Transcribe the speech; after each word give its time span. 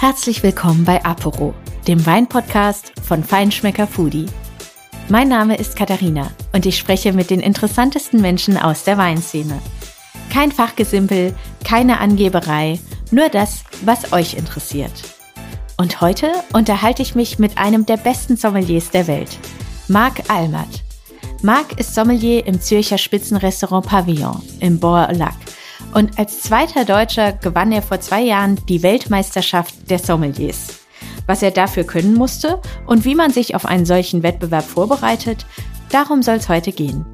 Herzlich 0.00 0.44
willkommen 0.44 0.84
bei 0.84 1.04
Apero, 1.04 1.54
dem 1.88 2.06
Weinpodcast 2.06 2.92
von 3.02 3.24
Feinschmecker 3.24 3.88
Foodie. 3.88 4.26
Mein 5.08 5.26
Name 5.26 5.56
ist 5.56 5.74
Katharina 5.74 6.30
und 6.52 6.66
ich 6.66 6.78
spreche 6.78 7.12
mit 7.12 7.30
den 7.30 7.40
interessantesten 7.40 8.20
Menschen 8.20 8.56
aus 8.56 8.84
der 8.84 8.96
Weinszene. 8.96 9.60
Kein 10.32 10.52
Fachgesimpel, 10.52 11.34
keine 11.64 11.98
Angeberei, 11.98 12.78
nur 13.10 13.28
das, 13.28 13.64
was 13.84 14.12
euch 14.12 14.34
interessiert. 14.34 14.92
Und 15.78 16.00
heute 16.00 16.30
unterhalte 16.52 17.02
ich 17.02 17.16
mich 17.16 17.40
mit 17.40 17.58
einem 17.58 17.84
der 17.84 17.96
besten 17.96 18.36
Sommeliers 18.36 18.90
der 18.90 19.08
Welt, 19.08 19.36
Marc 19.88 20.30
Almert. 20.30 20.84
Marc 21.42 21.72
ist 21.80 21.96
Sommelier 21.96 22.46
im 22.46 22.60
Zürcher 22.60 22.98
Spitzenrestaurant 22.98 23.86
Pavillon 23.86 24.42
im 24.60 24.78
Bois-Lac 24.78 25.34
und 25.94 26.18
als 26.18 26.42
zweiter 26.42 26.84
Deutscher 26.84 27.32
gewann 27.32 27.72
er 27.72 27.82
vor 27.82 28.00
zwei 28.00 28.22
Jahren 28.22 28.58
die 28.68 28.82
Weltmeisterschaft 28.82 29.90
der 29.90 29.98
Sommeliers. 29.98 30.78
Was 31.26 31.42
er 31.42 31.50
dafür 31.50 31.84
können 31.84 32.14
musste 32.14 32.60
und 32.86 33.04
wie 33.04 33.14
man 33.14 33.32
sich 33.32 33.54
auf 33.54 33.66
einen 33.66 33.86
solchen 33.86 34.22
Wettbewerb 34.22 34.64
vorbereitet, 34.64 35.46
darum 35.90 36.22
soll 36.22 36.36
es 36.36 36.48
heute 36.48 36.72
gehen. 36.72 37.04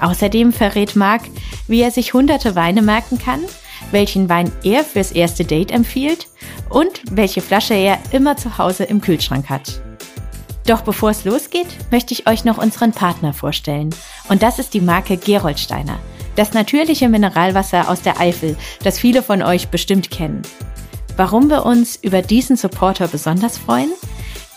Außerdem 0.00 0.52
verrät 0.52 0.96
Marc, 0.96 1.22
wie 1.66 1.80
er 1.80 1.90
sich 1.90 2.14
hunderte 2.14 2.54
Weine 2.54 2.82
merken 2.82 3.18
kann, 3.18 3.40
welchen 3.90 4.28
Wein 4.28 4.50
er 4.62 4.84
fürs 4.84 5.12
erste 5.12 5.44
Date 5.44 5.70
empfiehlt 5.70 6.28
und 6.68 7.02
welche 7.10 7.40
Flasche 7.40 7.74
er 7.74 7.98
immer 8.12 8.36
zu 8.36 8.58
Hause 8.58 8.84
im 8.84 9.00
Kühlschrank 9.00 9.48
hat. 9.48 9.80
Doch 10.66 10.80
bevor 10.80 11.10
es 11.10 11.24
losgeht, 11.24 11.68
möchte 11.90 12.14
ich 12.14 12.26
euch 12.26 12.44
noch 12.44 12.58
unseren 12.58 12.92
Partner 12.92 13.32
vorstellen. 13.32 13.94
Und 14.28 14.42
das 14.42 14.58
ist 14.58 14.72
die 14.72 14.80
Marke 14.80 15.16
Geroldsteiner. 15.16 15.98
Das 16.36 16.52
natürliche 16.52 17.08
Mineralwasser 17.08 17.88
aus 17.88 18.02
der 18.02 18.20
Eifel, 18.20 18.56
das 18.82 18.98
viele 18.98 19.22
von 19.22 19.42
euch 19.42 19.68
bestimmt 19.68 20.10
kennen. 20.10 20.42
Warum 21.16 21.48
wir 21.48 21.64
uns 21.64 21.96
über 21.96 22.22
diesen 22.22 22.56
Supporter 22.56 23.08
besonders 23.08 23.58
freuen? 23.58 23.92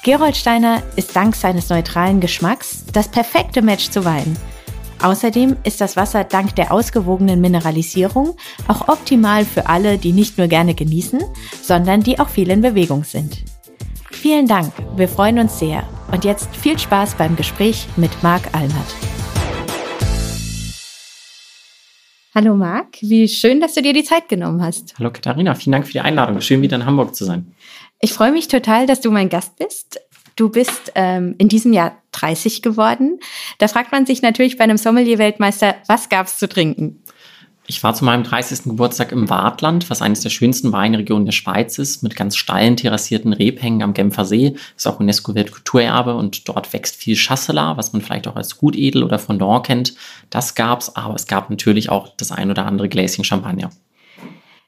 Geroldsteiner 0.04 0.82
ist 0.96 1.16
dank 1.16 1.36
seines 1.36 1.70
neutralen 1.70 2.20
Geschmacks 2.20 2.86
das 2.94 3.10
perfekte 3.10 3.62
Match 3.62 3.90
zu 3.90 4.06
Wein. 4.06 4.38
Außerdem 5.02 5.58
ist 5.64 5.82
das 5.82 5.96
Wasser 5.96 6.24
dank 6.24 6.56
der 6.56 6.72
ausgewogenen 6.72 7.40
Mineralisierung 7.42 8.36
auch 8.68 8.88
optimal 8.88 9.46
für 9.46 9.68
alle, 9.68 9.98
die 9.98 10.14
nicht 10.14 10.38
nur 10.38 10.48
gerne 10.48 10.74
genießen, 10.74 11.22
sondern 11.62 12.02
die 12.02 12.20
auch 12.20 12.30
viel 12.30 12.50
in 12.50 12.62
Bewegung 12.62 13.04
sind. 13.04 13.44
Vielen 14.12 14.48
Dank, 14.48 14.72
wir 14.96 15.08
freuen 15.08 15.38
uns 15.38 15.60
sehr. 15.60 15.84
Und 16.12 16.24
jetzt 16.24 16.56
viel 16.56 16.80
Spaß 16.80 17.16
beim 17.16 17.36
Gespräch 17.36 17.88
mit 17.98 18.24
Marc 18.24 18.44
Almert. 18.54 18.96
Hallo 22.38 22.56
Marc, 22.56 23.02
wie 23.02 23.28
schön, 23.28 23.60
dass 23.62 23.74
du 23.74 23.82
dir 23.82 23.94
die 23.94 24.04
Zeit 24.04 24.30
genommen 24.30 24.62
hast. 24.62 24.94
Hallo 25.00 25.10
Katharina, 25.10 25.56
vielen 25.56 25.72
Dank 25.72 25.88
für 25.88 25.94
die 25.94 26.02
Einladung. 26.02 26.40
Schön 26.40 26.62
wieder 26.62 26.76
in 26.76 26.86
Hamburg 26.86 27.16
zu 27.16 27.26
sein. 27.26 27.52
Ich 28.00 28.14
freue 28.14 28.32
mich 28.32 28.48
total, 28.48 28.86
dass 28.86 29.02
du 29.02 29.10
mein 29.10 29.30
Gast 29.30 29.58
bist. 29.58 30.00
Du 30.36 30.50
bist 30.50 30.92
ähm, 30.94 31.34
in 31.40 31.48
diesem 31.48 31.74
Jahr 31.74 31.98
30 32.12 32.62
geworden. 32.62 33.20
Da 33.58 33.68
fragt 33.68 33.92
man 33.92 34.06
sich 34.06 34.22
natürlich 34.22 34.56
bei 34.56 34.66
einem 34.66 34.78
Sommelier-Weltmeister, 34.78 35.78
was 35.88 36.10
gab 36.10 36.28
es 36.28 36.38
zu 36.38 36.48
trinken? 36.48 37.02
Ich 37.70 37.84
war 37.84 37.94
zu 37.94 38.06
meinem 38.06 38.24
30. 38.24 38.64
Geburtstag 38.64 39.12
im 39.12 39.30
Wartland, 39.30 39.90
was 39.90 40.02
eines 40.02 40.22
der 40.22 40.30
schönsten 40.30 40.72
Weinregionen 40.72 41.26
der 41.26 41.34
Schweiz 41.34 41.78
ist, 41.78 42.02
mit 42.02 42.16
ganz 42.16 42.38
steilen 42.38 42.78
terrassierten 42.78 43.34
Rebhängen 43.34 43.84
am 43.84 43.94
Genfer 43.94 44.24
See. 44.24 44.56
Ist 44.78 44.88
auch 44.88 45.02
UNESCO-Weltkulturerbe 45.02 46.16
und 46.16 46.48
dort 46.48 46.72
wächst 46.72 46.96
viel 46.96 47.18
Chasselas, 47.18 47.76
was 47.76 47.92
man 47.92 48.02
vielleicht 48.02 48.30
auch 48.30 48.38
als 48.38 48.58
Gutedel 48.58 49.04
oder 49.04 49.20
Fondant 49.20 49.66
kennt. 49.66 49.96
Das 50.30 50.56
gab's, 50.56 50.96
aber 50.96 51.16
es 51.16 51.28
gab 51.28 51.50
natürlich 51.50 51.90
auch 51.90 52.08
das 52.16 52.32
ein 52.32 52.50
oder 52.50 52.66
andere 52.66 52.88
Gläschen 52.88 53.26
Champagner. 53.26 53.70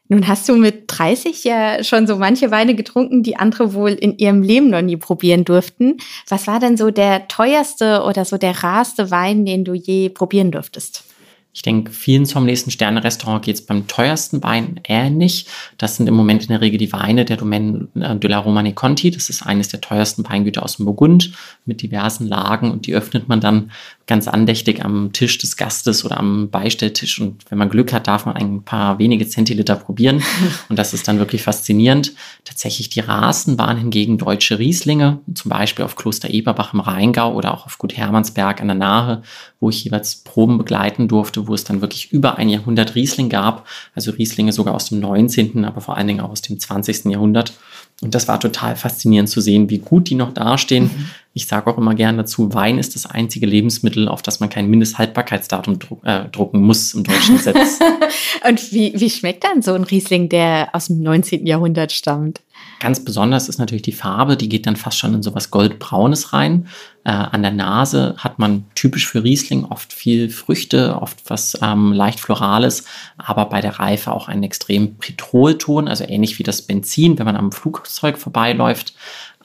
Nun 0.09 0.27
hast 0.27 0.50
du 0.50 0.58
mit 0.58 0.83
30 0.88 1.45
ja 1.45 1.81
schon 1.86 2.05
so 2.05 2.17
manche 2.17 2.52
Weine 2.52 2.75
getrunken, 2.75 3.23
die 3.23 3.38
andere 3.38 3.73
wohl 3.73 3.92
in 3.92 4.17
ihrem 4.17 4.42
Leben 4.42 4.70
noch 4.72 4.81
nie 4.81 4.97
probieren 4.97 5.45
durften. 5.45 5.97
Was 6.27 6.47
war 6.47 6.59
denn 6.59 6.75
so 6.75 6.92
der 6.92 7.30
teuerste 7.30 8.04
oder 8.04 8.26
so 8.26 8.38
der 8.38 8.61
rarste 8.61 9.09
Wein, 9.09 9.45
den 9.45 9.64
du 9.64 9.73
je 9.73 10.09
probieren 10.09 10.52
durftest? 10.52 11.05
Ich 11.52 11.64
denke, 11.64 11.92
vielen 11.92 12.27
zum 12.27 12.45
nächsten 12.45 12.70
Sterne-Restaurant 12.70 13.43
geht 13.43 13.55
es 13.55 13.65
beim 13.65 13.87
teuersten 13.87 14.43
Wein 14.43 14.80
ähnlich. 14.83 15.48
Das 15.80 15.95
sind 15.95 16.08
im 16.08 16.14
Moment 16.14 16.43
in 16.43 16.49
der 16.49 16.61
Regel 16.61 16.77
die 16.77 16.93
Weine 16.93 17.26
der 17.26 17.37
Domaine 17.37 17.87
äh, 17.95 18.15
de 18.15 18.30
la 18.30 18.37
Romane 18.37 18.73
Conti. 18.73 19.10
Das 19.10 19.30
ist 19.30 19.42
eines 19.42 19.67
der 19.70 19.82
teuersten 19.82 20.23
Weingüter 20.30 20.61
aus 20.61 20.77
dem 20.77 20.86
Burgund 20.86 21.32
mit 21.65 21.82
diversen 21.82 22.27
Lagen 22.27 22.70
und 22.70 22.86
die 22.86 22.93
öffnet 22.93 23.27
man 23.27 23.42
dann 23.42 23.71
ganz 24.09 24.27
andächtig 24.27 24.83
am 24.83 25.14
Tisch 25.14 25.38
des 25.38 25.55
Gastes 25.55 26.04
oder 26.04 26.20
am 26.20 26.49
Beistelltisch. 26.49 27.20
Und 27.20 27.43
wenn 27.49 27.59
man 27.59 27.70
Glück 27.70 27.93
hat, 27.93 28.08
darf 28.08 28.26
man 28.26 28.36
ein 28.36 28.64
paar 28.64 28.98
wenige 28.98 29.27
Zentiliter 29.27 29.76
probieren. 29.76 30.23
Und 30.70 30.80
das 30.80 30.95
ist 30.95 31.08
dann 31.08 31.20
wirklich 31.20 31.43
faszinierend. 31.43 32.14
Tatsächlich 32.43 32.89
die 32.89 33.02
Rasen 33.02 33.59
waren 33.59 33.77
hingegen 33.77 34.17
deutsche 34.17 34.58
Rieslinge, 34.58 35.20
zum 35.36 35.49
Beispiel 35.49 35.86
auf 35.86 35.95
Kloster 35.95 36.32
Eberbach 36.32 36.73
im 36.73 36.80
Rheingau 36.80 37.36
oder 37.36 37.54
auch 37.54 37.67
auf 37.67 37.77
Gut 37.77 37.95
Hermannsberg 37.95 38.61
an 38.61 38.67
der 38.67 38.77
Nahe, 38.77 39.21
wo 39.59 39.70
ich 39.70 39.83
jeweils 39.83 40.15
Proben 40.15 40.58
begleiten 40.58 41.08
durfte, 41.08 41.47
wo 41.47 41.53
es 41.53 41.64
dann 41.64 41.81
wirklich 41.81 42.11
über 42.11 42.37
ein 42.37 42.49
Jahrhundert 42.49 42.95
Riesling 42.95 43.30
gab. 43.30 43.67
Also 43.93 44.11
Rieslinge 44.11 44.53
sogar 44.53 44.73
aus 44.73 44.89
dem 44.89 44.99
19., 44.99 45.65
aber 45.65 45.81
vor 45.81 45.97
allen 45.97 46.08
Dingen 46.08 46.21
auch 46.21 46.31
aus 46.31 46.42
dem 46.42 46.59
20. 46.59 47.05
Jahrhundert. 47.05 47.53
Und 48.02 48.15
das 48.15 48.30
war 48.30 48.39
total 48.39 48.77
faszinierend 48.77 49.27
zu 49.27 49.42
sehen, 49.42 49.70
wie 49.70 49.80
gut 49.80 50.09
die 50.09 50.15
noch 50.15 50.33
dastehen. 50.33 50.86
Mhm. 50.86 51.05
Ich 51.33 51.47
sage 51.47 51.70
auch 51.70 51.77
immer 51.77 51.95
gern 51.95 52.15
dazu, 52.15 52.53
Wein 52.53 52.77
ist 52.77 52.95
das 52.95 53.05
einzige 53.05 53.45
Lebensmittel, 53.45 54.08
auf 54.08 54.21
das 54.21 54.39
man 54.39 54.49
kein 54.49 54.70
Mindesthaltbarkeitsdatum 54.70 55.80
druck, 55.80 55.99
äh, 56.05 56.30
drucken 56.30 56.61
muss 56.61 56.93
im 56.93 57.03
deutschen 57.03 57.36
Gesetz. 57.36 57.80
Und 58.47 58.71
wie, 58.71 58.93
wie 58.95 59.09
schmeckt 59.09 59.43
dann 59.43 59.61
so 59.61 59.73
ein 59.73 59.83
Riesling, 59.83 60.30
der 60.30 60.70
aus 60.71 60.87
dem 60.87 61.02
19. 61.02 61.45
Jahrhundert 61.45 61.91
stammt? 61.91 62.41
Ganz 62.79 63.03
besonders 63.03 63.49
ist 63.49 63.59
natürlich 63.59 63.81
die 63.81 63.91
Farbe, 63.91 64.37
die 64.37 64.47
geht 64.47 64.65
dann 64.65 64.77
fast 64.77 64.97
schon 64.97 65.13
in 65.13 65.21
sowas 65.21 65.51
Goldbraunes 65.51 66.31
rein. 66.31 66.67
Äh, 67.03 67.11
an 67.11 67.41
der 67.41 67.51
Nase 67.51 68.15
hat 68.17 68.39
man 68.39 68.65
typisch 68.73 69.05
für 69.05 69.21
Riesling 69.21 69.65
oft 69.65 69.91
viel 69.91 70.29
Früchte, 70.29 70.95
oft 71.01 71.17
was 71.27 71.57
ähm, 71.61 71.91
leicht 71.91 72.21
Florales, 72.21 72.85
aber 73.17 73.45
bei 73.47 73.59
der 73.59 73.79
Reife 73.79 74.13
auch 74.13 74.29
einen 74.29 74.43
extrem 74.43 74.95
Petrolton, 74.95 75.89
also 75.89 76.05
ähnlich 76.05 76.39
wie 76.39 76.43
das 76.43 76.61
Benzin, 76.61 77.19
wenn 77.19 77.25
man 77.25 77.35
am 77.35 77.51
Flugzeug 77.51 78.17
vorbeiläuft. 78.17 78.93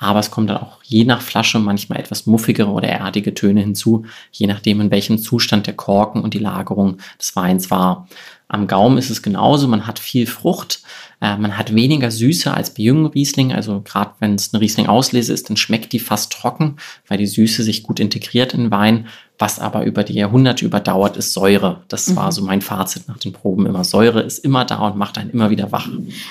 Aber 0.05 0.21
es 0.21 0.31
kommt 0.31 0.51
dann 0.51 0.59
auch 0.59 0.83
je 0.83 1.07
nach 1.07 1.23
Flasche 1.23 1.59
manchmal 1.59 1.99
etwas 1.99 2.27
muffigere 2.27 2.71
oder 2.71 2.89
erdige 2.89 3.33
Töne 3.33 3.63
hinzu, 3.63 4.05
je 4.33 4.47
nachdem, 4.47 4.83
in 4.83 4.91
welchem 4.91 5.17
Zustand 5.17 5.67
der 5.67 5.73
Korken 5.73 6.21
und 6.21 6.35
die 6.35 6.39
Lagerung 6.39 6.99
des 7.19 7.35
Weins 7.37 7.71
war. 7.71 8.07
Am 8.47 8.67
Gaumen 8.67 8.99
ist 8.99 9.09
es 9.09 9.23
genauso, 9.23 9.67
man 9.67 9.87
hat 9.87 9.99
viel 9.99 10.27
Frucht, 10.27 10.83
äh, 11.23 11.39
man 11.39 11.57
hat 11.57 11.75
weniger 11.75 12.11
Süße 12.11 12.53
als 12.53 12.75
bei 12.75 12.83
jungen 12.83 13.07
Rieslingen. 13.07 13.57
Also 13.57 13.81
gerade 13.81 14.11
wenn 14.21 14.35
es 14.35 14.53
eine 14.53 14.61
Riesling-Auslese 14.61 15.33
ist, 15.33 15.49
dann 15.49 15.57
schmeckt 15.57 15.95
die 15.95 16.01
fast 16.01 16.35
trocken, 16.35 16.77
weil 17.09 17.17
die 17.17 17.27
Süße 17.27 17.63
sich 17.63 17.83
gut 17.83 17.99
integriert 17.99 18.53
in 18.53 18.71
Wein. 18.71 19.07
Was 19.39 19.59
aber 19.59 19.85
über 19.85 20.05
die 20.05 20.15
Jahrhunderte 20.15 20.65
überdauert, 20.65 21.17
ist 21.17 21.33
Säure. 21.33 21.83
Das 21.89 22.09
mhm. 22.09 22.17
war 22.17 22.33
so 22.33 22.43
mein 22.43 22.63
Fazit 22.63 23.09
nach 23.09 23.19
den 23.19 23.33
Proben 23.33 23.67
immer. 23.67 23.83
Säure 23.83 24.21
ist 24.21 24.39
immer 24.39 24.65
da 24.65 24.79
und 24.87 24.97
macht 24.97 25.19
einen 25.19 25.31
immer 25.31 25.51
wieder 25.51 25.73
wach. 25.73 25.89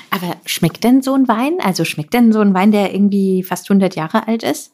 Aber 0.09 0.37
schmeckt 0.45 0.83
denn 0.85 1.01
so 1.01 1.13
ein 1.13 1.27
Wein? 1.27 1.57
Also 1.61 1.83
schmeckt 1.83 2.13
denn 2.13 2.31
so 2.31 2.39
ein 2.39 2.53
Wein, 2.53 2.71
der 2.71 2.93
irgendwie 2.93 3.43
fast 3.43 3.69
100 3.69 3.95
Jahre 3.95 4.27
alt 4.27 4.43
ist? 4.43 4.71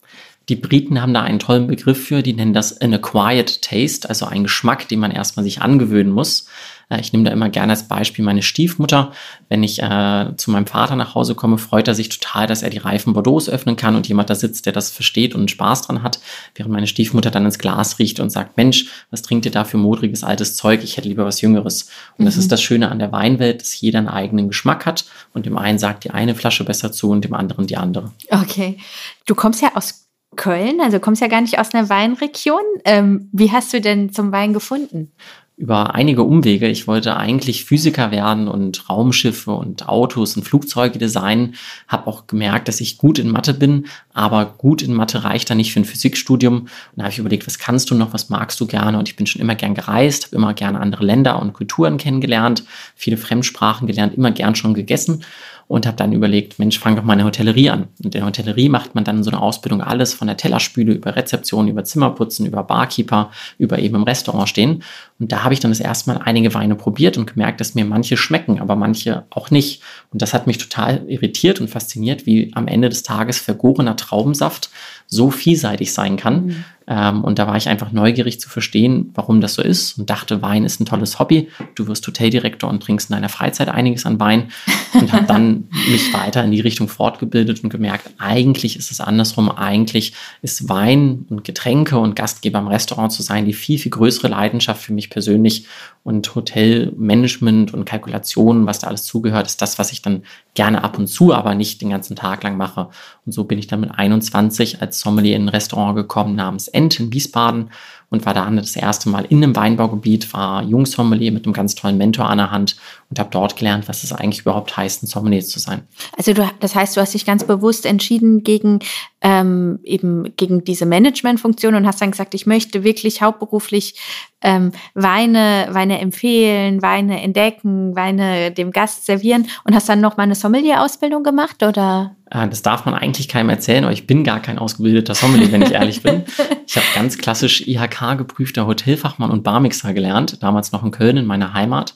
Die 0.47 0.55
Briten 0.55 1.01
haben 1.01 1.13
da 1.13 1.21
einen 1.21 1.39
tollen 1.39 1.67
Begriff 1.67 2.03
für, 2.03 2.23
die 2.23 2.33
nennen 2.33 2.53
das 2.53 2.81
an 2.81 2.93
acquired 2.93 3.61
taste, 3.61 4.09
also 4.09 4.25
ein 4.25 4.43
Geschmack, 4.43 4.87
den 4.87 4.99
man 4.99 5.11
erstmal 5.11 5.43
sich 5.43 5.61
angewöhnen 5.61 6.11
muss. 6.11 6.47
Äh, 6.89 6.99
ich 6.99 7.13
nehme 7.13 7.25
da 7.25 7.31
immer 7.31 7.49
gerne 7.49 7.73
als 7.73 7.87
Beispiel 7.87 8.25
meine 8.25 8.41
Stiefmutter. 8.41 9.11
Wenn 9.47 9.63
ich 9.63 9.81
äh, 9.81 10.35
zu 10.37 10.51
meinem 10.51 10.67
Vater 10.67 10.95
nach 10.95 11.15
Hause 11.15 11.35
komme, 11.35 11.57
freut 11.57 11.87
er 11.87 11.95
sich 11.95 12.09
total, 12.09 12.47
dass 12.47 12.63
er 12.63 12.69
die 12.69 12.77
reifen 12.77 13.13
Bordeaux 13.13 13.47
öffnen 13.47 13.75
kann 13.75 13.95
und 13.95 14.07
jemand 14.07 14.29
da 14.29 14.35
sitzt, 14.35 14.65
der 14.65 14.73
das 14.73 14.91
versteht 14.91 15.35
und 15.35 15.51
Spaß 15.51 15.83
dran 15.83 16.03
hat, 16.03 16.19
während 16.55 16.73
meine 16.73 16.87
Stiefmutter 16.87 17.31
dann 17.31 17.45
ins 17.45 17.59
Glas 17.59 17.99
riecht 17.99 18.19
und 18.19 18.29
sagt, 18.29 18.57
Mensch, 18.57 18.87
was 19.11 19.21
trinkt 19.21 19.45
ihr 19.45 19.51
da 19.51 19.63
für 19.63 19.77
modriges 19.77 20.23
altes 20.23 20.55
Zeug? 20.55 20.83
Ich 20.83 20.97
hätte 20.97 21.07
lieber 21.07 21.25
was 21.25 21.41
Jüngeres. 21.41 21.89
Und 22.17 22.23
mhm. 22.23 22.25
das 22.25 22.37
ist 22.37 22.51
das 22.51 22.61
Schöne 22.61 22.89
an 22.89 22.99
der 22.99 23.11
Weinwelt, 23.11 23.61
dass 23.61 23.79
jeder 23.79 23.99
einen 23.99 24.09
eigenen 24.09 24.47
Geschmack 24.47 24.85
hat 24.85 25.05
und 25.33 25.45
dem 25.45 25.57
einen 25.57 25.79
sagt 25.79 26.03
die 26.03 26.11
eine 26.11 26.35
Flasche 26.35 26.63
besser 26.63 26.91
zu 26.91 27.09
und 27.09 27.23
dem 27.23 27.33
anderen 27.33 27.67
die 27.67 27.77
andere. 27.77 28.11
Okay. 28.29 28.77
Du 29.25 29.35
kommst 29.35 29.61
ja 29.61 29.75
aus 29.75 30.09
Köln, 30.35 30.79
also 30.81 30.99
kommst 30.99 31.21
ja 31.21 31.27
gar 31.27 31.41
nicht 31.41 31.59
aus 31.59 31.73
einer 31.73 31.89
Weinregion. 31.89 32.61
Ähm, 32.85 33.29
wie 33.31 33.51
hast 33.51 33.73
du 33.73 33.81
denn 33.81 34.13
zum 34.13 34.31
Wein 34.31 34.53
gefunden? 34.53 35.11
Über 35.59 35.93
einige 35.93 36.23
Umwege. 36.23 36.69
Ich 36.69 36.87
wollte 36.87 37.17
eigentlich 37.17 37.65
Physiker 37.65 38.11
werden 38.11 38.47
und 38.47 38.89
Raumschiffe 38.89 39.51
und 39.51 39.89
Autos 39.89 40.37
und 40.37 40.43
Flugzeuge 40.43 40.99
designen. 40.99 41.55
Habe 41.89 42.07
auch 42.07 42.27
gemerkt, 42.27 42.69
dass 42.69 42.79
ich 42.79 42.97
gut 42.97 43.19
in 43.19 43.29
Mathe 43.29 43.53
bin, 43.53 43.87
aber 44.13 44.45
gut 44.45 44.81
in 44.81 44.93
Mathe 44.93 45.25
reicht 45.25 45.49
da 45.49 45.55
nicht 45.55 45.73
für 45.73 45.81
ein 45.81 45.85
Physikstudium. 45.85 46.59
Und 46.59 46.69
da 46.95 47.03
habe 47.03 47.11
ich 47.11 47.19
überlegt, 47.19 47.45
was 47.45 47.59
kannst 47.59 47.91
du 47.91 47.95
noch, 47.95 48.13
was 48.13 48.29
magst 48.29 48.61
du 48.61 48.67
gerne? 48.67 48.97
Und 48.97 49.09
ich 49.09 49.17
bin 49.17 49.27
schon 49.27 49.41
immer 49.41 49.55
gern 49.55 49.75
gereist, 49.75 50.27
habe 50.27 50.37
immer 50.37 50.53
gerne 50.53 50.79
andere 50.79 51.03
Länder 51.03 51.41
und 51.41 51.51
Kulturen 51.51 51.97
kennengelernt, 51.97 52.63
viele 52.95 53.17
Fremdsprachen 53.17 53.85
gelernt, 53.85 54.13
immer 54.13 54.31
gern 54.31 54.55
schon 54.55 54.73
gegessen 54.73 55.25
und 55.69 55.85
habe 55.85 55.95
dann 55.95 56.11
überlegt, 56.13 56.57
Mensch, 56.57 56.79
fang 56.79 56.95
doch 56.95 57.03
mal 57.03 57.13
eine 57.13 57.25
Hotellerie 57.25 57.69
an. 57.69 57.89
Und 58.03 58.05
in 58.05 58.11
der 58.11 58.25
Hotellerie 58.25 58.69
macht 58.69 58.95
man 58.95 59.03
dann 59.03 59.23
so 59.23 59.29
eine 59.29 59.39
Ausbildung 59.39 59.83
alles 59.83 60.15
von 60.15 60.25
der 60.25 60.35
Tellerspüle 60.35 60.93
über 60.93 61.15
Rezeption, 61.15 61.67
über 61.67 61.83
Zimmerputzen, 61.83 62.47
über 62.47 62.63
Barkeeper, 62.63 63.29
über 63.59 63.77
eben 63.77 63.93
im 63.93 64.01
Restaurant 64.01 64.49
stehen. 64.49 64.81
Und 65.19 65.31
da 65.31 65.43
habe 65.43 65.53
ich 65.53 65.59
dann 65.59 65.69
das 65.69 65.79
erste 65.79 66.09
Mal 66.09 66.21
einige 66.25 66.55
Weine 66.55 66.73
probiert 66.73 67.19
und 67.19 67.31
gemerkt, 67.31 67.61
dass 67.61 67.75
mir 67.75 67.85
manche 67.85 68.17
schmecken, 68.17 68.59
aber 68.59 68.75
manche 68.75 69.25
auch 69.29 69.51
nicht. 69.51 69.83
Und 70.11 70.23
das 70.23 70.33
hat 70.33 70.47
mich 70.47 70.57
total 70.57 71.03
irritiert 71.07 71.61
und 71.61 71.69
fasziniert, 71.69 72.25
wie 72.25 72.49
am 72.55 72.67
Ende 72.67 72.89
des 72.89 73.03
Tages 73.03 73.37
vergorener 73.37 73.95
Traubensaft 73.95 74.71
so 75.05 75.29
vielseitig 75.29 75.93
sein 75.93 76.17
kann. 76.17 76.45
Mhm. 76.47 76.65
Ähm, 76.89 77.23
und 77.23 77.37
da 77.37 77.45
war 77.45 77.55
ich 77.55 77.69
einfach 77.69 77.91
neugierig 77.91 78.39
zu 78.39 78.49
verstehen, 78.49 79.11
warum 79.13 79.41
das 79.41 79.53
so 79.53 79.61
ist 79.61 79.99
und 79.99 80.09
dachte, 80.09 80.41
Wein 80.41 80.65
ist 80.65 80.81
ein 80.81 80.85
tolles 80.85 81.19
Hobby. 81.19 81.47
Du 81.75 81.85
wirst 81.87 82.05
Hoteldirektor 82.07 82.67
und 82.67 82.81
trinkst 82.81 83.11
in 83.11 83.13
deiner 83.13 83.29
Freizeit 83.29 83.69
einiges 83.69 84.07
an 84.07 84.19
Wein 84.19 84.49
und 84.93 85.13
habe 85.13 85.25
dann 85.25 85.69
mich 85.91 86.11
weiter 86.13 86.43
in 86.43 86.51
die 86.51 86.61
Richtung 86.61 86.87
fortgebildet 86.87 87.63
und 87.63 87.69
gemerkt, 87.69 88.09
eigentlich 88.17 88.75
ist 88.75 88.89
es 88.89 89.01
andersrum. 89.01 89.51
Eigentlich 89.51 90.13
ist 90.41 90.67
Wein 90.67 91.27
und 91.29 91.43
Getränke 91.43 91.99
und 91.99 92.15
Gastgeber 92.15 92.57
im 92.57 92.67
Restaurant 92.67 93.11
zu 93.11 93.21
sein 93.21 93.45
die 93.45 93.53
viel, 93.53 93.77
viel 93.77 93.91
größere 93.91 94.29
Leidenschaft 94.29 94.81
für 94.81 94.93
mich 94.93 95.11
persönlich 95.11 95.67
und 96.03 96.33
Hotelmanagement 96.33 97.73
und 97.73 97.85
Kalkulationen, 97.85 98.65
was 98.65 98.79
da 98.79 98.87
alles 98.87 99.03
zugehört, 99.03 99.45
ist 99.45 99.61
das, 99.61 99.77
was 99.77 99.91
ich 99.91 100.01
dann 100.01 100.23
gerne 100.55 100.83
ab 100.83 100.97
und 100.97 101.07
zu, 101.07 101.33
aber 101.33 101.53
nicht 101.55 101.81
den 101.81 101.89
ganzen 101.89 102.15
Tag 102.15 102.41
lang 102.43 102.57
mache. 102.57 102.89
Und 103.25 103.31
so 103.31 103.43
bin 103.43 103.59
ich 103.59 103.67
dann 103.67 103.81
mit 103.81 103.91
21 103.91 104.81
als 104.81 104.99
Sommelier 104.99 105.35
in 105.35 105.43
ein 105.43 105.49
Restaurant 105.49 105.95
gekommen 105.95 106.35
namens 106.35 106.67
Ent 106.79 106.99
in 106.99 107.11
Wiesbaden 107.11 107.71
und 108.09 108.25
war 108.25 108.33
da 108.33 108.49
das 108.49 108.75
erste 108.75 109.09
Mal 109.09 109.25
in 109.25 109.43
einem 109.43 109.55
Weinbaugebiet, 109.55 110.33
war 110.33 110.63
Jungsommelier 110.63 111.33
mit 111.33 111.45
einem 111.45 111.53
ganz 111.53 111.75
tollen 111.75 111.97
Mentor 111.97 112.29
an 112.29 112.37
der 112.37 112.51
Hand 112.51 112.77
und 113.09 113.19
habe 113.19 113.29
dort 113.31 113.55
gelernt, 113.55 113.87
was 113.87 114.03
es 114.03 114.13
eigentlich 114.13 114.41
überhaupt 114.41 114.77
heißt, 114.77 115.03
ein 115.03 115.07
Sommelier 115.07 115.41
zu 115.41 115.59
sein. 115.59 115.81
Also 116.15 116.33
du, 116.33 116.47
das 116.59 116.75
heißt, 116.75 116.95
du 116.95 117.01
hast 117.01 117.13
dich 117.13 117.25
ganz 117.25 117.43
bewusst 117.43 117.85
entschieden 117.85 118.43
gegen 118.43 118.79
ähm, 119.21 119.79
eben 119.83 120.35
gegen 120.37 120.63
diese 120.63 120.85
Managementfunktion 120.85 121.75
und 121.75 121.85
hast 121.85 122.01
dann 122.01 122.11
gesagt, 122.11 122.33
ich 122.33 122.45
möchte 122.45 122.83
wirklich 122.83 123.21
hauptberuflich 123.21 123.95
ähm, 124.41 124.71
Weine, 124.93 125.67
Weine 125.71 125.99
empfehlen, 125.99 126.81
Weine 126.81 127.21
entdecken, 127.21 127.95
Weine 127.95 128.51
dem 128.51 128.71
Gast 128.71 129.05
servieren 129.05 129.47
und 129.65 129.75
hast 129.75 129.89
dann 129.89 129.99
noch 129.99 130.15
mal 130.15 130.23
eine 130.23 130.35
Sommelier-Ausbildung 130.35 131.23
gemacht 131.23 131.61
oder? 131.63 132.15
Äh, 132.29 132.47
das 132.47 132.61
darf 132.61 132.85
man 132.85 132.93
eigentlich 132.93 133.27
keinem 133.27 133.49
erzählen, 133.49 133.83
aber 133.83 133.93
ich 133.93 134.07
bin 134.07 134.23
gar 134.23 134.41
kein 134.41 134.57
ausgebildeter 134.59 135.15
Sommelier, 135.15 135.51
wenn 135.51 135.63
ich 135.63 135.71
ehrlich 135.71 136.03
bin. 136.03 136.23
Ich 136.71 136.75
habe 136.75 136.85
ganz 136.93 137.17
klassisch 137.17 137.67
IHK-geprüfter 137.67 138.67
Hotelfachmann 138.67 139.31
und 139.31 139.41
Barmixer 139.41 139.91
gelernt, 139.91 140.43
damals 140.43 140.71
noch 140.71 140.83
in 140.83 140.91
Köln 140.91 141.17
in 141.17 141.25
meiner 141.25 141.55
Heimat. 141.55 141.95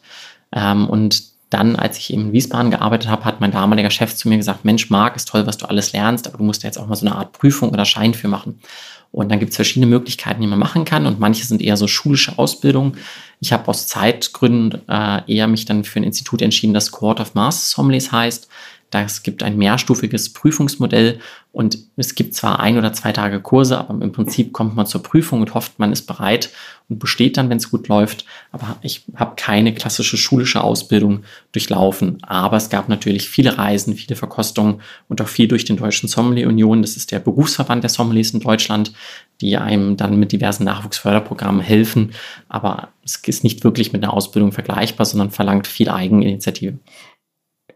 Ähm, 0.54 0.88
und 0.90 1.34
dann, 1.50 1.76
als 1.76 1.98
ich 1.98 2.12
in 2.12 2.32
Wiesbaden 2.32 2.72
gearbeitet 2.72 3.10
habe, 3.10 3.26
hat 3.26 3.40
mein 3.40 3.52
damaliger 3.52 3.92
Chef 3.92 4.16
zu 4.16 4.28
mir 4.28 4.38
gesagt, 4.38 4.66
Mensch, 4.66 4.90
Marc, 4.90 5.16
ist 5.16 5.28
toll, 5.28 5.46
was 5.46 5.58
du 5.58 5.68
alles 5.68 5.94
lernst, 5.94 6.28
aber 6.28 6.38
du 6.38 6.44
musst 6.44 6.64
ja 6.64 6.68
jetzt 6.68 6.78
auch 6.78 6.88
mal 6.88 6.96
so 6.96 7.06
eine 7.06 7.16
Art 7.16 7.34
Prüfung 7.34 7.70
oder 7.70 7.86
Schein 7.86 8.14
für 8.14 8.28
machen. 8.28 8.60
Und 9.12 9.30
dann 9.30 9.40
gibt 9.40 9.52
es 9.52 9.58
verschiedene 9.58 9.86
Möglichkeiten, 9.86 10.42
die 10.42 10.48
man 10.48 10.58
machen 10.58 10.86
kann. 10.86 11.06
Und 11.06 11.20
manche 11.20 11.46
sind 11.46 11.62
eher 11.62 11.78
so 11.78 11.88
schulische 11.88 12.40
Ausbildung. 12.40 12.98
Ich 13.40 13.54
habe 13.54 13.68
aus 13.68 13.88
Zeitgründen 13.88 14.82
äh, 14.90 15.22
eher 15.28 15.48
mich 15.48 15.66
dann 15.66 15.84
für 15.84 16.00
ein 16.00 16.04
Institut 16.04 16.42
entschieden, 16.42 16.74
das 16.74 16.90
Court 16.90 17.20
of 17.20 17.36
Masters 17.36 17.70
Sommeliers 17.70 18.12
heißt. 18.12 18.48
Es 19.02 19.24
gibt 19.24 19.44
ein 19.44 19.58
mehrstufiges 19.58 20.34
Prüfungsmodell 20.34 21.20
und 21.52 21.78
es 21.98 22.16
gibt 22.16 22.34
zwar 22.34 22.60
ein 22.60 22.78
oder 22.78 22.94
zwei 22.94 23.12
Tage 23.12 23.40
Kurse, 23.40 23.78
aber 23.78 24.04
im 24.04 24.12
Prinzip 24.12 24.54
kommt 24.54 24.76
man 24.76 24.88
zur 24.88 25.04
Prüfung 25.04 25.42
und 25.42 25.54
hofft, 25.54 25.78
man 25.78 25.92
ist 25.92 26.08
bereit 26.08 26.50
und 26.90 27.00
besteht 27.00 27.38
dann, 27.38 27.50
wenn 27.50 27.58
es 27.58 27.70
gut 27.70 27.88
läuft. 27.88 28.26
Aber 28.52 28.78
ich 28.82 29.04
habe 29.16 29.34
keine 29.36 29.74
klassische 29.74 30.18
schulische 30.18 30.64
Ausbildung 30.64 31.24
durchlaufen. 31.52 32.18
Aber 32.24 32.58
es 32.58 32.70
gab 32.70 32.90
natürlich 32.90 33.30
viele 33.30 33.58
Reisen, 33.58 33.96
viele 33.96 34.16
Verkostungen 34.16 34.82
und 35.10 35.22
auch 35.22 35.28
viel 35.28 35.48
durch 35.48 35.64
den 35.64 35.78
Deutschen 35.78 36.10
Sommelier 36.10 36.48
Union. 36.48 36.82
Das 36.82 36.98
ist 36.98 37.12
der 37.12 37.20
Berufsverband 37.20 37.84
der 37.84 37.90
Sommeliers 37.90 38.32
in 38.32 38.40
Deutschland, 38.40 38.92
die 39.40 39.58
einem 39.58 39.96
dann 39.96 40.18
mit 40.18 40.32
diversen 40.32 40.64
Nachwuchsförderprogrammen 40.64 41.62
helfen. 41.62 42.14
Aber 42.50 42.90
es 43.04 43.18
ist 43.18 43.44
nicht 43.44 43.64
wirklich 43.64 43.94
mit 43.94 44.04
einer 44.04 44.14
Ausbildung 44.14 44.52
vergleichbar, 44.52 45.06
sondern 45.06 45.32
verlangt 45.32 45.68
viel 45.68 45.90
Eigeninitiative. 45.90 46.80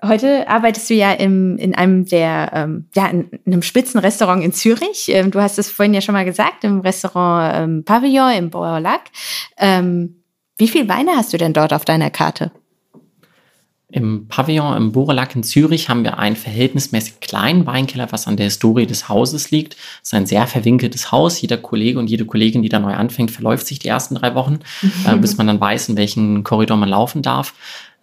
Heute 0.07 0.47
arbeitest 0.47 0.89
du 0.89 0.93
ja 0.93 1.11
im, 1.11 1.57
in 1.57 1.75
einem 1.75 2.05
der, 2.05 2.51
ähm, 2.53 2.85
ja, 2.95 3.07
in 3.07 3.29
einem 3.45 3.61
Spitzenrestaurant 3.61 4.43
in 4.43 4.53
Zürich. 4.53 5.09
Ähm, 5.09 5.31
du 5.31 5.41
hast 5.41 5.59
es 5.59 5.69
vorhin 5.69 5.93
ja 5.93 6.01
schon 6.01 6.13
mal 6.13 6.25
gesagt, 6.25 6.63
im 6.63 6.81
Restaurant 6.81 7.53
ähm, 7.55 7.83
Pavillon 7.83 8.31
im 8.33 8.49
Boerlac. 8.49 9.01
Ähm, 9.57 10.23
wie 10.57 10.67
viel 10.67 10.87
Weine 10.87 11.11
hast 11.15 11.33
du 11.33 11.37
denn 11.37 11.53
dort 11.53 11.73
auf 11.73 11.85
deiner 11.85 12.09
Karte? 12.09 12.51
Im 13.89 14.27
Pavillon 14.27 14.75
im 14.75 14.91
Borelac 14.91 15.33
in 15.33 15.43
Zürich 15.43 15.87
haben 15.87 16.03
wir 16.03 16.19
einen 16.19 16.35
verhältnismäßig 16.35 17.21
kleinen 17.21 17.65
Weinkeller, 17.65 18.11
was 18.11 18.27
an 18.27 18.35
der 18.35 18.47
Historie 18.47 18.85
des 18.85 19.07
Hauses 19.07 19.49
liegt. 19.49 19.75
Es 20.03 20.09
ist 20.09 20.13
ein 20.13 20.25
sehr 20.25 20.45
verwinkeltes 20.45 21.13
Haus. 21.13 21.39
Jeder 21.39 21.55
Kollege 21.55 21.97
und 21.97 22.09
jede 22.09 22.25
Kollegin, 22.25 22.61
die 22.63 22.69
da 22.69 22.79
neu 22.79 22.93
anfängt, 22.93 23.31
verläuft 23.31 23.65
sich 23.65 23.79
die 23.79 23.87
ersten 23.87 24.15
drei 24.15 24.35
Wochen, 24.35 24.59
äh, 25.05 25.15
bis 25.21 25.37
man 25.37 25.47
dann 25.47 25.61
weiß, 25.61 25.87
in 25.87 25.95
welchen 25.95 26.43
Korridor 26.43 26.75
man 26.75 26.89
laufen 26.89 27.21
darf. 27.21 27.53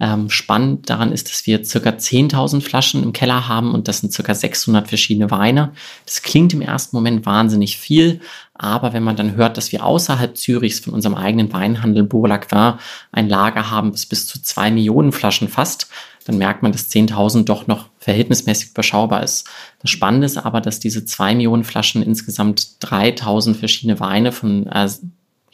Ähm, 0.00 0.28
spannend 0.28 0.90
daran 0.90 1.12
ist, 1.12 1.30
dass 1.30 1.46
wir 1.46 1.64
circa 1.64 1.90
10.000 1.90 2.60
Flaschen 2.62 3.04
im 3.04 3.12
Keller 3.12 3.46
haben 3.48 3.72
und 3.72 3.86
das 3.86 4.00
sind 4.00 4.12
circa 4.12 4.34
600 4.34 4.88
verschiedene 4.88 5.30
Weine. 5.30 5.72
Das 6.04 6.22
klingt 6.22 6.52
im 6.52 6.62
ersten 6.62 6.96
Moment 6.96 7.24
wahnsinnig 7.26 7.78
viel, 7.78 8.20
aber 8.54 8.92
wenn 8.92 9.04
man 9.04 9.14
dann 9.14 9.36
hört, 9.36 9.56
dass 9.56 9.70
wir 9.70 9.84
außerhalb 9.84 10.36
Zürichs 10.36 10.80
von 10.80 10.94
unserem 10.94 11.14
eigenen 11.14 11.52
Weinhandel 11.52 12.02
Bourlacquin 12.02 12.74
ein 13.12 13.28
Lager 13.28 13.70
haben, 13.70 13.92
das 13.92 14.06
bis 14.06 14.26
zu 14.26 14.42
zwei 14.42 14.72
Millionen 14.72 15.12
Flaschen 15.12 15.48
fasst, 15.48 15.88
dann 16.24 16.38
merkt 16.38 16.62
man, 16.62 16.72
dass 16.72 16.90
10.000 16.90 17.44
doch 17.44 17.66
noch 17.66 17.90
verhältnismäßig 17.98 18.70
überschaubar 18.70 19.22
ist. 19.22 19.48
Das 19.80 19.90
Spannende 19.90 20.26
ist 20.26 20.38
aber, 20.38 20.60
dass 20.60 20.80
diese 20.80 21.04
zwei 21.04 21.34
Millionen 21.34 21.64
Flaschen 21.64 22.02
insgesamt 22.02 22.78
3.000 22.80 23.54
verschiedene 23.54 24.00
Weine 24.00 24.32
von 24.32 24.66
äh, 24.66 24.88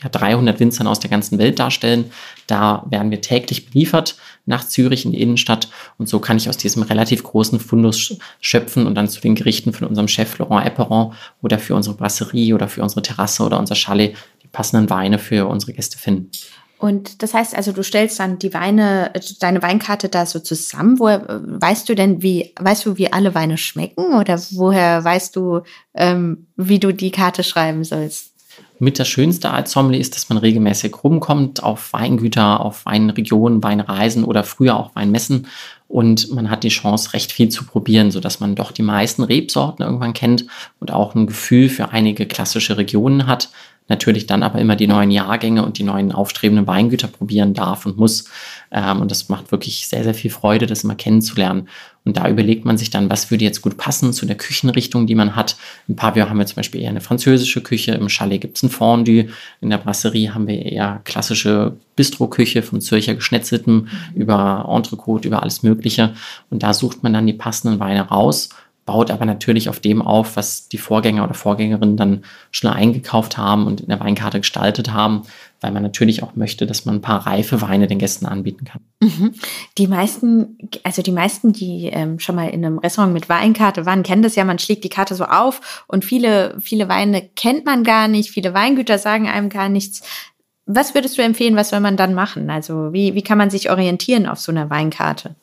ja, 0.03 0.09
300 0.09 0.61
Winzern 0.61 0.87
aus 0.87 1.01
der 1.01 1.11
ganzen 1.11 1.39
Welt 1.39 1.59
darstellen. 1.59 2.11
Da 2.47 2.87
werden 2.89 3.11
wir 3.11 3.21
täglich 3.21 3.67
beliefert 3.71 4.17
nach 4.47 4.67
Zürich 4.67 5.05
in 5.05 5.13
die 5.13 5.21
Innenstadt 5.21 5.69
und 5.99 6.09
so 6.09 6.19
kann 6.19 6.37
ich 6.37 6.49
aus 6.49 6.57
diesem 6.57 6.83
relativ 6.83 7.23
großen 7.23 7.61
Fundus 7.61 8.17
schöpfen 8.41 8.87
und 8.87 8.95
dann 8.95 9.09
zu 9.09 9.21
den 9.21 9.35
Gerichten 9.35 9.73
von 9.73 9.87
unserem 9.87 10.09
Chef 10.09 10.39
Laurent 10.39 10.67
Epperon 10.67 11.15
oder 11.43 11.59
für 11.59 11.75
unsere 11.75 11.97
Brasserie 11.97 12.55
oder 12.55 12.69
für 12.69 12.83
unsere 12.83 13.03
Terrasse 13.03 13.43
oder 13.43 13.59
unser 13.59 13.75
Chalet 13.75 14.17
die 14.43 14.49
passenden 14.49 14.91
Weine 14.91 15.19
für 15.19 15.47
unsere 15.47 15.73
Gäste 15.73 15.99
finden. 15.99 16.31
Und 16.81 17.23
das 17.23 17.35
heißt 17.35 17.55
also, 17.55 17.73
du 17.73 17.83
stellst 17.83 18.19
dann 18.21 18.39
die 18.39 18.55
Weine, 18.55 19.13
deine 19.41 19.61
Weinkarte 19.61 20.09
da 20.09 20.25
so 20.25 20.39
zusammen. 20.39 20.99
Woher 20.99 21.43
weißt 21.45 21.87
du 21.87 21.95
denn, 21.95 22.23
wie, 22.23 22.55
weißt 22.59 22.87
du, 22.87 22.97
wie 22.97 23.13
alle 23.13 23.35
Weine 23.35 23.59
schmecken? 23.59 24.15
Oder 24.15 24.41
woher 24.53 25.05
weißt 25.05 25.37
du, 25.37 25.61
ähm, 25.93 26.47
wie 26.57 26.79
du 26.79 26.95
die 26.95 27.11
Karte 27.11 27.45
schreiben 27.45 27.85
sollst? 27.85 28.30
Mit 28.81 28.99
das 28.99 29.09
Schönste 29.09 29.50
als 29.50 29.73
Sommelier 29.73 30.00
ist, 30.00 30.17
dass 30.17 30.29
man 30.29 30.38
regelmäßig 30.38 31.05
rumkommt 31.05 31.62
auf 31.62 31.93
Weingüter, 31.93 32.61
auf 32.61 32.87
Weinregionen, 32.87 33.62
Weinreisen 33.62 34.25
oder 34.25 34.43
früher 34.43 34.77
auch 34.77 34.94
Weinmessen. 34.97 35.47
Und 35.87 36.32
man 36.32 36.50
hat 36.50 36.65
die 36.65 36.69
Chance, 36.69 37.12
recht 37.12 37.32
viel 37.32 37.49
zu 37.51 37.65
probieren, 37.65 38.10
sodass 38.10 38.41
man 38.41 38.55
doch 38.55 38.72
die 38.72 38.82
meisten 38.82 39.22
Rebsorten 39.22 39.84
irgendwann 39.84 40.15
kennt 40.15 40.46
und 40.79 40.93
auch 40.93 41.15
ein 41.15 41.27
Gefühl 41.27 41.69
für 41.69 41.91
einige 41.91 42.27
klassische 42.27 42.77
Regionen 42.77 43.27
hat 43.27 43.51
natürlich 43.91 44.27
dann 44.27 44.43
aber 44.43 44.59
immer 44.59 44.77
die 44.77 44.87
neuen 44.87 45.11
Jahrgänge 45.11 45.65
und 45.65 45.77
die 45.77 45.82
neuen 45.82 46.13
aufstrebenden 46.13 46.67
Weingüter 46.67 47.09
probieren 47.09 47.53
darf 47.53 47.85
und 47.85 47.99
muss. 47.99 48.25
Ähm, 48.70 49.01
und 49.01 49.11
das 49.11 49.29
macht 49.29 49.53
wirklich 49.53 49.89
sehr, 49.89 50.05
sehr 50.05 50.15
viel 50.15 50.31
Freude, 50.31 50.67
das 50.67 50.85
immer 50.85 50.94
kennenzulernen. 50.94 51.69
Und 52.05 52.17
da 52.17 52.29
überlegt 52.29 52.65
man 52.65 52.79
sich 52.79 52.89
dann, 52.89 53.11
was 53.11 53.31
würde 53.31 53.44
jetzt 53.44 53.61
gut 53.61 53.77
passen 53.77 54.13
zu 54.15 54.25
der 54.25 54.37
Küchenrichtung, 54.37 55.06
die 55.06 55.15
man 55.15 55.37
hat. 55.37 55.56
Im 55.87 55.97
Pavillon 55.97 56.31
haben 56.31 56.39
wir 56.39 56.47
zum 56.47 56.56
Beispiel 56.56 56.81
eher 56.81 56.89
eine 56.89 57.03
französische 57.03 57.63
Küche, 57.63 57.93
im 57.93 58.09
Chalet 58.09 58.41
gibt 58.41 58.56
es 58.56 58.63
ein 58.63 58.70
Fondue, 58.70 59.27
in 59.61 59.69
der 59.69 59.79
Brasserie 59.79 60.32
haben 60.32 60.47
wir 60.47 60.65
eher 60.65 61.03
klassische 61.05 61.77
Bistro-Küche 61.97 62.63
vom 62.63 62.81
Zürcher 62.81 63.15
Geschnetzeltem 63.15 63.89
über 64.15 64.67
Entrecote, 64.73 65.29
über 65.29 65.43
alles 65.43 65.63
Mögliche. 65.63 66.15
Und 66.49 66.63
da 66.63 66.73
sucht 66.73 67.03
man 67.03 67.13
dann 67.13 67.27
die 67.27 67.35
passenden 67.35 67.81
Weine 67.81 68.09
raus 68.09 68.49
baut 68.91 69.13
aber 69.13 69.25
natürlich 69.25 69.69
auf 69.69 69.79
dem 69.79 70.03
auf, 70.03 70.35
was 70.35 70.67
die 70.67 70.77
Vorgänger 70.77 71.23
oder 71.23 71.35
Vorgängerinnen 71.35 71.97
dann 71.97 72.25
schon 72.51 72.73
eingekauft 72.73 73.39
haben 73.39 73.69
und 73.69 73.81
in 73.81 73.89
der 73.89 74.01
Weinkarte 74.01 74.41
gestaltet 74.41 74.93
haben, 74.93 75.23
weil 75.61 75.70
man 75.70 75.85
natürlich 75.85 76.25
auch 76.25 76.35
möchte, 76.35 76.67
dass 76.67 76.87
man 76.87 76.97
ein 76.97 77.01
paar 77.01 77.25
reife 77.25 77.63
Weine 77.63 77.87
den 77.87 78.01
Gästen 78.01 78.27
anbieten 78.27 78.65
kann. 78.65 78.81
Mhm. 78.99 79.35
Die 79.79 79.87
meisten, 79.87 80.59
also 80.82 81.03
die 81.03 81.13
meisten, 81.13 81.53
die 81.53 81.87
ähm, 81.87 82.19
schon 82.19 82.35
mal 82.35 82.49
in 82.49 82.65
einem 82.65 82.79
Restaurant 82.79 83.13
mit 83.13 83.29
Weinkarte 83.29 83.87
waren, 83.87 84.03
kennen 84.03 84.23
das 84.23 84.35
ja, 84.35 84.44
man 84.44 84.59
schlägt 84.59 84.82
die 84.82 84.89
Karte 84.89 85.15
so 85.15 85.25
auf 85.25 85.85
und 85.87 86.05
viele, 86.05 86.56
viele 86.61 86.89
Weine 86.89 87.23
kennt 87.37 87.65
man 87.67 87.85
gar 87.85 88.09
nicht, 88.09 88.31
viele 88.31 88.55
Weingüter 88.55 88.99
sagen 88.99 89.29
einem 89.29 89.51
gar 89.51 89.69
nichts. 89.69 90.03
Was 90.67 90.97
würdest 90.97 91.17
du 91.17 91.23
empfehlen, 91.23 91.55
was 91.55 91.69
soll 91.69 91.81
man 91.81 91.97
dann 91.97 92.13
machen? 92.13 92.51
Also 92.51 92.93
wie, 92.93 93.15
wie 93.15 93.23
kann 93.23 93.39
man 93.39 93.51
sich 93.51 93.70
orientieren 93.70 94.27
auf 94.27 94.41
so 94.41 94.51
einer 94.51 94.69
Weinkarte? 94.69 95.37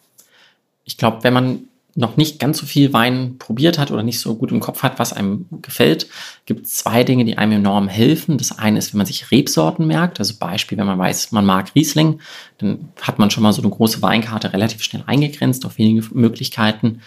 Ich 0.83 0.97
glaube, 0.97 1.23
wenn 1.23 1.33
man 1.33 1.67
noch 1.97 2.15
nicht 2.15 2.39
ganz 2.39 2.59
so 2.59 2.67
viel 2.67 2.93
Wein 2.93 3.37
probiert 3.39 3.79
hat 3.79 3.89
oder 3.89 4.03
nicht 4.03 4.19
so 4.19 4.35
gut 4.35 4.51
im 4.51 4.59
Kopf 4.59 4.83
hat, 4.83 4.99
was 4.99 5.13
einem 5.13 5.47
gefällt, 5.63 6.07
gibt 6.45 6.67
es 6.67 6.75
zwei 6.75 7.03
Dinge, 7.03 7.25
die 7.25 7.39
einem 7.39 7.53
enorm 7.53 7.87
helfen. 7.87 8.37
Das 8.37 8.57
eine 8.57 8.77
ist, 8.77 8.93
wenn 8.93 8.99
man 8.99 9.07
sich 9.07 9.31
Rebsorten 9.31 9.87
merkt. 9.87 10.19
Also 10.19 10.35
Beispiel, 10.39 10.77
wenn 10.77 10.85
man 10.85 10.99
weiß, 10.99 11.31
man 11.31 11.45
mag 11.45 11.73
Riesling, 11.73 12.19
dann 12.59 12.89
hat 13.01 13.17
man 13.17 13.31
schon 13.31 13.41
mal 13.41 13.51
so 13.51 13.63
eine 13.63 13.71
große 13.71 14.03
Weinkarte 14.03 14.53
relativ 14.53 14.83
schnell 14.83 15.03
eingegrenzt 15.07 15.65
auf 15.65 15.79
wenige 15.79 16.07
Möglichkeiten. 16.13 17.01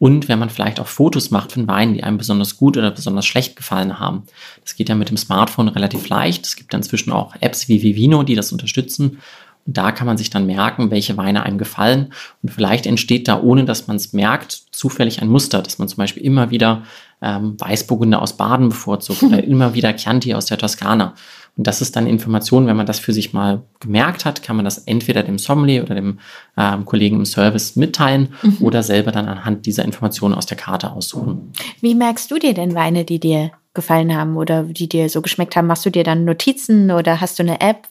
Und 0.00 0.26
wenn 0.26 0.40
man 0.40 0.50
vielleicht 0.50 0.80
auch 0.80 0.88
Fotos 0.88 1.30
macht 1.30 1.52
von 1.52 1.68
Weinen, 1.68 1.94
die 1.94 2.02
einem 2.02 2.18
besonders 2.18 2.56
gut 2.56 2.76
oder 2.76 2.90
besonders 2.90 3.24
schlecht 3.24 3.54
gefallen 3.54 4.00
haben. 4.00 4.24
Das 4.64 4.74
geht 4.74 4.88
ja 4.88 4.96
mit 4.96 5.08
dem 5.08 5.16
Smartphone 5.16 5.68
relativ 5.68 6.08
leicht. 6.08 6.44
Es 6.44 6.56
gibt 6.56 6.74
inzwischen 6.74 7.12
auch 7.12 7.36
Apps 7.38 7.68
wie 7.68 7.80
Vivino, 7.80 8.24
die 8.24 8.34
das 8.34 8.50
unterstützen. 8.50 9.18
Und 9.66 9.76
da 9.76 9.92
kann 9.92 10.06
man 10.06 10.18
sich 10.18 10.30
dann 10.30 10.46
merken, 10.46 10.90
welche 10.90 11.16
Weine 11.16 11.44
einem 11.44 11.58
gefallen. 11.58 12.12
Und 12.42 12.50
vielleicht 12.50 12.86
entsteht 12.86 13.28
da, 13.28 13.40
ohne 13.40 13.64
dass 13.64 13.86
man 13.86 13.96
es 13.96 14.12
merkt, 14.12 14.62
zufällig 14.72 15.22
ein 15.22 15.28
Muster, 15.28 15.62
dass 15.62 15.78
man 15.78 15.88
zum 15.88 15.98
Beispiel 15.98 16.24
immer 16.24 16.50
wieder 16.50 16.82
ähm, 17.20 17.54
Weißburgunder 17.58 18.20
aus 18.20 18.36
Baden 18.36 18.68
bevorzugt 18.70 19.22
oder 19.22 19.42
immer 19.44 19.74
wieder 19.74 19.94
Chianti 19.94 20.34
aus 20.34 20.46
der 20.46 20.58
Toskana. 20.58 21.14
Und 21.56 21.66
das 21.66 21.82
ist 21.82 21.96
dann 21.96 22.06
Information, 22.06 22.66
wenn 22.66 22.76
man 22.76 22.86
das 22.86 22.98
für 22.98 23.12
sich 23.12 23.34
mal 23.34 23.62
gemerkt 23.78 24.24
hat, 24.24 24.42
kann 24.42 24.56
man 24.56 24.64
das 24.64 24.78
entweder 24.78 25.22
dem 25.22 25.38
Sommelier 25.38 25.82
oder 25.82 25.94
dem 25.94 26.18
ähm, 26.56 26.86
Kollegen 26.86 27.16
im 27.16 27.26
Service 27.26 27.76
mitteilen 27.76 28.28
mhm. 28.42 28.56
oder 28.60 28.82
selber 28.82 29.12
dann 29.12 29.28
anhand 29.28 29.66
dieser 29.66 29.84
Informationen 29.84 30.34
aus 30.34 30.46
der 30.46 30.56
Karte 30.56 30.90
aussuchen. 30.90 31.52
Wie 31.80 31.94
merkst 31.94 32.30
du 32.30 32.38
dir 32.38 32.54
denn 32.54 32.74
Weine, 32.74 33.04
die 33.04 33.20
dir 33.20 33.52
gefallen 33.74 34.16
haben 34.16 34.36
oder 34.36 34.62
die 34.64 34.88
dir 34.88 35.10
so 35.10 35.20
geschmeckt 35.20 35.54
haben? 35.54 35.66
Machst 35.66 35.84
du 35.84 35.90
dir 35.90 36.04
dann 36.04 36.24
Notizen 36.24 36.90
oder 36.90 37.20
hast 37.20 37.38
du 37.38 37.42
eine 37.42 37.60
App? 37.60 37.86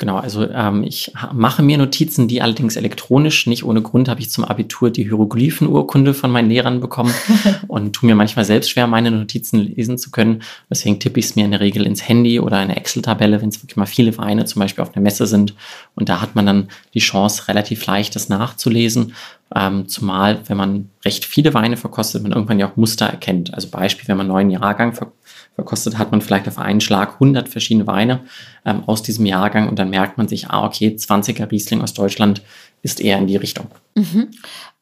Genau, 0.00 0.16
also 0.16 0.48
ähm, 0.48 0.82
ich 0.82 1.12
mache 1.30 1.62
mir 1.62 1.76
Notizen, 1.76 2.26
die 2.26 2.40
allerdings 2.40 2.76
elektronisch. 2.76 3.46
Nicht 3.46 3.64
ohne 3.64 3.82
Grund 3.82 4.08
habe 4.08 4.18
ich 4.20 4.30
zum 4.30 4.44
Abitur 4.46 4.88
die 4.88 5.02
Hieroglyphenurkunde 5.02 6.14
von 6.14 6.30
meinen 6.30 6.48
Lehrern 6.48 6.80
bekommen 6.80 7.12
und 7.68 7.92
tue 7.92 8.08
mir 8.08 8.16
manchmal 8.16 8.46
selbst 8.46 8.70
schwer, 8.70 8.86
meine 8.86 9.10
Notizen 9.10 9.58
lesen 9.58 9.98
zu 9.98 10.10
können. 10.10 10.42
Deswegen 10.70 11.00
tippe 11.00 11.20
ich 11.20 11.26
es 11.26 11.36
mir 11.36 11.44
in 11.44 11.50
der 11.50 11.60
Regel 11.60 11.84
ins 11.84 12.08
Handy 12.08 12.40
oder 12.40 12.56
eine 12.56 12.76
Excel-Tabelle, 12.76 13.42
wenn 13.42 13.50
es 13.50 13.62
wirklich 13.62 13.76
mal 13.76 13.84
viele 13.84 14.16
Weine 14.16 14.46
zum 14.46 14.60
Beispiel 14.60 14.80
auf 14.80 14.90
der 14.90 15.02
Messe 15.02 15.26
sind. 15.26 15.54
Und 15.94 16.08
da 16.08 16.22
hat 16.22 16.34
man 16.34 16.46
dann 16.46 16.68
die 16.94 17.00
Chance, 17.00 17.48
relativ 17.48 17.84
leicht 17.84 18.16
das 18.16 18.30
nachzulesen. 18.30 19.12
Ähm, 19.54 19.86
zumal, 19.86 20.40
wenn 20.46 20.56
man 20.56 20.88
recht 21.04 21.26
viele 21.26 21.52
Weine 21.52 21.76
verkostet, 21.76 22.22
man 22.22 22.32
irgendwann 22.32 22.58
ja 22.58 22.70
auch 22.70 22.76
Muster 22.76 23.04
erkennt. 23.04 23.52
Also 23.52 23.68
Beispiel, 23.68 24.08
wenn 24.08 24.16
man 24.16 24.24
einen 24.30 24.32
neuen 24.32 24.50
Jahrgang 24.50 24.94
verkostet, 24.94 25.20
verkostet, 25.54 25.98
hat 25.98 26.10
man 26.10 26.20
vielleicht 26.20 26.48
auf 26.48 26.58
einen 26.58 26.80
Schlag 26.80 27.14
100 27.14 27.48
verschiedene 27.48 27.86
Weine 27.86 28.20
ähm, 28.64 28.84
aus 28.86 29.02
diesem 29.02 29.26
Jahrgang 29.26 29.68
und 29.68 29.78
dann 29.78 29.90
merkt 29.90 30.18
man 30.18 30.28
sich, 30.28 30.48
ah, 30.48 30.64
okay, 30.64 30.94
20er 30.96 31.50
Riesling 31.50 31.82
aus 31.82 31.94
Deutschland 31.94 32.42
ist 32.82 33.00
eher 33.00 33.18
in 33.18 33.26
die 33.26 33.36
Richtung. 33.36 33.66
Mhm. 33.94 34.28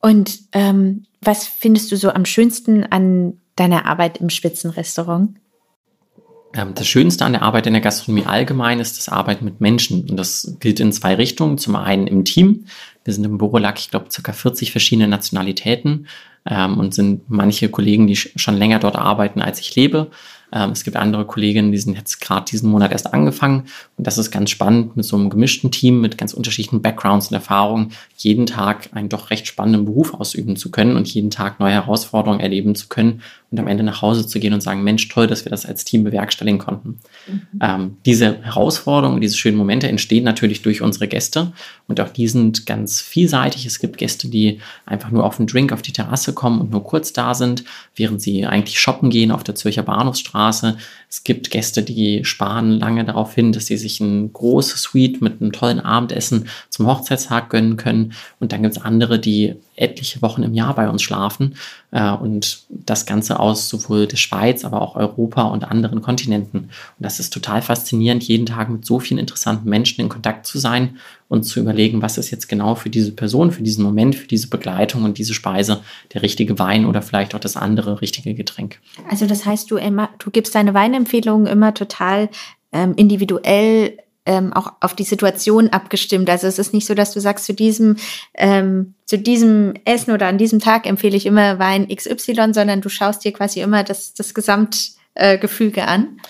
Und 0.00 0.38
ähm, 0.52 1.04
was 1.20 1.46
findest 1.46 1.90
du 1.90 1.96
so 1.96 2.10
am 2.10 2.24
schönsten 2.24 2.84
an 2.84 3.38
deiner 3.56 3.86
Arbeit 3.86 4.18
im 4.18 4.30
Spitzenrestaurant? 4.30 5.36
Ähm, 6.54 6.74
das 6.74 6.86
Schönste 6.86 7.24
an 7.24 7.32
der 7.32 7.42
Arbeit 7.42 7.66
in 7.66 7.72
der 7.72 7.82
Gastronomie 7.82 8.26
allgemein 8.26 8.80
ist 8.80 8.98
das 8.98 9.08
Arbeiten 9.08 9.44
mit 9.44 9.60
Menschen. 9.60 10.08
Und 10.08 10.16
das 10.16 10.56
gilt 10.60 10.80
in 10.80 10.92
zwei 10.92 11.14
Richtungen. 11.14 11.58
Zum 11.58 11.76
einen 11.76 12.06
im 12.06 12.24
Team. 12.24 12.66
Wir 13.04 13.14
sind 13.14 13.24
im 13.24 13.38
Büro, 13.38 13.58
lag 13.58 13.78
ich 13.78 13.90
glaube, 13.90 14.06
ca. 14.10 14.32
40 14.32 14.70
verschiedene 14.70 15.08
Nationalitäten 15.08 16.06
ähm, 16.46 16.78
und 16.78 16.94
sind 16.94 17.22
manche 17.28 17.68
Kollegen, 17.68 18.06
die 18.06 18.16
schon 18.16 18.56
länger 18.56 18.78
dort 18.78 18.96
arbeiten, 18.96 19.40
als 19.40 19.60
ich 19.60 19.74
lebe. 19.74 20.10
Ähm, 20.52 20.70
es 20.70 20.84
gibt 20.84 20.96
andere 20.96 21.24
Kolleginnen, 21.26 21.72
die 21.72 21.78
sind 21.78 21.96
jetzt 21.96 22.20
gerade 22.20 22.46
diesen 22.46 22.70
Monat 22.70 22.92
erst 22.92 23.12
angefangen. 23.12 23.64
Und 23.96 24.06
das 24.06 24.18
ist 24.18 24.30
ganz 24.30 24.50
spannend, 24.50 24.96
mit 24.96 25.04
so 25.04 25.16
einem 25.16 25.30
gemischten 25.30 25.70
Team, 25.70 26.00
mit 26.00 26.18
ganz 26.18 26.32
unterschiedlichen 26.32 26.82
Backgrounds 26.82 27.28
und 27.28 27.34
Erfahrungen, 27.34 27.92
jeden 28.16 28.46
Tag 28.46 28.90
einen 28.92 29.08
doch 29.08 29.30
recht 29.30 29.46
spannenden 29.46 29.84
Beruf 29.84 30.14
ausüben 30.14 30.56
zu 30.56 30.70
können 30.70 30.96
und 30.96 31.08
jeden 31.08 31.30
Tag 31.30 31.60
neue 31.60 31.72
Herausforderungen 31.72 32.40
erleben 32.40 32.74
zu 32.74 32.88
können 32.88 33.22
und 33.50 33.58
am 33.58 33.66
Ende 33.66 33.82
nach 33.82 34.02
Hause 34.02 34.26
zu 34.26 34.40
gehen 34.40 34.52
und 34.52 34.60
sagen, 34.60 34.82
Mensch, 34.84 35.08
toll, 35.08 35.26
dass 35.26 35.44
wir 35.44 35.50
das 35.50 35.64
als 35.64 35.84
Team 35.84 36.04
bewerkstelligen 36.04 36.58
konnten. 36.58 36.98
Mhm. 37.26 37.40
Ähm, 37.62 37.96
diese 38.04 38.42
Herausforderungen, 38.42 39.20
diese 39.20 39.36
schönen 39.36 39.56
Momente 39.56 39.88
entstehen 39.88 40.24
natürlich 40.24 40.60
durch 40.60 40.82
unsere 40.82 41.08
Gäste 41.08 41.52
und 41.86 42.00
auch 42.00 42.10
die 42.10 42.28
sind 42.28 42.66
ganz 42.66 43.00
vielseitig. 43.00 43.64
Es 43.64 43.78
gibt 43.78 43.96
Gäste, 43.96 44.28
die 44.28 44.60
einfach 44.84 45.10
nur 45.10 45.24
auf 45.24 45.38
einen 45.38 45.46
Drink 45.46 45.72
auf 45.72 45.80
die 45.80 45.92
Terrasse 45.92 46.34
kommen 46.34 46.60
und 46.60 46.70
nur 46.70 46.84
kurz 46.84 47.14
da 47.14 47.32
sind, 47.34 47.64
während 47.96 48.20
sie 48.20 48.44
eigentlich 48.44 48.78
shoppen 48.78 49.08
gehen 49.08 49.30
auf 49.30 49.44
der 49.44 49.54
Zürcher 49.54 49.82
Bahnhofsstraße. 50.38 50.76
Es 51.10 51.24
gibt 51.24 51.50
Gäste, 51.50 51.82
die 51.82 52.24
sparen 52.24 52.72
lange 52.72 53.04
darauf 53.04 53.34
hin, 53.34 53.52
dass 53.52 53.66
sie 53.66 53.78
sich 53.78 53.98
ein 54.00 54.30
großes 54.32 54.82
Suite 54.82 55.22
mit 55.22 55.40
einem 55.40 55.52
tollen 55.52 55.80
Abendessen 55.80 56.48
zum 56.68 56.86
Hochzeitstag 56.86 57.48
gönnen 57.48 57.78
können. 57.78 58.12
Und 58.40 58.52
dann 58.52 58.62
gibt 58.62 58.76
es 58.76 58.82
andere, 58.82 59.18
die 59.18 59.54
etliche 59.78 60.20
Wochen 60.22 60.42
im 60.42 60.54
Jahr 60.54 60.74
bei 60.74 60.88
uns 60.88 61.02
schlafen 61.02 61.54
äh, 61.92 62.10
und 62.10 62.64
das 62.68 63.06
Ganze 63.06 63.40
aus 63.40 63.68
sowohl 63.68 64.06
der 64.06 64.16
Schweiz, 64.16 64.64
aber 64.64 64.82
auch 64.82 64.96
Europa 64.96 65.42
und 65.42 65.64
anderen 65.64 66.02
Kontinenten. 66.02 66.58
Und 66.58 66.70
das 66.98 67.20
ist 67.20 67.32
total 67.32 67.62
faszinierend, 67.62 68.24
jeden 68.24 68.46
Tag 68.46 68.68
mit 68.68 68.84
so 68.84 69.00
vielen 69.00 69.18
interessanten 69.18 69.68
Menschen 69.68 70.00
in 70.00 70.08
Kontakt 70.08 70.46
zu 70.46 70.58
sein 70.58 70.96
und 71.28 71.44
zu 71.44 71.60
überlegen, 71.60 72.02
was 72.02 72.18
ist 72.18 72.30
jetzt 72.30 72.48
genau 72.48 72.74
für 72.74 72.90
diese 72.90 73.12
Person, 73.12 73.52
für 73.52 73.62
diesen 73.62 73.84
Moment, 73.84 74.14
für 74.14 74.26
diese 74.26 74.48
Begleitung 74.48 75.04
und 75.04 75.18
diese 75.18 75.34
Speise 75.34 75.82
der 76.14 76.22
richtige 76.22 76.58
Wein 76.58 76.86
oder 76.86 77.02
vielleicht 77.02 77.34
auch 77.34 77.40
das 77.40 77.56
andere 77.56 78.00
richtige 78.00 78.34
Getränk. 78.34 78.80
Also 79.10 79.26
das 79.26 79.44
heißt, 79.44 79.70
du 79.70 79.76
immer, 79.76 80.08
du 80.18 80.30
gibst 80.30 80.54
deine 80.54 80.74
Weinempfehlungen 80.98 81.46
immer 81.46 81.74
total 81.74 82.28
ähm, 82.72 82.94
individuell 82.96 83.98
ähm, 84.26 84.52
auch 84.52 84.72
auf 84.80 84.94
die 84.94 85.04
Situation 85.04 85.70
abgestimmt. 85.70 86.28
Also 86.28 86.46
es 86.46 86.58
ist 86.58 86.74
nicht 86.74 86.86
so, 86.86 86.94
dass 86.94 87.14
du 87.14 87.20
sagst, 87.20 87.46
zu 87.46 87.54
diesem, 87.54 87.96
ähm, 88.34 88.94
zu 89.06 89.18
diesem 89.18 89.74
Essen 89.86 90.12
oder 90.12 90.26
an 90.26 90.36
diesem 90.36 90.60
Tag 90.60 90.86
empfehle 90.86 91.16
ich 91.16 91.24
immer 91.24 91.58
Wein 91.58 91.88
XY, 91.88 92.52
sondern 92.52 92.82
du 92.82 92.90
schaust 92.90 93.24
dir 93.24 93.32
quasi 93.32 93.60
immer 93.60 93.84
das, 93.84 94.12
das 94.12 94.34
Gesamtgefüge 94.34 95.80
äh, 95.80 95.84
an. 95.84 96.20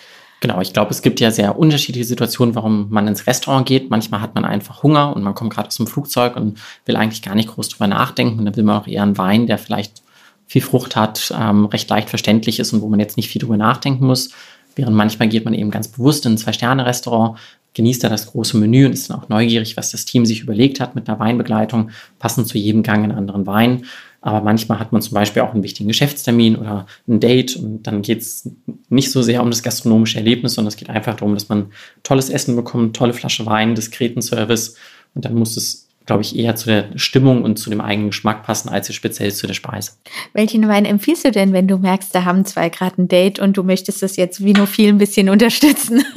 Genau, 0.41 0.61
ich 0.61 0.73
glaube, 0.73 0.93
es 0.93 1.03
gibt 1.03 1.19
ja 1.19 1.33
sehr 1.33 1.59
unterschiedliche 1.59 2.07
Situationen, 2.07 2.55
warum 2.55 2.89
man 2.91 3.09
ins 3.09 3.27
Restaurant 3.27 3.67
geht. 3.67 3.91
Manchmal 3.91 4.21
hat 4.21 4.37
man 4.37 4.45
einfach 4.45 4.85
Hunger 4.85 5.17
und 5.17 5.25
man 5.25 5.35
kommt 5.35 5.53
gerade 5.53 5.67
aus 5.67 5.77
dem 5.77 5.89
Flugzeug 5.89 6.37
und 6.37 6.61
will 6.85 6.95
eigentlich 6.95 7.23
gar 7.23 7.35
nicht 7.35 7.49
groß 7.49 7.71
drüber 7.71 7.89
nachdenken. 7.89 8.39
Und 8.39 8.45
dann 8.45 8.55
will 8.55 8.63
man 8.63 8.81
auch 8.81 8.87
eher 8.87 9.03
einen 9.03 9.19
Wein, 9.19 9.49
der 9.49 9.59
vielleicht 9.59 10.03
viel 10.47 10.63
Frucht 10.63 10.95
hat, 10.95 11.35
ähm, 11.37 11.67
recht 11.67 11.91
leicht 11.91 12.09
verständlich 12.09 12.61
ist 12.61 12.73
und 12.73 12.81
wo 12.81 12.89
man 12.89 13.01
jetzt 13.01 13.17
nicht 13.17 13.29
viel 13.29 13.41
drüber 13.41 13.57
nachdenken 13.57 14.07
muss. 14.07 14.31
Während 14.78 14.97
manchmal 14.97 15.28
geht 15.28 15.44
man 15.44 15.54
eben 15.54 15.73
ganz 15.73 15.88
bewusst 15.88 16.25
in 16.25 16.35
ein 16.35 16.38
Zwei-Sterne-Restaurant, 16.38 17.37
genießt 17.75 18.04
er 18.04 18.11
das 18.11 18.28
große 18.28 18.56
Menü 18.56 18.87
und 18.87 18.92
ist 18.92 19.11
dann 19.11 19.18
auch 19.18 19.28
neugierig, 19.28 19.76
was 19.76 19.90
das 19.90 20.04
Team 20.04 20.25
sich 20.25 20.40
überlegt 20.40 20.78
hat 20.78 20.94
mit 20.94 21.08
einer 21.08 21.18
Weinbegleitung, 21.18 21.90
passend 22.20 22.47
zu 22.47 22.58
jedem 22.58 22.85
Gang 22.85 23.02
einen 23.02 23.12
anderen 23.12 23.44
Wein. 23.47 23.87
Aber 24.20 24.40
manchmal 24.40 24.78
hat 24.78 24.92
man 24.92 25.02
zum 25.02 25.14
Beispiel 25.14 25.42
auch 25.42 25.52
einen 25.52 25.64
wichtigen 25.64 25.88
Geschäftstermin 25.88 26.54
oder 26.54 26.87
ein 27.08 27.18
Date 27.18 27.56
und 27.56 27.82
dann 27.88 28.02
geht 28.02 28.20
es 28.20 28.49
nicht 28.88 29.11
so 29.11 29.20
sehr 29.20 29.42
um 29.42 29.50
das 29.50 29.64
gastronomische 29.64 30.18
Erlebnis, 30.18 30.54
sondern 30.54 30.68
es 30.68 30.76
geht 30.76 30.90
einfach 30.90 31.16
darum, 31.16 31.35
dass 31.35 31.49
man 31.49 31.73
tolles 32.04 32.30
Essen 32.30 32.54
bekommt, 32.54 32.94
tolle 32.94 33.14
Flasche 33.14 33.47
Wein, 33.47 33.75
diskreten 33.75 34.23
Service 34.23 34.76
und 35.14 35.25
dann 35.25 35.35
muss 35.35 35.56
es 35.56 35.88
glaube 36.09 36.23
ich, 36.23 36.35
eher 36.35 36.57
zu 36.57 36.71
der 36.71 36.87
Stimmung 36.97 37.43
und 37.43 37.59
zu 37.59 37.69
dem 37.69 37.83
eigenen 37.83 38.09
Geschmack 38.09 38.43
passen, 38.43 38.71
als 38.71 38.93
speziell 38.95 39.31
zu 39.31 39.47
der 39.47 39.53
Speise. 39.53 39.93
Welchen 40.33 40.67
Wein 40.67 40.87
empfiehlst 40.87 41.27
du 41.27 41.31
denn, 41.31 41.53
wenn 41.53 41.69
du 41.69 41.77
merkst, 41.77 42.15
da 42.15 42.25
haben 42.25 42.47
zwei 42.47 42.71
gerade 42.71 43.03
ein 43.03 43.09
Date 43.09 43.38
und 43.38 43.59
du 43.59 43.62
möchtest 43.62 44.03
das 44.03 44.17
jetzt 44.17 44.43
wie 44.43 44.55
nur 44.55 44.67
viel 44.67 44.88
ein 44.88 44.99
bisschen 44.99 45.29
unterstützen? 45.29 46.03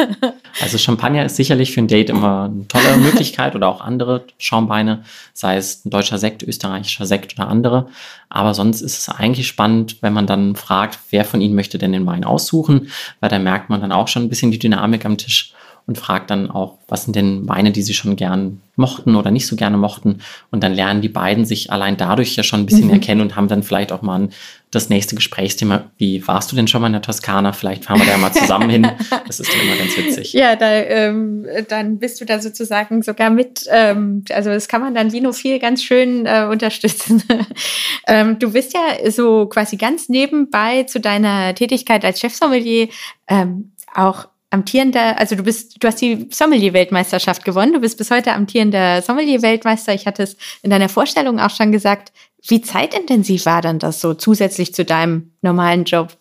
Also 0.59 0.77
Champagner 0.77 1.23
ist 1.23 1.37
sicherlich 1.37 1.71
für 1.71 1.79
ein 1.79 1.87
Date 1.87 2.09
immer 2.09 2.51
eine 2.51 2.67
tolle 2.67 2.97
Möglichkeit 3.01 3.55
oder 3.55 3.69
auch 3.69 3.79
andere 3.79 4.25
Schaumweine, 4.37 5.05
sei 5.33 5.55
es 5.55 5.85
ein 5.85 5.91
deutscher 5.91 6.17
Sekt, 6.17 6.43
österreichischer 6.43 7.05
Sekt 7.05 7.39
oder 7.39 7.47
andere. 7.47 7.87
Aber 8.27 8.53
sonst 8.53 8.81
ist 8.81 8.97
es 8.97 9.07
eigentlich 9.07 9.47
spannend, 9.47 9.97
wenn 10.01 10.11
man 10.11 10.27
dann 10.27 10.57
fragt, 10.57 10.99
wer 11.09 11.23
von 11.23 11.39
Ihnen 11.39 11.55
möchte 11.55 11.77
denn 11.77 11.93
den 11.93 12.05
Wein 12.05 12.25
aussuchen, 12.25 12.89
weil 13.21 13.29
da 13.29 13.39
merkt 13.39 13.69
man 13.69 13.79
dann 13.79 13.93
auch 13.93 14.09
schon 14.09 14.23
ein 14.23 14.29
bisschen 14.29 14.51
die 14.51 14.59
Dynamik 14.59 15.05
am 15.05 15.17
Tisch 15.17 15.53
und 15.91 15.97
fragt 15.97 16.31
dann 16.31 16.49
auch, 16.49 16.77
was 16.87 17.03
sind 17.03 17.17
denn 17.17 17.49
Weine, 17.49 17.71
die 17.71 17.81
sie 17.81 17.93
schon 17.93 18.15
gern 18.15 18.61
mochten 18.77 19.17
oder 19.17 19.29
nicht 19.29 19.45
so 19.45 19.57
gerne 19.57 19.75
mochten. 19.75 20.19
Und 20.49 20.63
dann 20.63 20.73
lernen 20.73 21.01
die 21.01 21.09
beiden 21.09 21.43
sich 21.43 21.69
allein 21.69 21.97
dadurch 21.97 22.33
ja 22.37 22.43
schon 22.43 22.61
ein 22.61 22.65
bisschen 22.65 22.85
mhm. 22.85 22.93
erkennen 22.93 23.19
und 23.19 23.35
haben 23.35 23.49
dann 23.49 23.61
vielleicht 23.61 23.91
auch 23.91 24.01
mal 24.01 24.19
ein, 24.19 24.29
das 24.71 24.87
nächste 24.87 25.15
Gesprächsthema. 25.15 25.91
Wie 25.97 26.25
warst 26.25 26.49
du 26.49 26.55
denn 26.55 26.69
schon 26.69 26.79
mal 26.79 26.87
in 26.87 26.93
der 26.93 27.01
Toskana? 27.01 27.51
Vielleicht 27.51 27.83
fahren 27.83 27.99
wir 27.99 28.05
da 28.05 28.17
mal 28.17 28.31
zusammen 28.31 28.69
hin. 28.69 28.87
Das 29.27 29.41
ist 29.41 29.53
dann 29.53 29.59
immer 29.59 29.75
ganz 29.75 29.97
witzig. 29.97 30.31
Ja, 30.31 30.55
da, 30.55 30.71
ähm, 30.71 31.45
dann 31.67 31.99
bist 31.99 32.21
du 32.21 32.25
da 32.25 32.39
sozusagen 32.39 33.01
sogar 33.01 33.29
mit. 33.29 33.65
Ähm, 33.69 34.23
also 34.29 34.49
das 34.49 34.69
kann 34.69 34.79
man 34.79 34.95
dann 34.95 35.09
Lino 35.09 35.33
viel 35.33 35.59
ganz 35.59 35.83
schön 35.83 36.25
äh, 36.25 36.47
unterstützen. 36.49 37.21
ähm, 38.07 38.39
du 38.39 38.53
bist 38.53 38.73
ja 38.73 39.11
so 39.11 39.47
quasi 39.47 39.75
ganz 39.75 40.07
nebenbei 40.07 40.83
zu 40.83 41.01
deiner 41.01 41.53
Tätigkeit 41.53 42.05
als 42.05 42.21
Chefsommelier 42.21 42.87
ähm, 43.27 43.71
auch 43.93 44.27
amtierender, 44.51 45.17
also 45.17 45.35
du 45.35 45.43
bist, 45.43 45.81
du 45.81 45.87
hast 45.87 46.01
die 46.01 46.27
Sommelier-Weltmeisterschaft 46.29 47.43
gewonnen, 47.43 47.73
du 47.73 47.79
bist 47.79 47.97
bis 47.97 48.11
heute 48.11 48.33
amtierender 48.33 49.01
Sommelier-Weltmeister. 49.01 49.93
Ich 49.93 50.05
hatte 50.05 50.23
es 50.23 50.37
in 50.61 50.69
deiner 50.69 50.89
Vorstellung 50.89 51.39
auch 51.39 51.49
schon 51.49 51.71
gesagt. 51.71 52.11
Wie 52.47 52.61
zeitintensiv 52.61 53.45
war 53.45 53.61
dann 53.61 53.79
das 53.79 54.01
so 54.01 54.13
zusätzlich 54.13 54.73
zu 54.73 54.83
deinem 54.85 55.31
normalen 55.41 55.85
Job? 55.85 56.17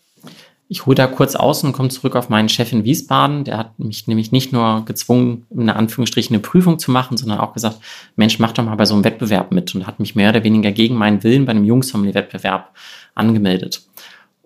Ich 0.69 0.87
hole 0.87 0.95
da 0.95 1.09
kurz 1.09 1.35
aus 1.35 1.65
und 1.65 1.73
komme 1.73 1.89
zurück 1.89 2.15
auf 2.15 2.29
meinen 2.29 2.49
Chef 2.49 2.73
in 2.73 2.85
Wiesbaden. 2.85 3.43
Der 3.43 3.59
hat 3.59 3.77
mich 3.81 4.07
nämlich 4.07 4.31
nicht 4.31 4.53
nur 4.53 4.85
gezwungen, 4.85 5.45
in 5.51 5.69
Anführungsstrichen 5.69 6.33
eine 6.37 6.43
Prüfung 6.43 6.79
zu 6.79 6.93
machen, 6.93 7.17
sondern 7.17 7.41
auch 7.41 7.55
gesagt, 7.55 7.79
Mensch, 8.15 8.39
mach 8.39 8.53
doch 8.53 8.65
mal 8.65 8.77
bei 8.77 8.85
so 8.85 8.95
einem 8.95 9.03
Wettbewerb 9.03 9.51
mit 9.51 9.75
und 9.75 9.89
hat 9.89 9.99
mich 9.99 10.15
mehr 10.15 10.31
oder 10.31 10.45
weniger 10.45 10.71
gegen 10.71 10.95
meinen 10.95 11.25
Willen 11.25 11.45
bei 11.45 11.51
einem 11.51 11.65
Jungsommelier-Wettbewerb 11.65 12.71
angemeldet. 13.17 13.83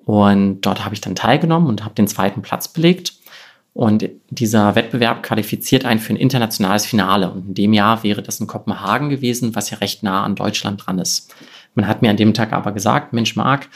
Und 0.06 0.62
dort 0.62 0.84
habe 0.84 0.94
ich 0.94 1.02
dann 1.02 1.14
teilgenommen 1.14 1.68
und 1.68 1.84
habe 1.84 1.94
den 1.94 2.08
zweiten 2.08 2.40
Platz 2.40 2.68
belegt. 2.68 3.12
Und 3.74 4.08
dieser 4.30 4.76
Wettbewerb 4.76 5.24
qualifiziert 5.24 5.84
einen 5.84 5.98
für 5.98 6.12
ein 6.12 6.16
internationales 6.16 6.86
Finale. 6.86 7.30
Und 7.30 7.48
in 7.48 7.54
dem 7.54 7.72
Jahr 7.72 8.04
wäre 8.04 8.22
das 8.22 8.38
in 8.38 8.46
Kopenhagen 8.46 9.08
gewesen, 9.10 9.56
was 9.56 9.70
ja 9.70 9.78
recht 9.78 10.04
nah 10.04 10.22
an 10.22 10.36
Deutschland 10.36 10.86
dran 10.86 11.00
ist. 11.00 11.34
Man 11.74 11.88
hat 11.88 12.00
mir 12.00 12.10
an 12.10 12.16
dem 12.16 12.34
Tag 12.34 12.52
aber 12.52 12.70
gesagt, 12.70 13.12
Mensch, 13.12 13.34
Marc, 13.34 13.68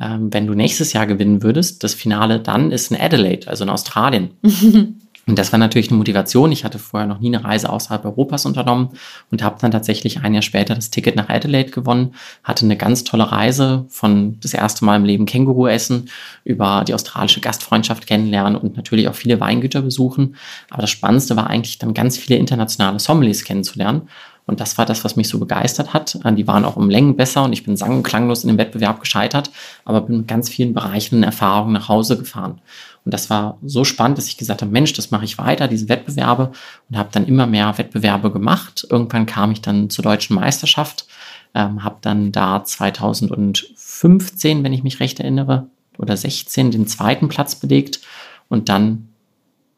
ähm, 0.00 0.32
wenn 0.32 0.48
du 0.48 0.54
nächstes 0.54 0.92
Jahr 0.92 1.06
gewinnen 1.06 1.44
würdest, 1.44 1.84
das 1.84 1.94
Finale 1.94 2.40
dann 2.40 2.72
ist 2.72 2.90
in 2.90 3.00
Adelaide, 3.00 3.46
also 3.46 3.62
in 3.62 3.70
Australien. 3.70 4.30
Und 5.26 5.38
das 5.38 5.52
war 5.52 5.58
natürlich 5.58 5.88
eine 5.88 5.98
Motivation. 5.98 6.52
Ich 6.52 6.64
hatte 6.64 6.78
vorher 6.78 7.06
noch 7.06 7.20
nie 7.20 7.34
eine 7.34 7.44
Reise 7.44 7.70
außerhalb 7.70 8.04
Europas 8.04 8.44
unternommen 8.44 8.90
und 9.30 9.42
habe 9.42 9.56
dann 9.60 9.70
tatsächlich 9.70 10.20
ein 10.20 10.34
Jahr 10.34 10.42
später 10.42 10.74
das 10.74 10.90
Ticket 10.90 11.16
nach 11.16 11.28
Adelaide 11.28 11.70
gewonnen, 11.70 12.14
hatte 12.42 12.64
eine 12.64 12.76
ganz 12.76 13.04
tolle 13.04 13.32
Reise 13.32 13.86
von 13.88 14.38
das 14.40 14.52
erste 14.52 14.84
Mal 14.84 14.96
im 14.96 15.04
Leben 15.04 15.26
Känguru 15.26 15.66
essen, 15.66 16.10
über 16.44 16.84
die 16.86 16.94
australische 16.94 17.40
Gastfreundschaft 17.40 18.06
kennenlernen 18.06 18.56
und 18.56 18.76
natürlich 18.76 19.08
auch 19.08 19.14
viele 19.14 19.40
Weingüter 19.40 19.82
besuchen. 19.82 20.36
Aber 20.70 20.82
das 20.82 20.90
Spannendste 20.90 21.36
war 21.36 21.48
eigentlich 21.48 21.78
dann 21.78 21.94
ganz 21.94 22.18
viele 22.18 22.38
internationale 22.38 22.98
Sommeliers 22.98 23.44
kennenzulernen 23.44 24.08
und 24.46 24.60
das 24.60 24.76
war 24.76 24.84
das, 24.84 25.04
was 25.04 25.16
mich 25.16 25.28
so 25.28 25.38
begeistert 25.38 25.94
hat. 25.94 26.18
Die 26.36 26.46
waren 26.46 26.64
auch 26.64 26.76
um 26.76 26.90
Längen 26.90 27.16
besser 27.16 27.44
und 27.44 27.52
ich 27.52 27.64
bin 27.64 27.76
sang- 27.76 27.96
und 27.96 28.02
klanglos 28.02 28.44
in 28.44 28.48
dem 28.48 28.58
Wettbewerb 28.58 29.00
gescheitert, 29.00 29.50
aber 29.84 30.02
bin 30.02 30.18
mit 30.18 30.28
ganz 30.28 30.50
vielen 30.50 30.74
Bereichen 30.74 31.16
und 31.16 31.22
Erfahrungen 31.22 31.72
nach 31.72 31.88
Hause 31.88 32.18
gefahren. 32.18 32.60
Und 33.04 33.12
das 33.12 33.28
war 33.28 33.58
so 33.62 33.84
spannend, 33.84 34.18
dass 34.18 34.28
ich 34.28 34.38
gesagt 34.38 34.62
habe, 34.62 34.72
Mensch, 34.72 34.92
das 34.94 35.10
mache 35.10 35.24
ich 35.24 35.38
weiter, 35.38 35.68
diese 35.68 35.88
Wettbewerbe. 35.88 36.52
Und 36.88 36.96
habe 36.96 37.10
dann 37.12 37.26
immer 37.26 37.46
mehr 37.46 37.76
Wettbewerbe 37.76 38.32
gemacht. 38.32 38.86
Irgendwann 38.88 39.26
kam 39.26 39.52
ich 39.52 39.60
dann 39.60 39.90
zur 39.90 40.04
deutschen 40.04 40.36
Meisterschaft, 40.36 41.06
ähm, 41.54 41.84
habe 41.84 41.96
dann 42.00 42.32
da 42.32 42.64
2015, 42.64 44.64
wenn 44.64 44.72
ich 44.72 44.82
mich 44.82 45.00
recht 45.00 45.20
erinnere, 45.20 45.66
oder 45.98 46.16
16 46.16 46.70
den 46.70 46.86
zweiten 46.86 47.28
Platz 47.28 47.56
belegt. 47.56 48.00
Und 48.48 48.68
dann 48.68 49.08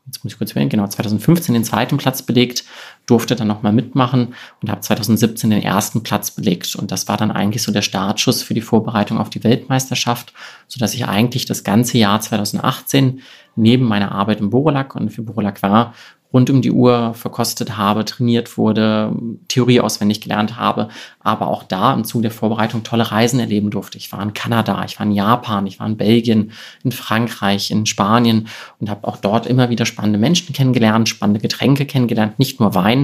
jetzt 0.07 0.23
muss 0.23 0.33
ich 0.33 0.39
kurz 0.39 0.55
wählen, 0.55 0.69
genau, 0.69 0.87
2015 0.87 1.53
den 1.53 1.65
zweiten 1.65 1.97
Platz 1.97 2.23
belegt, 2.23 2.65
durfte 3.07 3.37
dann 3.37 3.47
nochmal 3.49 3.73
mitmachen 3.73 4.35
und 4.61 4.71
habe 4.71 4.81
2017 4.81 5.51
den 5.51 5.63
ersten 5.63 6.03
Platz 6.03 6.33
belegt. 6.33 6.75
Und 6.77 6.91
das 6.91 7.09
war 7.09 7.17
dann 7.17 7.31
eigentlich 7.31 7.63
so 7.63 7.73
der 7.73 7.83
Startschuss 7.83 8.43
für 8.43 8.55
die 8.55 8.61
Vorbereitung 8.61 9.19
auf 9.19 9.31
die 9.31 9.45
Weltmeisterschaft, 9.45 10.33
sodass 10.67 10.95
ich 10.95 11.07
eigentlich 11.07 11.47
das 11.47 11.65
ganze 11.65 11.99
Jahr 11.99 12.21
2018 12.21 13.21
neben 13.55 13.87
meiner 13.87 14.13
Arbeit 14.13 14.41
im 14.41 14.51
Borolak 14.51 14.95
und 14.97 15.11
für 15.11 15.23
Borolak 15.23 15.63
war 15.63 15.95
rund 16.33 16.51
um 16.51 16.61
die 16.61 16.71
Uhr 16.71 17.15
verkostet 17.15 17.77
habe, 17.77 18.05
trainiert 18.05 18.59
wurde, 18.59 19.15
Theorie 19.49 19.81
auswendig 19.81 20.21
gelernt 20.21 20.59
habe, 20.59 20.89
aber 21.21 21.49
auch 21.49 21.63
da 21.63 21.95
im 21.95 22.05
Zuge 22.05 22.23
der 22.23 22.31
Vorbereitung 22.31 22.83
tolle 22.83 23.11
Reisen 23.11 23.41
erleben 23.41 23.71
durfte. 23.71 23.97
Ich 23.97 24.13
war 24.13 24.23
in 24.23 24.35
Kanada, 24.35 24.85
ich 24.85 24.99
war 24.99 25.07
in 25.07 25.13
Japan, 25.13 25.67
ich 25.67 25.79
war 25.81 25.87
in 25.87 25.97
Belgien, 25.97 26.53
in 26.85 26.93
Frankreich, 26.93 27.71
in 27.71 27.87
Spanien 27.87 28.49
und 28.79 28.91
habe 28.91 29.07
auch 29.07 29.17
dort 29.17 29.47
immer 29.47 29.71
wieder 29.71 29.87
spannende 29.87 30.19
Menschen 30.19 30.53
kennengelernt, 30.53 31.09
spannende 31.09 31.41
Getränke 31.41 31.87
kennengelernt, 31.87 32.39
nicht 32.39 32.61
nur 32.61 32.75
Wein, 32.75 32.96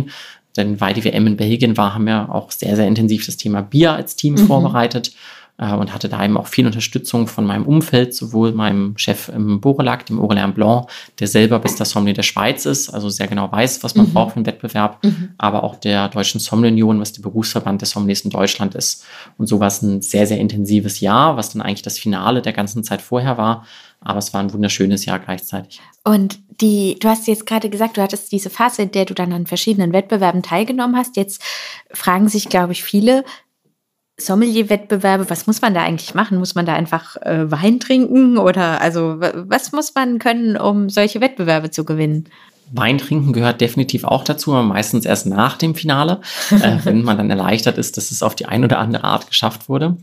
denn 0.56 0.80
weil 0.80 0.94
die 0.94 1.04
WM 1.04 1.26
in 1.26 1.36
Belgien 1.36 1.76
war, 1.76 1.94
haben 1.94 2.06
wir 2.06 2.32
auch 2.34 2.50
sehr, 2.50 2.76
sehr 2.76 2.86
intensiv 2.86 3.24
das 3.26 3.36
Thema 3.36 3.62
Bier 3.62 3.92
als 3.92 4.16
Team 4.16 4.34
mhm. 4.34 4.46
vorbereitet 4.46 5.12
äh, 5.58 5.72
und 5.72 5.94
hatte 5.94 6.08
da 6.08 6.22
eben 6.24 6.36
auch 6.36 6.46
viel 6.46 6.66
Unterstützung 6.66 7.26
von 7.26 7.46
meinem 7.46 7.64
Umfeld, 7.64 8.14
sowohl 8.14 8.52
meinem 8.52 8.96
Chef 8.98 9.28
im 9.28 9.60
Borelac, 9.60 10.06
dem 10.06 10.20
Aurélien 10.20 10.52
Blanc, 10.52 10.88
der 11.20 11.28
selber 11.28 11.58
bis 11.58 11.76
der 11.76 11.86
Sommelier 11.86 12.14
der 12.14 12.22
Schweiz 12.22 12.66
ist, 12.66 12.90
also 12.90 13.08
sehr 13.08 13.28
genau 13.28 13.50
weiß, 13.50 13.82
was 13.82 13.94
man 13.94 14.06
mhm. 14.06 14.12
braucht 14.12 14.32
für 14.32 14.36
einen 14.36 14.46
Wettbewerb, 14.46 15.02
mhm. 15.04 15.30
aber 15.38 15.64
auch 15.64 15.76
der 15.76 16.08
Deutschen 16.08 16.40
Sommelier-Union, 16.40 17.00
was 17.00 17.12
der 17.12 17.22
Berufsverband 17.22 17.80
der 17.80 17.88
Sommeliers 17.88 18.22
in 18.22 18.30
Deutschland 18.30 18.74
ist. 18.74 19.04
Und 19.38 19.46
so 19.46 19.60
war 19.60 19.68
es 19.68 19.82
ein 19.82 20.02
sehr, 20.02 20.26
sehr 20.26 20.38
intensives 20.38 21.00
Jahr, 21.00 21.36
was 21.36 21.52
dann 21.52 21.62
eigentlich 21.62 21.82
das 21.82 21.98
Finale 21.98 22.42
der 22.42 22.52
ganzen 22.52 22.84
Zeit 22.84 23.00
vorher 23.00 23.38
war. 23.38 23.64
Aber 24.04 24.18
es 24.18 24.32
war 24.34 24.40
ein 24.40 24.52
wunderschönes 24.52 25.04
Jahr 25.04 25.18
gleichzeitig. 25.18 25.80
Und 26.04 26.38
die, 26.60 26.98
du 27.00 27.08
hast 27.08 27.26
jetzt 27.26 27.46
gerade 27.46 27.70
gesagt, 27.70 27.96
du 27.96 28.02
hattest 28.02 28.32
diese 28.32 28.50
Phase, 28.50 28.82
in 28.82 28.90
der 28.90 29.04
du 29.04 29.14
dann 29.14 29.32
an 29.32 29.46
verschiedenen 29.46 29.92
Wettbewerben 29.92 30.42
teilgenommen 30.42 30.96
hast. 30.96 31.16
Jetzt 31.16 31.42
fragen 31.92 32.28
sich, 32.28 32.48
glaube 32.48 32.72
ich, 32.72 32.82
viele, 32.82 33.24
Sommelier-Wettbewerbe, 34.18 35.30
was 35.30 35.46
muss 35.46 35.62
man 35.62 35.74
da 35.74 35.82
eigentlich 35.82 36.14
machen? 36.14 36.38
Muss 36.38 36.54
man 36.54 36.66
da 36.66 36.74
einfach 36.74 37.16
äh, 37.22 37.50
Wein 37.50 37.80
trinken 37.80 38.38
oder 38.38 38.80
also 38.80 39.16
was 39.18 39.72
muss 39.72 39.94
man 39.94 40.18
können, 40.18 40.56
um 40.56 40.90
solche 40.90 41.20
Wettbewerbe 41.20 41.70
zu 41.70 41.84
gewinnen? 41.84 42.28
Wein 42.70 42.98
trinken 42.98 43.32
gehört 43.32 43.60
definitiv 43.60 44.04
auch 44.04 44.24
dazu, 44.24 44.52
aber 44.52 44.62
meistens 44.62 45.04
erst 45.04 45.26
nach 45.26 45.56
dem 45.58 45.74
Finale, 45.74 46.20
äh, 46.50 46.78
wenn 46.84 47.02
man 47.02 47.18
dann 47.18 47.30
erleichtert 47.30 47.78
ist, 47.78 47.96
dass 47.96 48.10
es 48.10 48.22
auf 48.22 48.34
die 48.34 48.46
eine 48.46 48.66
oder 48.66 48.78
andere 48.78 49.04
Art 49.04 49.28
geschafft 49.28 49.68
wurde. 49.68 49.96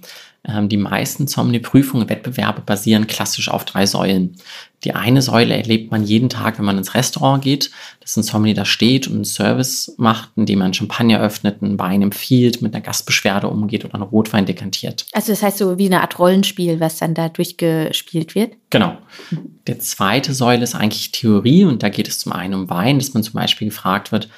Ähm, 0.47 0.69
die 0.69 0.77
meisten 0.77 1.27
Sommelier-Prüfungen, 1.27 2.09
Wettbewerbe 2.09 2.61
basieren 2.61 3.07
klassisch 3.07 3.49
auf 3.49 3.65
drei 3.65 3.85
Säulen. 3.85 4.37
Die 4.85 4.93
eine 4.93 5.21
Säule 5.21 5.55
erlebt 5.55 5.91
man 5.91 6.05
jeden 6.05 6.29
Tag, 6.29 6.57
wenn 6.57 6.65
man 6.65 6.77
ins 6.77 6.95
Restaurant 6.95 7.43
geht, 7.43 7.69
dass 7.99 8.15
ein 8.15 8.23
Sommelier 8.23 8.55
da 8.55 8.63
steht 8.63 9.07
und 9.07 9.15
einen 9.15 9.25
Service 9.25 9.93
macht, 9.97 10.29
indem 10.37 10.59
man 10.59 10.73
Champagner 10.73 11.19
öffnet, 11.19 11.61
einen 11.61 11.77
Wein 11.77 12.01
empfiehlt, 12.01 12.61
mit 12.61 12.73
einer 12.73 12.81
Gastbeschwerde 12.81 13.49
umgeht 13.49 13.83
oder 13.83 13.95
einen 13.95 14.03
Rotwein 14.03 14.45
dekantiert. 14.45 15.05
Also 15.11 15.33
das 15.33 15.43
heißt 15.43 15.57
so 15.57 15.77
wie 15.77 15.87
eine 15.87 15.99
Art 15.99 16.17
Rollenspiel, 16.17 16.79
was 16.79 16.97
dann 16.97 17.13
da 17.13 17.27
durchgespielt 17.27 18.35
wird? 18.35 18.53
Genau. 18.69 18.97
Der 19.67 19.79
zweite 19.79 20.33
Säule 20.33 20.63
ist 20.63 20.75
eigentlich 20.75 21.11
Theorie 21.11 21.65
und 21.65 21.83
da 21.83 21.89
geht 21.89 22.07
es 22.07 22.19
zum 22.19 22.31
einen 22.31 22.53
um 22.53 22.69
Wein, 22.69 22.99
dass 22.99 23.13
man 23.13 23.23
zum 23.23 23.33
Beispiel 23.33 23.67
gefragt 23.67 24.13
wird, 24.13 24.29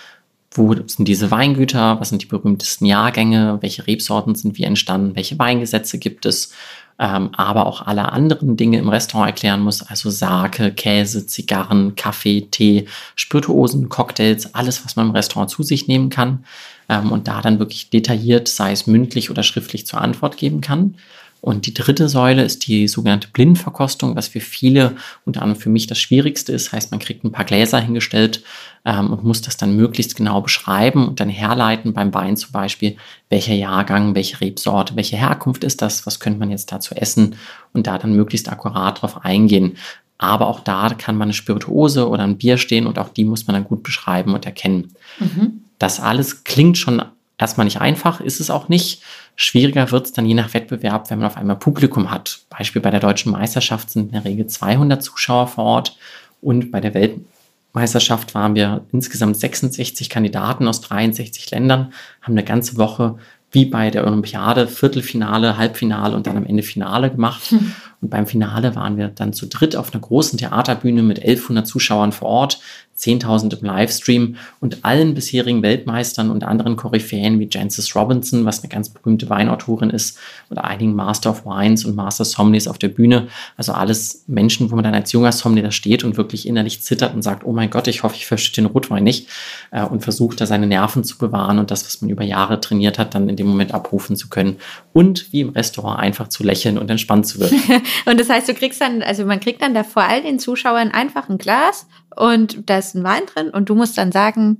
wo 0.54 0.74
sind 0.74 1.08
diese 1.08 1.32
Weingüter, 1.32 2.00
was 2.00 2.10
sind 2.10 2.22
die 2.22 2.28
berühmtesten 2.28 2.86
Jahrgänge, 2.86 3.58
welche 3.62 3.88
Rebsorten 3.88 4.36
sind 4.36 4.58
wie 4.58 4.64
entstanden, 4.64 5.16
welche 5.16 5.40
Weingesetze 5.40 5.98
gibt 5.98 6.26
es, 6.26 6.52
ähm, 7.00 7.30
aber 7.34 7.66
auch 7.66 7.82
alle 7.82 8.12
anderen 8.12 8.58
Dinge 8.58 8.78
im 8.78 8.90
Restaurant 8.90 9.30
erklären 9.30 9.62
muss, 9.62 9.82
also 9.82 10.10
Sake, 10.10 10.74
Käse, 10.74 11.26
Zigarren, 11.26 11.96
Kaffee, 11.96 12.42
Tee, 12.52 12.88
Spirituosen, 13.16 13.90
Cocktails, 13.90 14.54
alles, 14.54 14.84
was 14.86 14.96
man 14.96 15.08
im 15.08 15.14
Restaurant 15.14 15.50
zu 15.50 15.64
sich 15.64 15.88
nehmen 15.88 16.10
kann 16.10 16.44
ähm, 16.90 17.12
und 17.12 17.28
da 17.28 17.42
dann 17.42 17.60
wirklich 17.60 17.90
detailliert, 17.90 18.48
sei 18.50 18.74
es 18.74 18.88
mündlich 18.88 19.32
oder 19.32 19.44
schriftlich 19.44 19.88
zur 19.88 20.02
Antwort 20.02 20.38
geben 20.38 20.62
kann. 20.62 20.96
Und 21.42 21.66
die 21.66 21.74
dritte 21.74 22.08
Säule 22.08 22.44
ist 22.44 22.68
die 22.68 22.88
sogenannte 22.88 23.28
Blindverkostung, 23.28 24.16
was 24.16 24.28
für 24.28 24.40
viele, 24.40 24.96
unter 25.26 25.42
anderem 25.42 25.60
für 25.60 25.70
mich, 25.70 25.88
das 25.88 26.00
Schwierigste 26.00 26.52
ist. 26.52 26.72
Heißt, 26.72 26.92
man 26.92 27.00
kriegt 27.00 27.24
ein 27.24 27.32
paar 27.32 27.46
Gläser 27.46 27.80
hingestellt 27.80 28.44
ähm, 28.86 29.12
und 29.12 29.24
muss 29.24 29.42
das 29.42 29.58
dann 29.58 29.76
möglichst 29.76 30.16
genau 30.16 30.42
beschreiben 30.42 31.08
und 31.08 31.20
dann 31.20 31.30
herleiten 31.30 31.94
beim 31.94 32.14
Wein 32.14 32.38
zum 32.38 32.52
Beispiel, 32.52 32.96
welcher 33.30 33.56
Jahrgang, 33.56 34.14
welche 34.14 34.40
Rebsorte, 34.40 34.96
welche 34.96 35.18
Herkunft 35.18 35.64
ist 35.64 35.82
das, 35.82 36.06
was 36.06 36.20
könnte 36.20 36.40
man 36.40 36.52
jetzt 36.52 36.72
dazu 36.72 36.94
essen 36.94 37.36
und 37.74 37.88
da 37.88 37.98
dann 37.98 38.16
möglichst 38.16 38.48
akkurat 38.52 39.02
drauf 39.02 39.26
eingehen. 39.26 39.78
Aber 40.20 40.46
auch 40.48 40.60
da 40.60 40.90
kann 40.94 41.18
man 41.18 41.28
eine 41.28 41.34
Spirituose 41.34 42.08
oder 42.08 42.22
ein 42.22 42.38
Bier 42.38 42.58
stehen 42.58 42.86
und 42.86 43.00
auch 43.00 43.10
die 43.10 43.26
muss 43.26 43.48
man 43.48 43.56
dann 43.56 43.64
gut 43.64 43.82
beschreiben 43.82 44.36
und 44.36 44.46
erkennen. 44.46 44.94
Mhm. 45.20 45.64
Das 45.80 46.00
alles 46.00 46.44
klingt 46.44 46.78
schon 46.78 47.02
erstmal 47.40 47.66
nicht 47.66 47.82
einfach, 47.82 48.22
ist 48.22 48.40
es 48.40 48.52
auch 48.52 48.70
nicht. 48.70 49.02
Schwieriger 49.36 49.92
wird 49.92 50.06
es 50.06 50.14
dann 50.14 50.26
je 50.26 50.34
nach 50.34 50.54
Wettbewerb, 50.54 51.10
wenn 51.10 51.20
man 51.20 51.28
auf 51.28 51.38
einmal 51.38 51.56
Publikum 51.56 52.12
hat. 52.12 52.40
Beispiel 52.50 52.82
bei 52.82 52.92
der 52.92 53.00
deutschen 53.00 53.32
Meisterschaft 53.32 53.90
sind 53.90 54.08
in 54.08 54.12
der 54.12 54.26
Regel 54.26 54.48
200 54.48 55.02
Zuschauer 55.02 55.48
vor 55.48 55.64
Ort 55.64 55.98
und 56.42 56.72
bei 56.72 56.80
der 56.80 56.94
Weltmeisterschaft 56.94 58.36
waren 58.36 58.56
wir 58.56 58.86
insgesamt 58.92 59.38
66 59.38 60.10
Kandidaten 60.10 60.68
aus 60.68 60.82
63 60.82 61.50
Ländern, 61.52 61.94
haben 62.22 62.34
eine 62.34 62.44
ganze 62.44 62.78
Woche 62.78 63.18
wie 63.52 63.66
bei 63.66 63.92
der 63.92 64.08
Olympiade 64.08 64.68
Viertelfinale, 64.68 65.58
Halbfinale 65.58 66.16
und 66.16 66.26
dann 66.26 66.38
am 66.38 66.46
Ende 66.46 66.64
Finale 66.64 67.12
gemacht. 67.12 67.52
Hm. 67.52 67.74
Und 68.02 68.10
beim 68.10 68.26
Finale 68.26 68.76
waren 68.76 68.98
wir 68.98 69.10
dann 69.10 69.34
zu 69.34 69.46
dritt 69.46 69.76
auf 69.76 69.94
einer 69.94 70.02
großen 70.02 70.40
Theaterbühne 70.40 71.04
mit 71.04 71.20
1100 71.20 71.68
Zuschauern 71.68 72.14
vor 72.14 72.30
Ort. 72.30 72.60
10.000 73.02 73.60
im 73.60 73.66
Livestream 73.66 74.36
und 74.60 74.86
allen 74.86 75.16
bisherigen 75.16 75.64
Weltmeistern 75.64 76.30
und 76.30 76.44
anderen 76.44 76.76
Koryphäen 76.76 77.40
wie 77.40 77.50
Jancis 77.50 77.96
Robinson, 77.96 78.46
was 78.46 78.62
eine 78.62 78.70
ganz 78.70 78.90
berühmte 78.90 79.30
Weinautorin 79.30 79.90
ist, 79.90 80.20
und 80.50 80.58
einigen 80.58 80.94
Master 80.94 81.32
of 81.32 81.46
Wines 81.46 81.86
und 81.86 81.96
Master 81.96 82.26
Sommeliers 82.26 82.68
auf 82.68 82.78
der 82.78 82.90
Bühne. 82.90 83.28
Also 83.58 83.74
alles 83.74 84.24
Menschen, 84.28 84.70
wo 84.70 84.76
man 84.76 84.84
dann 84.84 84.94
als 84.94 85.12
junger 85.12 85.32
Sommelier 85.32 85.64
da 85.64 85.72
steht 85.72 86.04
und 86.04 86.18
wirklich 86.18 86.48
innerlich 86.48 86.82
zittert 86.82 87.16
und 87.16 87.22
sagt, 87.22 87.44
oh 87.46 87.54
mein 87.54 87.70
Gott, 87.70 87.88
ich 87.88 88.04
hoffe, 88.04 88.16
ich 88.16 88.28
verstehe 88.28 88.64
den 88.64 88.72
Rotwein 88.72 89.04
nicht 89.04 89.28
äh, 89.72 89.84
und 89.84 90.02
versucht 90.04 90.42
da 90.42 90.46
seine 90.46 90.68
Nerven 90.68 91.04
zu 91.04 91.18
bewahren 91.18 91.58
und 91.58 91.72
das, 91.72 91.86
was 91.86 92.02
man 92.02 92.10
über 92.10 92.24
Jahre 92.24 92.60
trainiert 92.60 93.00
hat, 93.00 93.16
dann 93.16 93.30
in 93.30 93.36
dem 93.36 93.48
Moment 93.48 93.74
abrufen 93.74 94.16
zu 94.16 94.30
können 94.30 94.58
und 94.94 95.32
wie 95.32 95.42
im 95.42 95.50
Restaurant 95.50 96.00
einfach 96.00 96.28
zu 96.28 96.44
lächeln 96.44 96.78
und 96.78 96.90
entspannt 96.90 97.26
zu 97.26 97.40
wirken. 97.40 97.60
und 98.06 98.20
das 98.20 98.30
heißt, 98.30 98.48
du 98.48 98.54
kriegst 98.54 98.82
dann, 98.82 99.02
also 99.02 99.26
man 99.26 99.40
kriegt 99.40 99.62
dann 99.62 99.74
da 99.74 99.84
vor 99.84 100.04
all 100.04 100.22
den 100.22 100.40
Zuschauern 100.40 100.92
einfach 100.92 101.30
ein 101.30 101.38
Glas 101.38 101.88
und 102.16 102.70
da 102.70 102.78
ist 102.78 102.96
ein 102.96 103.04
Wein 103.04 103.26
drin 103.26 103.50
und 103.50 103.70
du 103.70 103.76
musst 103.76 103.98
dann 103.98 104.12
sagen, 104.12 104.60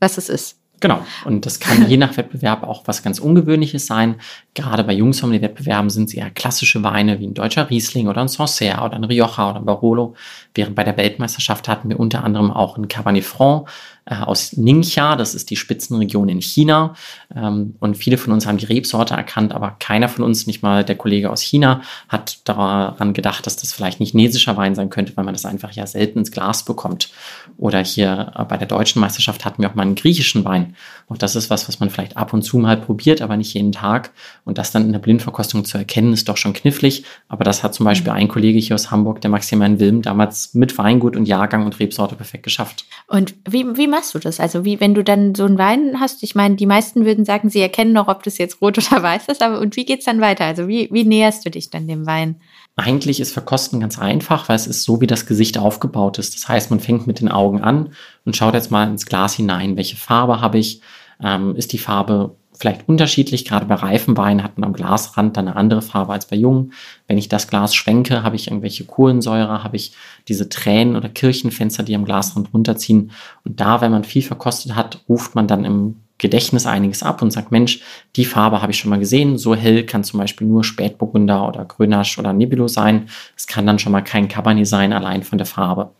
was 0.00 0.18
es 0.18 0.28
ist. 0.28 0.58
Genau. 0.82 1.00
Und 1.24 1.46
das 1.46 1.60
kann 1.60 1.88
je 1.88 1.96
nach 1.96 2.16
Wettbewerb 2.16 2.64
auch 2.64 2.82
was 2.86 3.02
ganz 3.02 3.20
Ungewöhnliches 3.20 3.86
sein. 3.86 4.16
Gerade 4.54 4.82
bei 4.82 4.92
Jungsommelier-Wettbewerben 4.92 5.90
sind 5.90 6.08
es 6.08 6.14
eher 6.14 6.30
klassische 6.30 6.82
Weine 6.82 7.20
wie 7.20 7.28
ein 7.28 7.34
deutscher 7.34 7.70
Riesling 7.70 8.08
oder 8.08 8.20
ein 8.20 8.28
Sancerre 8.28 8.84
oder 8.84 8.96
ein 8.96 9.04
Rioja 9.04 9.50
oder 9.50 9.60
ein 9.60 9.64
Barolo. 9.64 10.16
Während 10.54 10.74
bei 10.74 10.82
der 10.82 10.96
Weltmeisterschaft 10.96 11.68
hatten 11.68 11.88
wir 11.88 12.00
unter 12.00 12.24
anderem 12.24 12.50
auch 12.50 12.76
ein 12.76 12.88
Cabernet 12.88 13.24
Franc 13.24 13.68
äh, 14.04 14.16
aus 14.16 14.56
Ningxia, 14.56 15.14
das 15.14 15.34
ist 15.34 15.50
die 15.50 15.56
Spitzenregion 15.56 16.28
in 16.28 16.42
China. 16.42 16.94
Ähm, 17.34 17.76
und 17.78 17.96
viele 17.96 18.18
von 18.18 18.32
uns 18.32 18.46
haben 18.46 18.58
die 18.58 18.66
Rebsorte 18.66 19.14
erkannt, 19.14 19.52
aber 19.52 19.76
keiner 19.78 20.08
von 20.08 20.24
uns, 20.24 20.46
nicht 20.46 20.62
mal 20.62 20.84
der 20.84 20.96
Kollege 20.96 21.30
aus 21.30 21.40
China, 21.40 21.82
hat 22.08 22.40
daran 22.48 23.12
gedacht, 23.12 23.46
dass 23.46 23.56
das 23.56 23.72
vielleicht 23.72 24.00
nicht 24.00 24.10
chinesischer 24.12 24.56
Wein 24.56 24.74
sein 24.74 24.90
könnte, 24.90 25.16
weil 25.16 25.24
man 25.24 25.34
das 25.34 25.44
einfach 25.44 25.72
ja 25.72 25.86
selten 25.86 26.18
ins 26.20 26.32
Glas 26.32 26.64
bekommt. 26.64 27.10
Oder 27.58 27.84
hier 27.84 28.32
äh, 28.36 28.44
bei 28.44 28.56
der 28.56 28.66
deutschen 28.66 29.00
Meisterschaft 29.00 29.44
hatten 29.44 29.62
wir 29.62 29.70
auch 29.70 29.74
mal 29.74 29.82
einen 29.82 29.94
griechischen 29.94 30.44
Wein. 30.44 30.74
Auch 31.08 31.16
das 31.18 31.36
ist 31.36 31.48
was, 31.50 31.68
was 31.68 31.78
man 31.78 31.90
vielleicht 31.90 32.16
ab 32.16 32.32
und 32.32 32.42
zu 32.42 32.58
mal 32.58 32.76
probiert, 32.76 33.22
aber 33.22 33.36
nicht 33.36 33.54
jeden 33.54 33.72
Tag. 33.72 34.10
Und 34.44 34.58
das 34.58 34.72
dann 34.72 34.86
in 34.86 34.92
der 34.92 34.98
Blindverkostung 34.98 35.64
zu 35.64 35.78
erkennen, 35.78 36.12
ist 36.12 36.28
doch 36.28 36.36
schon 36.36 36.54
knifflig. 36.54 37.04
Aber 37.28 37.44
das 37.44 37.62
hat 37.62 37.74
zum 37.74 37.84
Beispiel 37.84 38.10
ein 38.10 38.28
Kollege 38.28 38.58
hier 38.58 38.74
aus 38.74 38.90
Hamburg, 38.90 39.20
der 39.20 39.30
Maximilian 39.30 39.78
Wilm, 39.78 40.02
damals 40.02 40.54
mit 40.54 40.76
Weingut 40.76 41.16
und 41.16 41.26
Jahrgang 41.26 41.64
und 41.66 41.78
Rebsorte 41.78 42.16
perfekt 42.16 42.42
geschafft. 42.42 42.84
Und 43.06 43.34
wie, 43.48 43.64
wie 43.76 43.91
machst 43.92 44.14
du 44.14 44.18
das? 44.18 44.40
Also 44.40 44.64
wie, 44.64 44.80
wenn 44.80 44.94
du 44.94 45.04
dann 45.04 45.36
so 45.36 45.44
einen 45.44 45.58
Wein 45.58 46.00
hast, 46.00 46.24
ich 46.24 46.34
meine, 46.34 46.56
die 46.56 46.66
meisten 46.66 47.04
würden 47.04 47.24
sagen, 47.24 47.48
sie 47.48 47.60
erkennen 47.60 47.92
noch, 47.92 48.08
ob 48.08 48.24
das 48.24 48.38
jetzt 48.38 48.60
rot 48.60 48.78
oder 48.90 49.02
weiß 49.02 49.28
ist, 49.28 49.42
aber 49.42 49.60
und 49.60 49.76
wie 49.76 49.84
geht's 49.84 50.06
dann 50.06 50.20
weiter? 50.20 50.44
Also 50.44 50.66
wie, 50.66 50.88
wie 50.90 51.04
näherst 51.04 51.46
du 51.46 51.50
dich 51.50 51.70
dann 51.70 51.86
dem 51.86 52.04
Wein? 52.06 52.40
Eigentlich 52.74 53.20
ist 53.20 53.32
Verkosten 53.32 53.78
ganz 53.78 53.98
einfach, 53.98 54.48
weil 54.48 54.56
es 54.56 54.66
ist 54.66 54.82
so, 54.82 55.00
wie 55.00 55.06
das 55.06 55.26
Gesicht 55.26 55.58
aufgebaut 55.58 56.18
ist. 56.18 56.34
Das 56.34 56.48
heißt, 56.48 56.70
man 56.70 56.80
fängt 56.80 57.06
mit 57.06 57.20
den 57.20 57.28
Augen 57.28 57.60
an 57.60 57.92
und 58.24 58.36
schaut 58.36 58.54
jetzt 58.54 58.70
mal 58.70 58.88
ins 58.88 59.06
Glas 59.06 59.34
hinein. 59.34 59.76
Welche 59.76 59.96
Farbe 59.96 60.40
habe 60.40 60.58
ich? 60.58 60.80
Ähm, 61.22 61.54
ist 61.54 61.72
die 61.72 61.78
Farbe 61.78 62.36
vielleicht 62.62 62.88
unterschiedlich. 62.88 63.44
Gerade 63.44 63.66
bei 63.66 63.74
reifen 63.74 64.16
Weinen 64.16 64.44
hat 64.44 64.56
man 64.56 64.68
am 64.68 64.72
Glasrand 64.72 65.36
dann 65.36 65.48
eine 65.48 65.56
andere 65.56 65.82
Farbe 65.82 66.12
als 66.12 66.26
bei 66.26 66.36
jungen. 66.36 66.72
Wenn 67.08 67.18
ich 67.18 67.28
das 67.28 67.48
Glas 67.48 67.74
schwenke, 67.74 68.22
habe 68.22 68.36
ich 68.36 68.46
irgendwelche 68.46 68.84
Kohlensäure, 68.84 69.64
habe 69.64 69.74
ich 69.74 69.92
diese 70.28 70.48
Tränen 70.48 70.94
oder 70.94 71.08
Kirchenfenster, 71.08 71.82
die 71.82 71.96
am 71.96 72.04
Glasrand 72.04 72.54
runterziehen. 72.54 73.10
Und 73.44 73.58
da, 73.58 73.80
wenn 73.80 73.90
man 73.90 74.04
viel 74.04 74.22
verkostet 74.22 74.76
hat, 74.76 75.02
ruft 75.08 75.34
man 75.34 75.48
dann 75.48 75.64
im 75.64 75.96
Gedächtnis 76.18 76.66
einiges 76.66 77.02
ab 77.02 77.20
und 77.20 77.32
sagt, 77.32 77.50
Mensch, 77.50 77.80
die 78.14 78.24
Farbe 78.24 78.62
habe 78.62 78.70
ich 78.70 78.78
schon 78.78 78.90
mal 78.90 79.00
gesehen. 79.00 79.38
So 79.38 79.56
hell 79.56 79.84
kann 79.84 80.04
zum 80.04 80.20
Beispiel 80.20 80.46
nur 80.46 80.62
Spätburgunder 80.62 81.48
oder 81.48 81.64
Grenache 81.64 82.20
oder 82.20 82.32
Nebulot 82.32 82.70
sein. 82.70 83.08
Es 83.36 83.48
kann 83.48 83.66
dann 83.66 83.80
schon 83.80 83.90
mal 83.90 84.02
kein 84.02 84.28
Cabernet 84.28 84.68
sein, 84.68 84.92
allein 84.92 85.24
von 85.24 85.38
der 85.38 85.48
Farbe. 85.48 85.90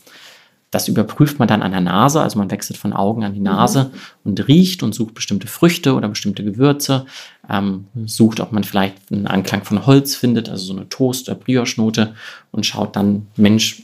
Das 0.73 0.89
überprüft 0.89 1.39
man 1.39 1.47
dann 1.47 1.63
an 1.63 1.71
der 1.71 1.83
Nase, 1.83 2.23
also 2.23 2.39
man 2.39 2.51
wechselt 2.51 2.79
von 2.79 2.95
Augen 2.95 3.25
an 3.25 3.35
die 3.35 3.41
Nase 3.41 3.85
mhm. 3.85 3.99
und 4.25 4.49
riecht 4.49 4.83
und 4.83 4.95
sucht 4.95 5.13
bestimmte 5.13 5.47
Früchte 5.47 5.95
oder 5.95 6.09
bestimmte 6.09 6.43
Gewürze, 6.43 7.05
ähm, 7.49 7.85
sucht, 8.07 8.41
ob 8.41 8.53
man 8.53 8.65
vielleicht 8.65 9.13
einen 9.13 9.27
Anklang 9.27 9.65
von 9.65 9.87
Holz 9.87 10.17
findet, 10.17 10.49
also 10.49 10.65
so 10.65 10.73
eine 10.73 10.89
Toast- 10.89 11.29
oder 11.29 11.39
Brioche-Note 11.39 12.15
und 12.53 12.65
schaut 12.65 12.97
dann, 12.97 13.27
Mensch, 13.37 13.83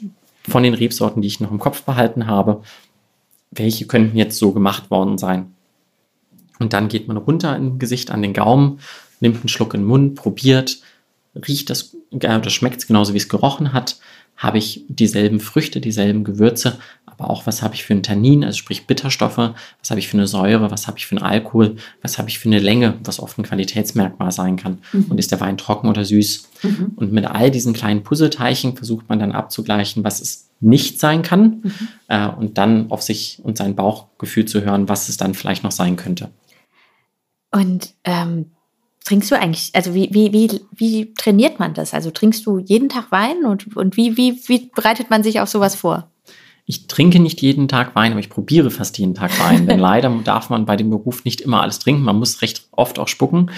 von 0.49 0.63
den 0.63 0.73
Rebsorten, 0.73 1.21
die 1.21 1.29
ich 1.29 1.41
noch 1.41 1.51
im 1.51 1.59
Kopf 1.59 1.83
behalten 1.83 2.27
habe, 2.27 2.63
welche 3.51 3.87
könnten 3.87 4.17
jetzt 4.17 4.39
so 4.39 4.53
gemacht 4.53 4.91
worden 4.91 5.19
sein. 5.19 5.53
Und 6.59 6.73
dann 6.73 6.89
geht 6.89 7.07
man 7.07 7.19
runter 7.19 7.55
im 7.55 7.79
Gesicht 7.79 8.11
an 8.11 8.23
den 8.23 8.33
Gaumen, 8.33 8.81
nimmt 9.21 9.37
einen 9.37 9.49
Schluck 9.49 9.75
in 9.75 9.83
den 9.83 9.89
Mund, 9.89 10.15
probiert, 10.15 10.81
riecht 11.35 11.69
das, 11.69 11.95
äh, 12.19 12.51
schmeckt 12.51 12.79
es 12.79 12.87
genauso, 12.87 13.13
wie 13.13 13.19
es 13.19 13.29
gerochen 13.29 13.75
hat, 13.75 13.99
habe 14.39 14.57
ich 14.57 14.85
dieselben 14.89 15.41
Früchte, 15.41 15.81
dieselben 15.81 16.25
Gewürze, 16.25 16.79
aber 17.05 17.29
auch 17.31 17.47
was 17.47 17.63
habe 17.63 17.75
ich 17.75 17.85
für 17.85 17.93
einen 17.93 18.05
Tannin, 18.05 18.45
also 18.45 18.57
sprich 18.57 18.87
Bitterstoffe, 18.87 19.37
was 19.37 19.91
habe 19.91 19.99
ich 19.99 20.07
für 20.07 20.17
eine 20.17 20.29
Säure, 20.29 20.71
was 20.71 20.87
habe 20.87 20.97
ich 20.99 21.07
für 21.07 21.17
einen 21.17 21.25
Alkohol, 21.25 21.77
was 22.01 22.17
habe 22.17 22.29
ich 22.29 22.39
für 22.39 22.49
eine 22.49 22.61
Länge, 22.61 22.95
was 23.03 23.19
oft 23.19 23.37
ein 23.37 23.43
Qualitätsmerkmal 23.43 24.31
sein 24.31 24.57
kann. 24.57 24.79
Mhm. 24.93 25.07
Und 25.09 25.19
ist 25.19 25.33
der 25.33 25.41
Wein 25.41 25.59
trocken 25.59 25.89
oder 25.89 26.05
süß? 26.05 26.49
Mhm. 26.63 26.93
Und 26.95 27.13
mit 27.13 27.27
all 27.27 27.51
diesen 27.51 27.73
kleinen 27.73 28.05
Puzzleteilchen 28.05 28.77
versucht 28.77 29.09
man 29.09 29.19
dann 29.19 29.33
abzugleichen, 29.33 30.05
was 30.05 30.21
es 30.21 30.51
nicht 30.61 31.01
sein 31.01 31.23
kann 31.23 31.61
mhm. 31.65 31.89
äh, 32.07 32.29
und 32.29 32.57
dann 32.59 32.93
auf 32.93 33.03
sich 33.03 33.41
und 33.43 33.59
sein 33.59 33.75
Bauchgefühl 33.75 34.45
zu 34.45 34.63
hören, 34.63 34.89
was 34.89 35.09
es 35.09 35.17
dann 35.17 35.35
vielleicht 35.35 35.65
noch 35.65 35.73
sein 35.73 35.97
könnte. 35.97 36.31
Und 37.51 37.95
ähm, 38.05 38.53
trinkst 39.09 39.31
du 39.31 39.39
eigentlich, 39.39 39.71
also 39.73 39.95
wie, 39.95 40.11
wie, 40.13 40.33
wie, 40.33 40.61
wie 40.77 41.15
trainiert 41.15 41.59
man 41.59 41.73
das? 41.73 41.95
Also 41.95 42.11
trinkst 42.11 42.45
du 42.45 42.59
jeden 42.59 42.91
Tag 42.91 43.11
Wein 43.11 43.47
und, 43.47 43.75
und 43.75 43.97
wie, 43.97 44.19
wie, 44.19 44.39
wie 44.47 44.71
bereitet 44.75 45.09
man 45.09 45.23
sich 45.23 45.41
auf 45.41 45.49
sowas 45.49 45.75
vor? 45.75 46.11
Ich 46.67 46.89
trinke 46.89 47.19
nicht 47.19 47.41
jeden 47.41 47.69
Tag 47.69 47.97
Wein, 47.97 48.13
aber 48.13 48.21
ich 48.21 48.29
probiere 48.29 48.71
fast 48.71 48.99
jeden 48.99 49.15
Tag 49.15 49.31
Wein. 49.41 49.67
Denn 49.67 49.79
leider 49.79 50.11
darf 50.25 50.51
man 50.51 50.67
bei 50.67 50.77
dem 50.77 50.91
Beruf 50.91 51.25
nicht 51.25 51.41
immer 51.41 51.63
alles 51.63 51.79
trinken. 51.79 52.03
Man 52.03 52.19
muss 52.19 52.43
recht 52.43 52.69
oft 52.73 52.99
auch 52.99 53.09
spucken. 53.09 53.51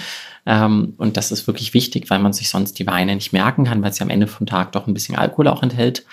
Ähm, 0.45 0.93
und 0.97 1.17
das 1.17 1.33
ist 1.33 1.45
wirklich 1.47 1.73
wichtig, 1.73 2.09
weil 2.09 2.19
man 2.19 2.31
sich 2.31 2.47
sonst 2.47 2.79
die 2.79 2.87
Weine 2.87 3.13
nicht 3.13 3.33
merken 3.33 3.65
kann, 3.65 3.83
weil 3.83 3.91
sie 3.91 4.03
am 4.03 4.09
Ende 4.09 4.27
vom 4.27 4.47
Tag 4.47 4.71
doch 4.71 4.87
ein 4.87 4.93
bisschen 4.93 5.17
Alkohol 5.17 5.49
auch 5.49 5.61
enthält. 5.61 6.05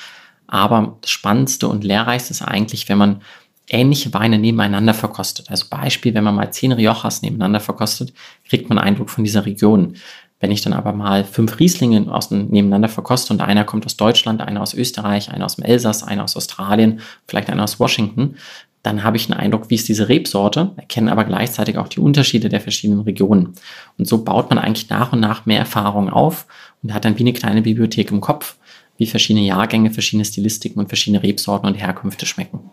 Aber 0.48 0.98
das 1.00 1.12
Spannendste 1.12 1.68
und 1.68 1.84
Lehrreichste 1.84 2.32
ist 2.32 2.42
eigentlich, 2.42 2.88
wenn 2.88 2.98
man 2.98 3.22
ähnliche 3.70 4.12
Weine 4.14 4.38
nebeneinander 4.38 4.94
verkostet. 4.94 5.50
Also 5.50 5.66
Beispiel, 5.70 6.14
wenn 6.14 6.24
man 6.24 6.34
mal 6.34 6.52
zehn 6.52 6.72
Riojas 6.72 7.22
nebeneinander 7.22 7.60
verkostet, 7.60 8.12
kriegt 8.48 8.68
man 8.68 8.78
Eindruck 8.78 9.10
von 9.10 9.24
dieser 9.24 9.46
Region. 9.46 9.94
Wenn 10.40 10.52
ich 10.52 10.62
dann 10.62 10.72
aber 10.72 10.92
mal 10.92 11.24
fünf 11.24 11.58
Rieslinge 11.58 12.12
aus, 12.12 12.30
nebeneinander 12.30 12.88
verkoste 12.88 13.32
und 13.32 13.40
einer 13.40 13.64
kommt 13.64 13.84
aus 13.86 13.96
Deutschland, 13.96 14.40
einer 14.40 14.62
aus 14.62 14.72
Österreich, 14.72 15.30
einer 15.30 15.44
aus 15.44 15.56
dem 15.56 15.64
Elsass, 15.64 16.04
einer 16.04 16.22
aus 16.22 16.36
Australien, 16.36 17.00
vielleicht 17.26 17.50
einer 17.50 17.64
aus 17.64 17.80
Washington, 17.80 18.36
dann 18.84 19.02
habe 19.02 19.16
ich 19.16 19.28
einen 19.28 19.40
Eindruck, 19.40 19.70
wie 19.70 19.74
ist 19.74 19.88
diese 19.88 20.08
Rebsorte, 20.08 20.70
erkenne 20.76 21.10
aber 21.10 21.24
gleichzeitig 21.24 21.76
auch 21.78 21.88
die 21.88 22.00
Unterschiede 22.00 22.48
der 22.48 22.60
verschiedenen 22.60 23.00
Regionen. 23.00 23.54
Und 23.98 24.06
so 24.06 24.22
baut 24.22 24.48
man 24.50 24.58
eigentlich 24.58 24.88
nach 24.88 25.12
und 25.12 25.20
nach 25.20 25.46
mehr 25.46 25.58
Erfahrungen 25.58 26.10
auf 26.10 26.46
und 26.82 26.94
hat 26.94 27.04
dann 27.04 27.18
wie 27.18 27.22
eine 27.22 27.32
kleine 27.32 27.62
Bibliothek 27.62 28.12
im 28.12 28.20
Kopf, 28.20 28.56
wie 28.96 29.06
verschiedene 29.06 29.44
Jahrgänge, 29.44 29.90
verschiedene 29.90 30.24
Stilistiken 30.24 30.78
und 30.78 30.88
verschiedene 30.88 31.22
Rebsorten 31.22 31.68
und 31.68 31.74
Herkünfte 31.74 32.26
schmecken. 32.26 32.70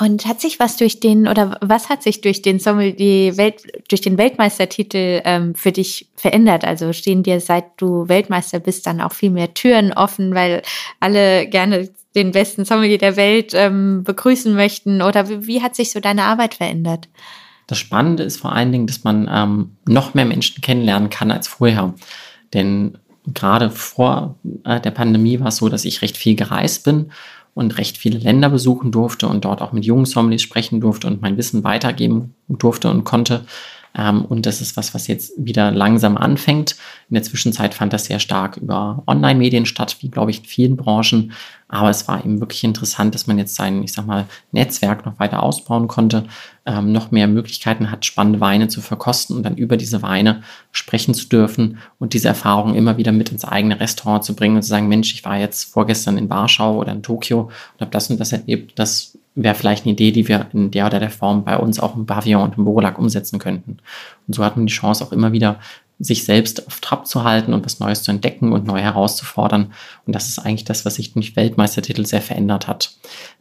Und 0.00 0.24
hat 0.26 0.40
sich 0.40 0.58
was 0.58 0.78
durch 0.78 0.98
den, 0.98 1.28
oder 1.28 1.58
was 1.60 1.90
hat 1.90 2.02
sich 2.02 2.22
durch 2.22 2.40
den 2.40 2.58
Sommelier 2.58 3.36
Welt, 3.36 3.62
durch 3.90 4.00
den 4.00 4.16
Weltmeistertitel 4.16 5.20
ähm, 5.24 5.54
für 5.54 5.72
dich 5.72 6.08
verändert? 6.16 6.64
Also 6.64 6.94
stehen 6.94 7.22
dir, 7.22 7.40
seit 7.40 7.64
du 7.76 8.08
Weltmeister 8.08 8.60
bist, 8.60 8.86
dann 8.86 9.02
auch 9.02 9.12
viel 9.12 9.28
mehr 9.28 9.52
Türen 9.52 9.92
offen, 9.92 10.34
weil 10.34 10.62
alle 11.00 11.46
gerne 11.46 11.90
den 12.14 12.32
besten 12.32 12.64
Sommelier 12.64 12.96
der 12.96 13.16
Welt 13.16 13.52
ähm, 13.54 14.02
begrüßen 14.02 14.54
möchten? 14.54 15.02
Oder 15.02 15.28
wie, 15.28 15.46
wie, 15.46 15.62
hat 15.62 15.76
sich 15.76 15.90
so 15.90 16.00
deine 16.00 16.24
Arbeit 16.24 16.54
verändert? 16.54 17.08
Das 17.66 17.78
Spannende 17.78 18.22
ist 18.22 18.38
vor 18.38 18.52
allen 18.52 18.72
Dingen, 18.72 18.86
dass 18.86 19.04
man 19.04 19.28
ähm, 19.30 19.76
noch 19.86 20.14
mehr 20.14 20.24
Menschen 20.24 20.62
kennenlernen 20.62 21.10
kann 21.10 21.30
als 21.30 21.46
vorher. 21.46 21.92
Denn 22.54 22.96
gerade 23.34 23.70
vor 23.70 24.36
äh, 24.64 24.80
der 24.80 24.92
Pandemie 24.92 25.40
war 25.40 25.48
es 25.48 25.56
so, 25.56 25.68
dass 25.68 25.84
ich 25.84 26.00
recht 26.00 26.16
viel 26.16 26.36
gereist 26.36 26.84
bin 26.84 27.12
und 27.60 27.78
recht 27.78 27.98
viele 27.98 28.18
Länder 28.18 28.48
besuchen 28.48 28.90
durfte 28.90 29.28
und 29.28 29.44
dort 29.44 29.60
auch 29.60 29.72
mit 29.72 29.84
jungen 29.84 30.06
Sommeliers 30.06 30.42
sprechen 30.42 30.80
durfte 30.80 31.06
und 31.06 31.20
mein 31.20 31.36
Wissen 31.36 31.62
weitergeben 31.62 32.34
durfte 32.48 32.90
und 32.90 33.04
konnte. 33.04 33.44
Ähm, 33.96 34.24
und 34.24 34.46
das 34.46 34.60
ist 34.60 34.76
was, 34.76 34.94
was 34.94 35.06
jetzt 35.06 35.32
wieder 35.36 35.70
langsam 35.70 36.16
anfängt. 36.16 36.76
In 37.08 37.14
der 37.14 37.22
Zwischenzeit 37.22 37.74
fand 37.74 37.92
das 37.92 38.04
sehr 38.04 38.20
stark 38.20 38.56
über 38.56 39.02
Online-Medien 39.06 39.66
statt, 39.66 39.96
wie 40.00 40.10
glaube 40.10 40.30
ich 40.30 40.40
in 40.40 40.44
vielen 40.44 40.76
Branchen. 40.76 41.32
Aber 41.68 41.88
es 41.88 42.08
war 42.08 42.24
eben 42.24 42.40
wirklich 42.40 42.64
interessant, 42.64 43.14
dass 43.14 43.28
man 43.28 43.38
jetzt 43.38 43.54
sein, 43.54 43.82
ich 43.84 43.92
sag 43.92 44.04
mal, 44.06 44.26
Netzwerk 44.50 45.06
noch 45.06 45.18
weiter 45.20 45.42
ausbauen 45.42 45.86
konnte, 45.86 46.24
ähm, 46.66 46.90
noch 46.90 47.12
mehr 47.12 47.28
Möglichkeiten 47.28 47.92
hat, 47.92 48.04
spannende 48.04 48.40
Weine 48.40 48.66
zu 48.66 48.80
verkosten 48.80 49.36
und 49.36 49.44
dann 49.44 49.56
über 49.56 49.76
diese 49.76 50.02
Weine 50.02 50.42
sprechen 50.72 51.14
zu 51.14 51.28
dürfen 51.28 51.78
und 51.98 52.12
diese 52.12 52.28
Erfahrung 52.28 52.74
immer 52.74 52.96
wieder 52.96 53.12
mit 53.12 53.30
ins 53.30 53.44
eigene 53.44 53.78
Restaurant 53.78 54.24
zu 54.24 54.34
bringen 54.34 54.56
und 54.56 54.62
zu 54.62 54.68
sagen, 54.68 54.88
Mensch, 54.88 55.14
ich 55.14 55.24
war 55.24 55.38
jetzt 55.38 55.72
vorgestern 55.72 56.18
in 56.18 56.28
Warschau 56.28 56.76
oder 56.76 56.90
in 56.90 57.04
Tokio 57.04 57.42
und 57.42 57.80
habe 57.80 57.90
das 57.92 58.10
und 58.10 58.18
das 58.18 58.32
erlebt. 58.32 58.78
Das 58.78 59.09
wäre 59.34 59.54
vielleicht 59.54 59.84
eine 59.84 59.92
Idee, 59.92 60.12
die 60.12 60.28
wir 60.28 60.46
in 60.52 60.70
der 60.70 60.86
oder 60.86 61.00
der 61.00 61.10
Form 61.10 61.44
bei 61.44 61.56
uns 61.56 61.78
auch 61.78 61.96
im 61.96 62.06
Pavillon 62.06 62.42
und 62.42 62.58
im 62.58 62.64
Borolak 62.64 62.98
umsetzen 62.98 63.38
könnten. 63.38 63.78
Und 64.26 64.34
so 64.34 64.44
hat 64.44 64.56
man 64.56 64.66
die 64.66 64.72
Chance 64.72 65.04
auch 65.04 65.12
immer 65.12 65.32
wieder 65.32 65.58
sich 66.02 66.24
selbst 66.24 66.66
auf 66.66 66.80
Trab 66.80 67.06
zu 67.06 67.24
halten 67.24 67.52
und 67.52 67.64
was 67.64 67.78
Neues 67.78 68.02
zu 68.02 68.10
entdecken 68.10 68.52
und 68.52 68.66
neu 68.66 68.80
herauszufordern. 68.80 69.72
Und 70.06 70.14
das 70.14 70.28
ist 70.28 70.38
eigentlich 70.38 70.64
das, 70.64 70.86
was 70.86 70.94
sich 70.94 71.12
durch 71.12 71.36
Weltmeistertitel 71.36 72.06
sehr 72.06 72.22
verändert 72.22 72.66
hat. 72.66 72.92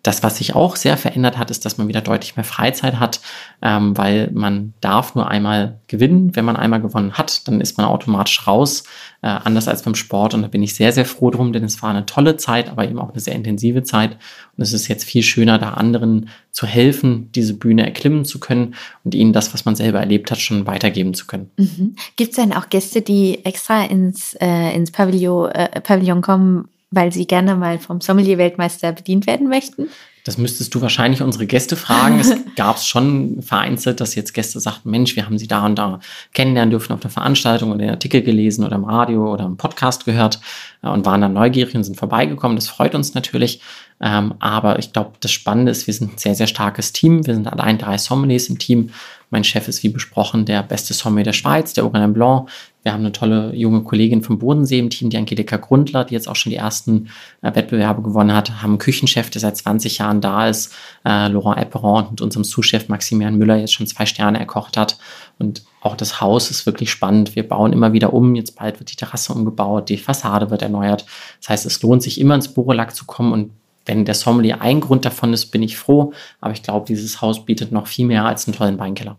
Das, 0.04 0.23
was 0.23 0.38
sich 0.38 0.56
auch 0.56 0.75
sehr 0.75 0.97
verändert 0.97 1.38
hat, 1.38 1.52
ist, 1.52 1.63
dass 1.63 1.78
man 1.78 1.88
wieder 1.88 2.02
deutlich 2.02 2.36
mehr 2.36 2.43
Freizeit 2.43 2.99
hat, 2.99 3.21
ähm, 3.62 3.97
weil 3.97 4.30
man 4.34 4.73
darf 4.82 5.15
nur 5.15 5.30
einmal 5.30 5.80
gewinnen. 5.88 6.36
Wenn 6.36 6.43
man 6.43 6.58
einmal 6.58 6.82
gewonnen 6.82 7.13
hat, 7.13 7.47
dann 7.47 7.62
ist 7.62 7.78
man 7.78 7.88
automatisch 7.88 8.45
raus, 8.45 8.84
äh, 9.21 9.27
anders 9.27 9.67
als 9.67 9.84
beim 9.84 9.95
Sport. 9.95 10.34
Und 10.34 10.43
da 10.43 10.47
bin 10.47 10.63
ich 10.63 10.75
sehr, 10.75 10.91
sehr 10.91 11.05
froh 11.05 11.29
drum, 11.29 11.51
denn 11.51 11.63
es 11.63 11.82
war 11.82 11.89
eine 11.89 12.05
tolle 12.05 12.38
Zeit, 12.38 12.69
aber 12.69 12.86
eben 12.86 12.99
auch 12.99 13.12
eine 13.12 13.19
sehr 13.19 13.36
intensive 13.36 13.84
Zeit. 13.84 14.17
Und 14.55 14.63
es 14.63 14.73
ist 14.73 14.88
jetzt 14.88 15.03
viel 15.03 15.23
schöner, 15.23 15.58
da 15.58 15.71
anderen 15.71 16.29
zu 16.51 16.65
helfen, 16.65 17.29
diese 17.34 17.53
Bühne 17.53 17.86
erklimmen 17.86 18.25
zu 18.25 18.39
können 18.39 18.75
und 19.03 19.15
ihnen 19.15 19.34
das, 19.34 19.53
was 19.53 19.65
man 19.65 19.75
selber 19.75 19.99
erlebt 19.99 20.32
hat, 20.32 20.39
schon 20.39 20.65
weitergeben 20.67 21.13
zu 21.13 21.27
können. 21.27 21.51
Mhm. 21.58 21.95
Gibt 22.15 22.32
es 22.32 22.38
denn 22.38 22.53
auch 22.53 22.69
Gäste, 22.69 23.01
die 23.01 23.43
extra 23.45 23.84
ins, 23.84 24.36
äh, 24.39 24.75
ins 24.75 24.91
Pavillon, 24.91 25.49
äh, 25.51 25.82
Pavillon 25.82 26.21
kommen, 26.21 26.69
weil 26.91 27.12
sie 27.12 27.27
gerne 27.27 27.55
mal 27.55 27.79
vom 27.79 28.01
Sommelier-Weltmeister 28.01 28.93
bedient 28.93 29.27
werden 29.27 29.47
möchten? 29.47 29.88
Das 30.29 30.37
müsstest 30.37 30.75
du 30.75 30.81
wahrscheinlich 30.81 31.23
unsere 31.23 31.47
Gäste 31.47 31.75
fragen. 31.75 32.19
Es 32.19 32.31
gab 32.55 32.75
es 32.75 32.85
schon 32.85 33.41
vereinzelt, 33.41 33.99
dass 33.99 34.13
jetzt 34.13 34.35
Gäste 34.35 34.59
sagten, 34.59 34.91
Mensch, 34.91 35.15
wir 35.15 35.25
haben 35.25 35.39
sie 35.39 35.47
da 35.47 35.65
und 35.65 35.75
da 35.75 35.99
kennenlernen 36.35 36.69
dürfen 36.69 36.93
auf 36.93 36.99
der 36.99 37.09
Veranstaltung 37.09 37.71
oder 37.71 37.79
den 37.79 37.89
Artikel 37.89 38.21
gelesen 38.21 38.63
oder 38.63 38.75
im 38.75 38.83
Radio 38.83 39.33
oder 39.33 39.45
im 39.45 39.57
Podcast 39.57 40.05
gehört 40.05 40.39
äh, 40.83 40.87
und 40.87 41.03
waren 41.03 41.21
dann 41.21 41.33
neugierig 41.33 41.73
und 41.73 41.83
sind 41.83 41.97
vorbeigekommen. 41.97 42.55
Das 42.55 42.67
freut 42.67 42.93
uns 42.93 43.15
natürlich. 43.15 43.59
Ähm, 44.01 44.35
aber 44.37 44.77
ich 44.77 44.93
glaube, 44.93 45.13
das 45.19 45.31
Spannende 45.31 45.71
ist, 45.71 45.87
wir 45.87 45.95
sind 45.95 46.13
ein 46.13 46.17
sehr, 46.19 46.35
sehr 46.35 46.45
starkes 46.45 46.93
Team. 46.93 47.25
Wir 47.25 47.33
sind 47.33 47.47
allein 47.47 47.79
drei 47.79 47.97
Sommeliers 47.97 48.49
im 48.49 48.59
Team. 48.59 48.91
Mein 49.31 49.43
Chef 49.43 49.67
ist, 49.67 49.81
wie 49.81 49.89
besprochen, 49.89 50.45
der 50.45 50.61
beste 50.61 50.93
Sommelier 50.93 51.25
der 51.25 51.33
Schweiz, 51.33 51.73
der 51.73 51.85
Aurélien 51.85 52.13
Blanc. 52.13 52.49
Wir 52.83 52.93
haben 52.93 53.01
eine 53.01 53.11
tolle 53.11 53.53
junge 53.53 53.83
Kollegin 53.83 54.21
vom 54.21 54.39
Bodensee 54.39 54.79
im 54.79 54.89
Team, 54.89 55.09
die 55.09 55.17
Angelika 55.17 55.57
Grundler, 55.57 56.05
die 56.05 56.13
jetzt 56.13 56.29
auch 56.29 56.35
schon 56.35 56.51
die 56.51 56.55
ersten 56.55 57.09
äh, 57.41 57.53
Wettbewerbe 57.53 58.01
gewonnen 58.01 58.33
hat. 58.33 58.61
Haben 58.61 58.71
einen 58.71 58.77
Küchenchef, 58.77 59.29
der 59.29 59.41
seit 59.41 59.57
20 59.57 59.97
Jahren 59.97 60.21
da 60.21 60.47
ist, 60.47 60.73
äh, 61.05 61.27
Laurent 61.27 61.57
Epperon 61.57 62.03
und 62.05 62.11
mit 62.11 62.21
unserem 62.21 62.45
Sous-Chef 62.45 62.87
Maximilian 62.87 63.37
Müller 63.37 63.57
jetzt 63.57 63.73
schon 63.73 63.87
zwei 63.87 64.05
Sterne 64.05 64.39
erkocht 64.39 64.77
hat. 64.77 64.97
Und 65.39 65.63
auch 65.81 65.97
das 65.97 66.21
Haus 66.21 66.51
ist 66.51 66.65
wirklich 66.65 66.89
spannend. 66.89 67.35
Wir 67.35 67.47
bauen 67.47 67.73
immer 67.73 67.91
wieder 67.91 68.13
um. 68.13 68.35
Jetzt 68.35 68.55
bald 68.57 68.79
wird 68.79 68.91
die 68.91 68.95
Terrasse 68.95 69.33
umgebaut, 69.33 69.89
die 69.89 69.97
Fassade 69.97 70.49
wird 70.49 70.61
erneuert. 70.61 71.05
Das 71.41 71.49
heißt, 71.49 71.65
es 71.65 71.81
lohnt 71.81 72.01
sich 72.01 72.19
immer 72.19 72.35
ins 72.35 72.53
Borolack 72.53 72.95
zu 72.95 73.05
kommen 73.05 73.33
und 73.33 73.51
wenn 73.85 74.05
der 74.05 74.13
Sommelier 74.13 74.61
ein 74.61 74.81
Grund 74.81 75.03
davon 75.03 75.33
ist, 75.33 75.47
bin 75.47 75.63
ich 75.63 75.75
froh. 75.75 76.13
Aber 76.41 76.53
ich 76.53 76.61
glaube, 76.61 76.85
dieses 76.85 77.21
Haus 77.21 77.43
bietet 77.43 77.71
noch 77.71 77.87
viel 77.87 78.05
mehr 78.05 78.23
als 78.23 78.47
einen 78.47 78.55
tollen 78.55 78.77
Weinkeller. 78.77 79.17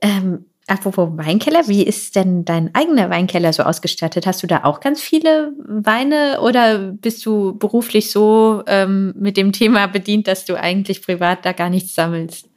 Ähm, 0.00 0.46
apropos 0.68 1.08
Weinkeller, 1.16 1.66
wie 1.66 1.82
ist 1.82 2.14
denn 2.16 2.44
dein 2.44 2.74
eigener 2.74 3.10
Weinkeller 3.10 3.52
so 3.52 3.62
ausgestattet? 3.62 4.26
Hast 4.26 4.42
du 4.42 4.46
da 4.46 4.64
auch 4.64 4.80
ganz 4.80 5.00
viele 5.00 5.52
Weine 5.66 6.40
oder 6.40 6.78
bist 6.78 7.24
du 7.26 7.56
beruflich 7.58 8.10
so 8.10 8.62
ähm, 8.66 9.14
mit 9.18 9.36
dem 9.36 9.52
Thema 9.52 9.86
bedient, 9.86 10.28
dass 10.28 10.44
du 10.44 10.54
eigentlich 10.54 11.02
privat 11.02 11.44
da 11.44 11.52
gar 11.52 11.70
nichts 11.70 11.94
sammelst? 11.94 12.48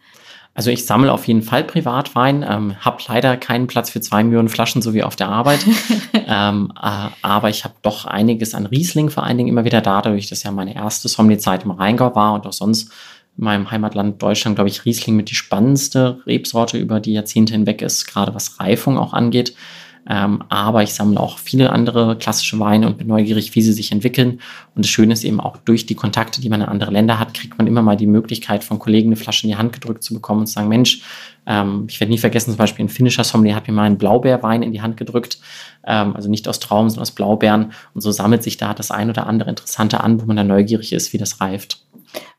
Also 0.53 0.69
ich 0.69 0.85
sammle 0.85 1.13
auf 1.13 1.27
jeden 1.27 1.43
Fall 1.43 1.63
Privatwein, 1.63 2.45
ähm, 2.47 2.75
habe 2.81 3.01
leider 3.07 3.37
keinen 3.37 3.67
Platz 3.67 3.89
für 3.89 4.01
zwei 4.01 4.21
Millionen 4.21 4.49
Flaschen, 4.49 4.81
so 4.81 4.93
wie 4.93 5.01
auf 5.01 5.15
der 5.15 5.29
Arbeit. 5.29 5.65
ähm, 6.13 6.73
äh, 6.75 7.07
aber 7.21 7.49
ich 7.49 7.63
habe 7.63 7.75
doch 7.81 8.05
einiges 8.05 8.53
an 8.53 8.65
Riesling 8.65 9.09
vor 9.09 9.23
allen 9.23 9.37
Dingen 9.37 9.47
immer 9.47 9.63
wieder 9.63 9.79
da, 9.79 10.01
dadurch, 10.01 10.27
dass 10.27 10.43
ja 10.43 10.51
meine 10.51 10.75
erste 10.75 11.07
Sommelier-Zeit 11.07 11.63
im 11.63 11.71
Rheingau 11.71 12.13
war 12.15 12.33
und 12.33 12.45
auch 12.45 12.53
sonst 12.53 12.91
meinem 13.41 13.71
Heimatland 13.71 14.21
Deutschland, 14.21 14.55
glaube 14.55 14.69
ich, 14.69 14.85
Riesling 14.85 15.15
mit 15.15 15.29
die 15.29 15.35
spannendste 15.35 16.21
Rebsorte 16.25 16.77
über 16.77 16.99
die 16.99 17.13
Jahrzehnte 17.13 17.53
hinweg 17.53 17.81
ist, 17.81 18.05
gerade 18.05 18.33
was 18.33 18.59
Reifung 18.59 18.97
auch 18.97 19.13
angeht. 19.13 19.55
Ähm, 20.09 20.43
aber 20.49 20.81
ich 20.81 20.93
sammle 20.93 21.19
auch 21.19 21.37
viele 21.37 21.71
andere 21.71 22.17
klassische 22.17 22.57
Weine 22.59 22.87
und 22.87 22.97
bin 22.97 23.07
neugierig, 23.07 23.53
wie 23.53 23.61
sie 23.61 23.73
sich 23.73 23.91
entwickeln. 23.91 24.41
Und 24.75 24.85
das 24.85 24.89
Schöne 24.89 25.13
ist 25.13 25.23
eben 25.23 25.39
auch 25.39 25.57
durch 25.57 25.85
die 25.85 25.93
Kontakte, 25.93 26.41
die 26.41 26.49
man 26.49 26.61
in 26.61 26.67
andere 26.67 26.91
Länder 26.91 27.19
hat, 27.19 27.35
kriegt 27.35 27.57
man 27.57 27.67
immer 27.67 27.83
mal 27.83 27.97
die 27.97 28.07
Möglichkeit, 28.07 28.63
von 28.63 28.79
Kollegen 28.79 29.09
eine 29.09 29.15
Flasche 29.15 29.45
in 29.45 29.51
die 29.51 29.57
Hand 29.57 29.73
gedrückt 29.73 30.01
zu 30.03 30.15
bekommen 30.15 30.41
und 30.41 30.47
zu 30.47 30.53
sagen, 30.53 30.69
Mensch, 30.69 31.03
ähm, 31.45 31.85
ich 31.87 31.99
werde 31.99 32.11
nie 32.11 32.17
vergessen, 32.17 32.51
zum 32.51 32.57
Beispiel 32.57 32.85
ein 32.85 32.89
finnischer 32.89 33.23
Sommelier 33.23 33.55
hat 33.55 33.67
mir 33.67 33.73
mal 33.73 33.83
einen 33.83 33.99
Blaubeerwein 33.99 34.63
in 34.63 34.71
die 34.71 34.81
Hand 34.81 34.97
gedrückt. 34.97 35.37
Ähm, 35.85 36.15
also 36.15 36.29
nicht 36.29 36.47
aus 36.47 36.59
Trauben, 36.59 36.89
sondern 36.89 37.03
aus 37.03 37.11
Blaubeeren. 37.11 37.71
Und 37.93 38.01
so 38.01 38.11
sammelt 38.11 38.41
sich 38.41 38.57
da 38.57 38.73
das 38.73 38.89
ein 38.89 39.09
oder 39.09 39.27
andere 39.27 39.51
Interessante 39.51 40.01
an, 40.01 40.19
wo 40.19 40.25
man 40.25 40.35
dann 40.35 40.47
neugierig 40.47 40.93
ist, 40.93 41.13
wie 41.13 41.19
das 41.19 41.41
reift. 41.41 41.85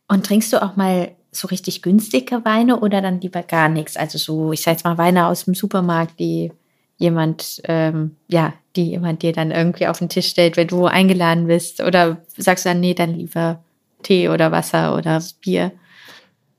Und 0.08 0.26
trinkst 0.26 0.52
du 0.52 0.62
auch 0.62 0.76
mal 0.76 1.12
so 1.30 1.48
richtig 1.48 1.82
günstige 1.82 2.44
Weine 2.44 2.80
oder 2.80 3.00
dann 3.00 3.20
lieber 3.20 3.42
gar 3.42 3.68
nichts? 3.68 3.96
Also 3.96 4.18
so, 4.18 4.52
ich 4.52 4.62
sag 4.62 4.72
jetzt 4.72 4.84
mal 4.84 4.98
Weine 4.98 5.26
aus 5.26 5.44
dem 5.46 5.54
Supermarkt, 5.54 6.18
die 6.18 6.52
jemand, 6.98 7.60
ähm, 7.64 8.16
ja, 8.28 8.52
die 8.76 8.90
jemand 8.90 9.22
dir 9.22 9.32
dann 9.32 9.50
irgendwie 9.50 9.86
auf 9.86 9.98
den 9.98 10.08
Tisch 10.08 10.28
stellt, 10.28 10.56
wenn 10.56 10.68
du 10.68 10.86
eingeladen 10.86 11.46
bist? 11.46 11.82
Oder 11.82 12.18
sagst 12.36 12.64
du 12.64 12.70
dann, 12.70 12.80
nee, 12.80 12.94
dann 12.94 13.14
lieber 13.14 13.62
Tee 14.02 14.28
oder 14.28 14.52
Wasser 14.52 14.96
oder 14.96 15.22
Bier? 15.40 15.72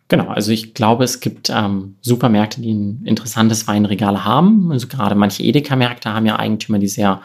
Genau, 0.10 0.28
also 0.28 0.52
ich 0.52 0.74
glaube, 0.74 1.06
es 1.06 1.22
gibt 1.22 1.50
ähm, 1.50 1.96
Supermärkte, 2.02 2.62
die 2.62 2.74
ein 2.74 3.02
interessantes 3.06 3.68
Weinregal 3.68 4.26
haben. 4.26 4.72
Also 4.72 4.88
gerade 4.88 5.16
manche 5.16 5.44
Edeka-Märkte 5.44 6.14
haben 6.14 6.26
ja 6.26 6.38
Eigentümer, 6.38 6.78
die 6.78 6.88
sehr 6.88 7.22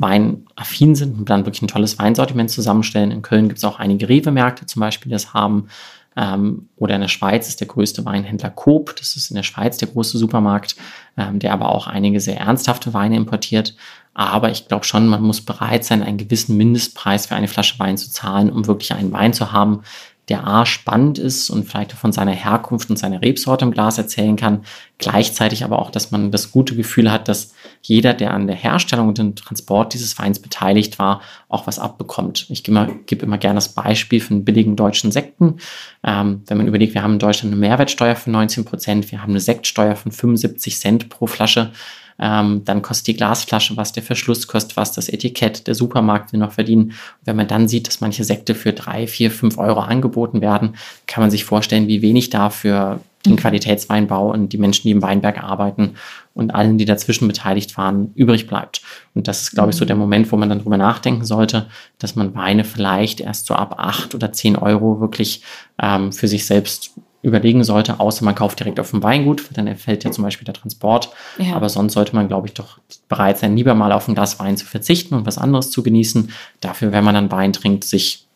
weinaffin 0.00 0.94
sind 0.94 1.18
und 1.18 1.30
dann 1.30 1.44
wirklich 1.44 1.62
ein 1.62 1.68
tolles 1.68 1.98
Weinsortiment 1.98 2.50
zusammenstellen. 2.50 3.10
In 3.10 3.22
Köln 3.22 3.48
gibt 3.48 3.58
es 3.58 3.64
auch 3.64 3.78
einige 3.78 4.08
Rewe-Märkte 4.08 4.66
zum 4.66 4.80
Beispiel, 4.80 5.10
die 5.10 5.14
das 5.14 5.34
haben. 5.34 5.68
Ähm, 6.16 6.68
oder 6.76 6.96
in 6.96 7.02
der 7.02 7.08
Schweiz 7.08 7.48
ist 7.48 7.60
der 7.60 7.68
größte 7.68 8.04
Weinhändler 8.04 8.50
Coop, 8.50 8.96
das 8.96 9.14
ist 9.14 9.30
in 9.30 9.36
der 9.36 9.44
Schweiz 9.44 9.76
der 9.76 9.88
große 9.88 10.18
Supermarkt, 10.18 10.74
ähm, 11.16 11.38
der 11.38 11.52
aber 11.52 11.68
auch 11.68 11.86
einige 11.86 12.20
sehr 12.20 12.38
ernsthafte 12.38 12.92
Weine 12.94 13.16
importiert. 13.16 13.76
Aber 14.12 14.50
ich 14.50 14.66
glaube 14.66 14.84
schon, 14.84 15.06
man 15.06 15.22
muss 15.22 15.40
bereit 15.40 15.84
sein, 15.84 16.02
einen 16.02 16.18
gewissen 16.18 16.56
Mindestpreis 16.56 17.26
für 17.26 17.36
eine 17.36 17.46
Flasche 17.46 17.78
Wein 17.78 17.96
zu 17.96 18.10
zahlen, 18.10 18.50
um 18.50 18.66
wirklich 18.66 18.92
einen 18.92 19.12
Wein 19.12 19.32
zu 19.32 19.52
haben, 19.52 19.82
der 20.30 20.46
A 20.46 20.64
spannend 20.64 21.18
ist 21.18 21.50
und 21.50 21.68
vielleicht 21.68 21.92
von 21.92 22.12
seiner 22.12 22.32
Herkunft 22.32 22.88
und 22.88 22.96
seiner 22.96 23.20
Rebsorte 23.20 23.64
im 23.64 23.72
Glas 23.72 23.98
erzählen 23.98 24.36
kann. 24.36 24.62
Gleichzeitig 24.98 25.64
aber 25.64 25.80
auch, 25.80 25.90
dass 25.90 26.12
man 26.12 26.30
das 26.30 26.52
gute 26.52 26.76
Gefühl 26.76 27.10
hat, 27.10 27.26
dass 27.26 27.52
jeder, 27.82 28.14
der 28.14 28.32
an 28.32 28.46
der 28.46 28.54
Herstellung 28.54 29.08
und 29.08 29.18
dem 29.18 29.34
Transport 29.34 29.92
dieses 29.92 30.18
Weins 30.18 30.38
beteiligt 30.38 31.00
war, 31.00 31.20
auch 31.48 31.66
was 31.66 31.80
abbekommt. 31.80 32.46
Ich 32.48 32.62
gebe 32.62 32.78
immer, 32.78 32.92
gebe 33.06 33.26
immer 33.26 33.38
gerne 33.38 33.56
das 33.56 33.70
Beispiel 33.70 34.20
von 34.20 34.44
billigen 34.44 34.76
deutschen 34.76 35.10
Sekten. 35.10 35.56
Ähm, 36.04 36.42
wenn 36.46 36.58
man 36.58 36.68
überlegt, 36.68 36.94
wir 36.94 37.02
haben 37.02 37.14
in 37.14 37.18
Deutschland 37.18 37.52
eine 37.52 37.60
Mehrwertsteuer 37.60 38.14
von 38.14 38.32
19 38.32 38.64
Prozent, 38.64 39.10
wir 39.10 39.22
haben 39.22 39.30
eine 39.30 39.40
Sektsteuer 39.40 39.96
von 39.96 40.12
75 40.12 40.78
Cent 40.78 41.08
pro 41.08 41.26
Flasche. 41.26 41.72
Ähm, 42.20 42.62
dann 42.64 42.82
kostet 42.82 43.06
die 43.06 43.16
Glasflasche 43.16 43.76
was, 43.76 43.92
der 43.92 44.02
Verschluss 44.02 44.46
kostet 44.46 44.76
was, 44.76 44.92
das 44.92 45.08
Etikett, 45.08 45.66
der 45.66 45.74
Supermarkt 45.74 46.32
will 46.32 46.40
noch 46.40 46.52
verdienen. 46.52 46.90
Und 46.90 46.94
wenn 47.24 47.36
man 47.36 47.48
dann 47.48 47.66
sieht, 47.66 47.88
dass 47.88 48.00
manche 48.00 48.24
Sekte 48.24 48.54
für 48.54 48.72
drei, 48.72 49.06
vier, 49.06 49.30
fünf 49.30 49.56
Euro 49.58 49.80
angeboten 49.80 50.40
werden, 50.40 50.76
kann 51.06 51.22
man 51.22 51.30
sich 51.30 51.44
vorstellen, 51.44 51.88
wie 51.88 52.02
wenig 52.02 52.28
dafür 52.28 53.00
den 53.24 53.32
mhm. 53.32 53.36
Qualitätsweinbau 53.36 54.30
und 54.30 54.52
die 54.52 54.58
Menschen, 54.58 54.84
die 54.84 54.92
im 54.92 55.02
Weinberg 55.02 55.42
arbeiten 55.42 55.94
und 56.34 56.54
allen, 56.54 56.78
die 56.78 56.84
dazwischen 56.84 57.28
beteiligt 57.28 57.76
waren, 57.76 58.12
übrig 58.14 58.46
bleibt. 58.46 58.82
Und 59.14 59.28
das 59.28 59.42
ist, 59.42 59.50
glaube 59.52 59.70
ich, 59.70 59.76
so 59.76 59.84
der 59.84 59.96
mhm. 59.96 60.02
Moment, 60.02 60.32
wo 60.32 60.36
man 60.36 60.48
dann 60.48 60.60
drüber 60.60 60.78
nachdenken 60.78 61.24
sollte, 61.24 61.66
dass 61.98 62.16
man 62.16 62.34
Weine 62.34 62.64
vielleicht 62.64 63.20
erst 63.20 63.46
so 63.46 63.54
ab 63.54 63.76
acht 63.78 64.14
oder 64.14 64.32
zehn 64.32 64.56
Euro 64.56 65.00
wirklich 65.00 65.42
ähm, 65.80 66.12
für 66.12 66.28
sich 66.28 66.46
selbst 66.46 66.92
überlegen 67.22 67.64
sollte, 67.64 68.00
außer 68.00 68.24
man 68.24 68.34
kauft 68.34 68.58
direkt 68.60 68.80
auf 68.80 68.90
dem 68.90 69.02
Weingut, 69.02 69.44
dann 69.52 69.66
erfällt 69.66 70.04
ja 70.04 70.10
zum 70.10 70.24
Beispiel 70.24 70.46
der 70.46 70.54
Transport. 70.54 71.10
Ja. 71.38 71.54
Aber 71.54 71.68
sonst 71.68 71.92
sollte 71.92 72.14
man, 72.14 72.28
glaube 72.28 72.46
ich, 72.46 72.54
doch 72.54 72.78
bereit 73.08 73.38
sein, 73.38 73.56
lieber 73.56 73.74
mal 73.74 73.92
auf 73.92 74.08
ein 74.08 74.14
Glas 74.14 74.38
Wein 74.38 74.56
zu 74.56 74.64
verzichten 74.64 75.14
und 75.14 75.26
was 75.26 75.38
anderes 75.38 75.70
zu 75.70 75.82
genießen. 75.82 76.30
Dafür, 76.60 76.92
wenn 76.92 77.04
man 77.04 77.14
dann 77.14 77.30
Wein 77.30 77.52
trinkt, 77.52 77.84
sich 77.84 78.26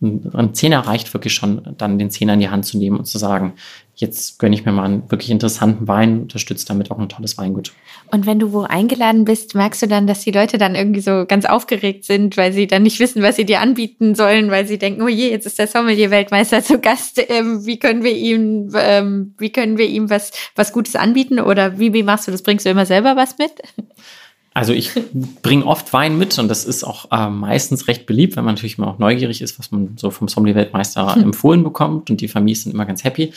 ein 0.00 0.54
Zehner 0.54 0.80
reicht 0.80 1.12
wirklich 1.12 1.34
schon, 1.34 1.74
dann 1.76 1.98
den 1.98 2.10
Zehner 2.10 2.34
in 2.34 2.40
die 2.40 2.48
Hand 2.48 2.64
zu 2.64 2.78
nehmen 2.78 2.98
und 2.98 3.04
zu 3.04 3.18
sagen, 3.18 3.54
jetzt 3.94 4.38
gönne 4.38 4.54
ich 4.54 4.64
mir 4.64 4.72
mal 4.72 4.84
einen 4.84 5.10
wirklich 5.10 5.30
interessanten 5.30 5.86
Wein, 5.86 6.22
unterstützt 6.22 6.70
damit 6.70 6.90
auch 6.90 6.98
ein 6.98 7.10
tolles 7.10 7.36
Weingut. 7.36 7.72
Und 8.10 8.24
wenn 8.24 8.38
du 8.38 8.52
wo 8.52 8.62
eingeladen 8.62 9.26
bist, 9.26 9.54
merkst 9.54 9.82
du 9.82 9.88
dann, 9.88 10.06
dass 10.06 10.20
die 10.20 10.30
Leute 10.30 10.56
dann 10.56 10.74
irgendwie 10.74 11.02
so 11.02 11.26
ganz 11.26 11.44
aufgeregt 11.44 12.04
sind, 12.04 12.38
weil 12.38 12.52
sie 12.54 12.66
dann 12.66 12.82
nicht 12.82 12.98
wissen, 12.98 13.22
was 13.22 13.36
sie 13.36 13.44
dir 13.44 13.60
anbieten 13.60 14.14
sollen, 14.14 14.50
weil 14.50 14.66
sie 14.66 14.78
denken, 14.78 15.02
oh 15.02 15.08
je, 15.08 15.30
jetzt 15.30 15.44
ist 15.44 15.58
der 15.58 15.66
Sommelier-Weltmeister 15.66 16.62
zu 16.64 16.78
Gast, 16.78 17.22
ähm, 17.28 17.66
wie 17.66 17.78
können 17.78 18.02
wir 18.02 18.16
ihm, 18.16 18.70
ähm, 18.74 19.34
wie 19.36 19.52
können 19.52 19.76
wir 19.76 19.86
ihm 19.86 20.08
was, 20.08 20.32
was 20.56 20.72
Gutes 20.72 20.96
anbieten 20.96 21.40
oder 21.40 21.78
wie, 21.78 21.92
wie 21.92 22.02
machst 22.02 22.26
du 22.26 22.32
das? 22.32 22.42
Bringst 22.42 22.64
du 22.64 22.70
immer 22.70 22.86
selber 22.86 23.16
was 23.16 23.36
mit? 23.36 23.52
Also 24.52 24.72
ich 24.72 24.90
bringe 25.42 25.64
oft 25.64 25.92
Wein 25.92 26.18
mit 26.18 26.36
und 26.40 26.48
das 26.48 26.64
ist 26.64 26.82
auch 26.82 27.12
äh, 27.12 27.30
meistens 27.30 27.86
recht 27.86 28.04
beliebt, 28.04 28.34
wenn 28.34 28.44
man 28.44 28.56
natürlich 28.56 28.78
immer 28.78 28.88
auch 28.88 28.98
neugierig 28.98 29.42
ist, 29.42 29.60
was 29.60 29.70
man 29.70 29.96
so 29.96 30.10
vom 30.10 30.26
Sommelier-Weltmeister 30.26 31.14
hm. 31.14 31.22
empfohlen 31.22 31.62
bekommt 31.62 32.10
und 32.10 32.20
die 32.20 32.26
Familie 32.26 32.56
sind 32.56 32.74
immer 32.74 32.84
ganz 32.84 33.04
happy. 33.04 33.32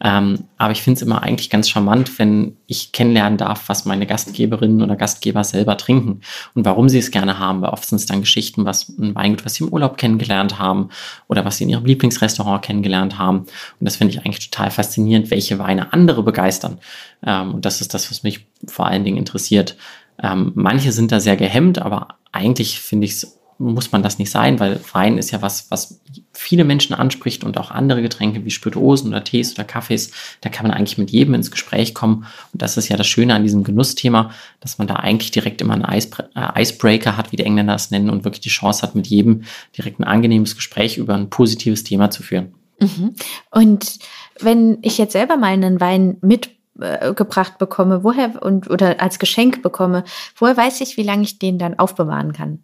Ähm, 0.00 0.44
aber 0.58 0.72
ich 0.72 0.82
finde 0.82 0.98
es 0.98 1.02
immer 1.02 1.22
eigentlich 1.22 1.50
ganz 1.50 1.68
charmant, 1.68 2.18
wenn 2.18 2.56
ich 2.66 2.90
kennenlernen 2.90 3.38
darf, 3.38 3.68
was 3.68 3.84
meine 3.84 4.06
Gastgeberinnen 4.06 4.82
oder 4.82 4.96
Gastgeber 4.96 5.44
selber 5.44 5.76
trinken 5.76 6.22
und 6.54 6.64
warum 6.64 6.88
sie 6.88 6.98
es 6.98 7.12
gerne 7.12 7.38
haben, 7.38 7.62
weil 7.62 7.70
oft 7.70 7.86
sind 7.86 7.96
es 7.96 8.06
dann 8.06 8.20
Geschichten, 8.20 8.64
was 8.64 8.88
ein 8.88 9.14
Weingut, 9.14 9.44
was 9.44 9.54
sie 9.54 9.64
im 9.64 9.72
Urlaub 9.72 9.96
kennengelernt 9.96 10.58
haben 10.58 10.88
oder 11.28 11.44
was 11.44 11.58
sie 11.58 11.64
in 11.64 11.70
ihrem 11.70 11.84
Lieblingsrestaurant 11.84 12.62
kennengelernt 12.62 13.18
haben. 13.18 13.38
Und 13.38 13.48
das 13.82 13.96
finde 13.96 14.14
ich 14.14 14.20
eigentlich 14.20 14.50
total 14.50 14.72
faszinierend, 14.72 15.30
welche 15.30 15.60
Weine 15.60 15.92
andere 15.92 16.24
begeistern. 16.24 16.78
Ähm, 17.24 17.54
und 17.54 17.64
das 17.64 17.80
ist 17.80 17.94
das, 17.94 18.10
was 18.10 18.24
mich 18.24 18.46
vor 18.66 18.86
allen 18.86 19.04
Dingen 19.04 19.16
interessiert. 19.16 19.76
Ähm, 20.22 20.52
manche 20.54 20.92
sind 20.92 21.12
da 21.12 21.20
sehr 21.20 21.36
gehemmt, 21.36 21.80
aber 21.80 22.08
eigentlich 22.32 22.80
finde 22.80 23.06
ich 23.06 23.26
muss 23.58 23.90
man 23.90 24.02
das 24.02 24.18
nicht 24.18 24.30
sein, 24.30 24.60
weil 24.60 24.80
Wein 24.92 25.16
ist 25.16 25.30
ja 25.30 25.40
was, 25.40 25.70
was 25.70 26.00
viele 26.32 26.64
Menschen 26.64 26.94
anspricht 26.94 27.42
und 27.42 27.56
auch 27.56 27.70
andere 27.70 28.02
Getränke 28.02 28.44
wie 28.44 28.50
Spirituosen 28.50 29.08
oder 29.08 29.24
Tees 29.24 29.54
oder 29.54 29.64
Kaffees. 29.64 30.10
Da 30.42 30.50
kann 30.50 30.66
man 30.66 30.76
eigentlich 30.76 30.98
mit 30.98 31.10
jedem 31.10 31.34
ins 31.34 31.50
Gespräch 31.50 31.94
kommen. 31.94 32.26
Und 32.52 32.60
das 32.60 32.76
ist 32.76 32.88
ja 32.88 32.96
das 32.96 33.06
Schöne 33.06 33.34
an 33.34 33.42
diesem 33.42 33.64
Genussthema, 33.64 34.30
dass 34.60 34.76
man 34.76 34.86
da 34.86 34.96
eigentlich 34.96 35.30
direkt 35.30 35.62
immer 35.62 35.74
einen 35.74 35.84
äh, 35.84 36.62
Icebreaker 36.62 37.16
hat, 37.16 37.32
wie 37.32 37.36
die 37.36 37.44
Engländer 37.44 37.74
es 37.74 37.90
nennen, 37.90 38.10
und 38.10 38.24
wirklich 38.24 38.42
die 38.42 38.50
Chance 38.50 38.82
hat, 38.82 38.94
mit 38.94 39.06
jedem 39.06 39.44
direkt 39.76 40.00
ein 40.00 40.04
angenehmes 40.04 40.54
Gespräch 40.54 40.98
über 40.98 41.14
ein 41.14 41.30
positives 41.30 41.82
Thema 41.82 42.10
zu 42.10 42.22
führen. 42.22 42.54
Mhm. 42.78 43.14
Und 43.50 43.98
wenn 44.40 44.78
ich 44.82 44.98
jetzt 44.98 45.12
selber 45.12 45.38
mal 45.38 45.52
einen 45.52 45.80
Wein 45.80 46.18
mit 46.20 46.50
äh, 46.80 47.14
gebracht 47.14 47.58
bekomme, 47.58 48.04
woher 48.04 48.42
und 48.42 48.70
oder 48.70 49.00
als 49.00 49.18
Geschenk 49.18 49.62
bekomme, 49.62 50.04
woher 50.36 50.56
weiß 50.56 50.80
ich, 50.80 50.96
wie 50.96 51.02
lange 51.02 51.22
ich 51.22 51.38
den 51.38 51.58
dann 51.58 51.78
aufbewahren 51.78 52.32
kann? 52.32 52.62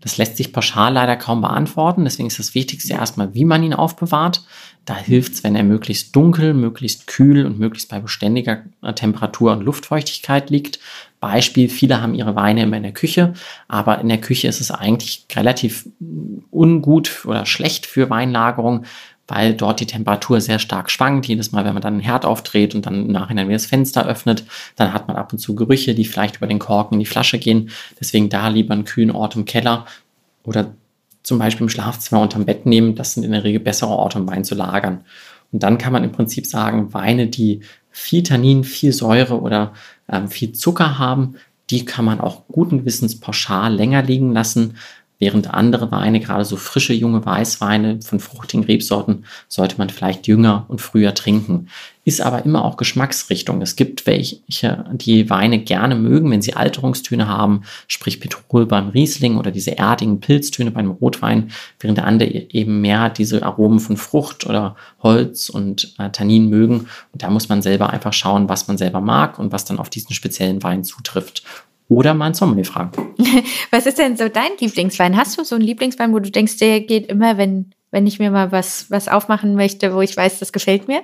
Das 0.00 0.16
lässt 0.16 0.36
sich 0.36 0.52
pauschal 0.52 0.92
leider 0.92 1.16
kaum 1.16 1.40
beantworten. 1.40 2.04
Deswegen 2.04 2.28
ist 2.28 2.38
das 2.38 2.54
Wichtigste 2.54 2.92
erstmal, 2.92 3.34
wie 3.34 3.44
man 3.44 3.64
ihn 3.64 3.74
aufbewahrt. 3.74 4.44
Da 4.84 4.96
hilft 4.96 5.34
es, 5.34 5.44
wenn 5.44 5.56
er 5.56 5.64
möglichst 5.64 6.14
dunkel, 6.14 6.54
möglichst 6.54 7.08
kühl 7.08 7.44
und 7.44 7.58
möglichst 7.58 7.90
bei 7.90 7.98
beständiger 7.98 8.62
äh, 8.82 8.92
Temperatur 8.94 9.52
und 9.52 9.62
Luftfeuchtigkeit 9.62 10.50
liegt. 10.50 10.78
Beispiel, 11.20 11.68
viele 11.68 12.00
haben 12.00 12.14
ihre 12.14 12.36
Weine 12.36 12.62
immer 12.62 12.76
in 12.76 12.84
der 12.84 12.92
Küche, 12.92 13.34
aber 13.66 14.00
in 14.00 14.08
der 14.08 14.20
Küche 14.20 14.46
ist 14.46 14.60
es 14.60 14.70
eigentlich 14.70 15.26
relativ 15.34 15.88
ungut 16.50 17.24
oder 17.26 17.44
schlecht 17.44 17.86
für 17.86 18.08
Weinlagerung, 18.08 18.84
weil 19.28 19.54
dort 19.54 19.80
die 19.80 19.86
Temperatur 19.86 20.40
sehr 20.40 20.58
stark 20.58 20.90
schwankt. 20.90 21.26
Jedes 21.26 21.52
Mal, 21.52 21.64
wenn 21.64 21.74
man 21.74 21.82
dann 21.82 21.94
einen 21.94 22.02
Herd 22.02 22.24
aufdreht 22.24 22.74
und 22.74 22.86
dann 22.86 23.06
im 23.06 23.12
Nachhinein 23.12 23.46
wieder 23.46 23.56
das 23.56 23.66
Fenster 23.66 24.06
öffnet, 24.06 24.44
dann 24.74 24.92
hat 24.94 25.06
man 25.06 25.16
ab 25.16 25.32
und 25.32 25.38
zu 25.38 25.54
Gerüche, 25.54 25.94
die 25.94 26.06
vielleicht 26.06 26.38
über 26.38 26.46
den 26.46 26.58
Korken 26.58 26.94
in 26.94 27.00
die 27.00 27.06
Flasche 27.06 27.38
gehen. 27.38 27.70
Deswegen 28.00 28.30
da 28.30 28.48
lieber 28.48 28.72
einen 28.72 28.84
kühlen 28.84 29.10
Ort 29.10 29.36
im 29.36 29.44
Keller 29.44 29.84
oder 30.44 30.72
zum 31.22 31.38
Beispiel 31.38 31.64
im 31.64 31.68
Schlafzimmer 31.68 32.22
unterm 32.22 32.46
Bett 32.46 32.64
nehmen. 32.64 32.94
Das 32.94 33.12
sind 33.12 33.22
in 33.22 33.32
der 33.32 33.44
Regel 33.44 33.60
bessere 33.60 33.90
Orte, 33.90 34.18
um 34.18 34.26
Wein 34.26 34.44
zu 34.44 34.54
lagern. 34.54 35.04
Und 35.52 35.62
dann 35.62 35.76
kann 35.76 35.92
man 35.92 36.04
im 36.04 36.12
Prinzip 36.12 36.46
sagen, 36.46 36.94
Weine, 36.94 37.26
die 37.26 37.60
viel 37.90 38.22
Tannin, 38.22 38.64
viel 38.64 38.92
Säure 38.92 39.40
oder 39.40 39.74
ähm, 40.10 40.28
viel 40.28 40.52
Zucker 40.52 40.98
haben, 40.98 41.36
die 41.70 41.84
kann 41.84 42.04
man 42.04 42.20
auch 42.20 42.46
guten 42.48 42.78
Gewissens 42.78 43.20
pauschal 43.20 43.74
länger 43.74 44.02
liegen 44.02 44.32
lassen, 44.32 44.76
Während 45.20 45.52
andere 45.52 45.90
Weine, 45.90 46.20
gerade 46.20 46.44
so 46.44 46.56
frische 46.56 46.92
junge 46.92 47.26
Weißweine 47.26 48.00
von 48.02 48.20
fruchtigen 48.20 48.64
Rebsorten, 48.64 49.24
sollte 49.48 49.76
man 49.78 49.90
vielleicht 49.90 50.28
jünger 50.28 50.64
und 50.68 50.80
früher 50.80 51.12
trinken. 51.12 51.68
Ist 52.04 52.20
aber 52.20 52.44
immer 52.44 52.64
auch 52.64 52.76
Geschmacksrichtung. 52.76 53.60
Es 53.60 53.74
gibt 53.74 54.06
welche, 54.06 54.38
die 54.92 55.28
Weine 55.28 55.58
gerne 55.58 55.96
mögen, 55.96 56.30
wenn 56.30 56.40
sie 56.40 56.54
Alterungstöne 56.54 57.26
haben, 57.26 57.62
sprich 57.88 58.20
Petrol 58.20 58.64
beim 58.64 58.90
Riesling 58.90 59.36
oder 59.38 59.50
diese 59.50 59.76
erdigen 59.76 60.20
Pilztöne 60.20 60.70
beim 60.70 60.92
Rotwein, 60.92 61.50
während 61.80 61.98
der 61.98 62.06
andere 62.06 62.28
eben 62.28 62.80
mehr 62.80 63.10
diese 63.10 63.42
Aromen 63.42 63.80
von 63.80 63.96
Frucht 63.96 64.46
oder 64.46 64.76
Holz 65.02 65.48
und 65.48 65.94
äh, 65.98 66.10
Tannin 66.10 66.48
mögen. 66.48 66.86
Und 67.12 67.22
da 67.24 67.28
muss 67.28 67.48
man 67.48 67.60
selber 67.60 67.90
einfach 67.90 68.12
schauen, 68.12 68.48
was 68.48 68.68
man 68.68 68.78
selber 68.78 69.00
mag 69.00 69.38
und 69.38 69.50
was 69.50 69.64
dann 69.64 69.80
auf 69.80 69.90
diesen 69.90 70.14
speziellen 70.14 70.62
Wein 70.62 70.84
zutrifft 70.84 71.42
oder 71.88 72.14
mal 72.14 72.26
ein 72.26 72.34
Sommelier 72.34 72.64
fragen. 72.64 73.14
Was 73.70 73.86
ist 73.86 73.98
denn 73.98 74.16
so 74.16 74.28
dein 74.28 74.50
Lieblingswein? 74.60 75.16
Hast 75.16 75.38
du 75.38 75.44
so 75.44 75.56
einen 75.56 75.64
Lieblingswein, 75.64 76.12
wo 76.12 76.18
du 76.18 76.30
denkst, 76.30 76.58
der 76.58 76.80
geht 76.80 77.06
immer, 77.08 77.38
wenn, 77.38 77.70
wenn 77.90 78.06
ich 78.06 78.18
mir 78.18 78.30
mal 78.30 78.52
was, 78.52 78.90
was 78.90 79.08
aufmachen 79.08 79.54
möchte, 79.54 79.94
wo 79.94 80.00
ich 80.00 80.16
weiß, 80.16 80.38
das 80.38 80.52
gefällt 80.52 80.88
mir? 80.88 81.02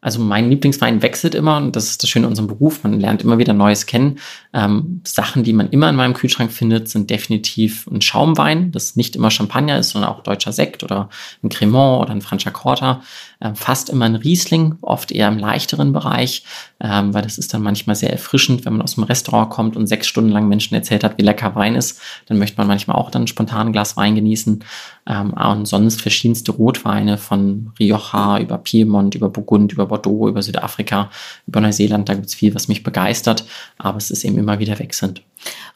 Also 0.00 0.20
mein 0.20 0.48
Lieblingswein 0.48 1.02
wechselt 1.02 1.34
immer 1.34 1.56
und 1.56 1.74
das 1.74 1.90
ist 1.90 2.02
das 2.02 2.10
Schöne 2.10 2.26
in 2.26 2.30
unserem 2.30 2.46
Beruf. 2.46 2.84
Man 2.84 3.00
lernt 3.00 3.22
immer 3.22 3.38
wieder 3.38 3.52
Neues 3.52 3.86
kennen. 3.86 4.18
Ähm, 4.52 5.00
Sachen, 5.04 5.42
die 5.42 5.52
man 5.52 5.70
immer 5.70 5.90
in 5.90 5.96
meinem 5.96 6.14
Kühlschrank 6.14 6.52
findet, 6.52 6.88
sind 6.88 7.10
definitiv 7.10 7.86
ein 7.88 8.00
Schaumwein, 8.00 8.70
das 8.70 8.94
nicht 8.94 9.16
immer 9.16 9.30
Champagner 9.30 9.78
ist, 9.78 9.90
sondern 9.90 10.10
auch 10.10 10.22
deutscher 10.22 10.52
Sekt 10.52 10.84
oder 10.84 11.08
ein 11.42 11.48
Cremant 11.48 12.02
oder 12.02 12.12
ein 12.12 12.22
Franciacorta. 12.22 13.02
Ähm, 13.40 13.54
fast 13.54 13.90
immer 13.90 14.04
ein 14.04 14.16
Riesling, 14.16 14.76
oft 14.82 15.12
eher 15.12 15.28
im 15.28 15.38
leichteren 15.38 15.92
Bereich, 15.92 16.44
ähm, 16.80 17.14
weil 17.14 17.22
das 17.22 17.38
ist 17.38 17.54
dann 17.54 17.62
manchmal 17.62 17.94
sehr 17.94 18.10
erfrischend, 18.10 18.64
wenn 18.64 18.74
man 18.74 18.82
aus 18.82 18.96
dem 18.96 19.04
Restaurant 19.04 19.50
kommt 19.50 19.76
und 19.76 19.86
sechs 19.86 20.08
Stunden 20.08 20.30
lang 20.30 20.48
Menschen 20.48 20.74
erzählt 20.74 21.04
hat, 21.04 21.18
wie 21.18 21.22
lecker 21.22 21.54
Wein 21.54 21.74
ist. 21.74 22.00
Dann 22.26 22.38
möchte 22.38 22.56
man 22.58 22.66
manchmal 22.66 22.96
auch 22.96 23.10
dann 23.10 23.26
spontan 23.26 23.68
ein 23.68 23.72
Glas 23.72 23.96
Wein 23.96 24.14
genießen. 24.14 24.64
Ähm, 25.08 25.32
und 25.32 25.66
sonst 25.66 26.02
verschiedenste 26.02 26.52
Rotweine 26.52 27.16
von 27.16 27.72
Rioja 27.78 28.38
über 28.40 28.58
Piemont, 28.58 29.14
über 29.14 29.28
Burgund, 29.28 29.72
über 29.72 29.87
Bordeaux, 29.88 30.28
über 30.28 30.42
Südafrika, 30.42 31.10
über 31.46 31.60
Neuseeland. 31.60 32.08
Da 32.08 32.14
gibt 32.14 32.26
es 32.26 32.34
viel, 32.34 32.54
was 32.54 32.68
mich 32.68 32.82
begeistert, 32.82 33.44
aber 33.78 33.98
es 33.98 34.10
ist 34.10 34.24
eben 34.24 34.38
immer 34.38 34.58
wieder 34.58 34.78
wechselnd. 34.78 35.22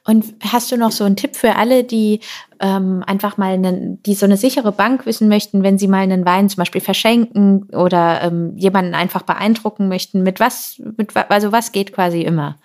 Und 0.04 0.24
hast 0.40 0.72
du 0.72 0.76
noch 0.76 0.90
so 0.90 1.04
einen 1.04 1.16
Tipp 1.16 1.36
für 1.36 1.56
alle, 1.56 1.84
die 1.84 2.20
ähm, 2.60 3.04
einfach 3.06 3.36
mal, 3.36 3.54
einen, 3.54 4.02
die 4.02 4.14
so 4.14 4.26
eine 4.26 4.36
sichere 4.36 4.72
Bank 4.72 5.06
wissen 5.06 5.28
möchten, 5.28 5.62
wenn 5.62 5.78
sie 5.78 5.86
mal 5.86 6.00
einen 6.00 6.24
Wein 6.24 6.48
zum 6.48 6.58
Beispiel 6.58 6.80
verschenken 6.80 7.64
oder 7.72 8.22
ähm, 8.22 8.56
jemanden 8.56 8.94
einfach 8.94 9.22
beeindrucken 9.22 9.88
möchten? 9.88 10.22
Mit 10.22 10.40
was, 10.40 10.80
mit, 10.96 11.14
also 11.28 11.52
was 11.52 11.72
geht 11.72 11.92
quasi 11.92 12.22
immer? 12.22 12.56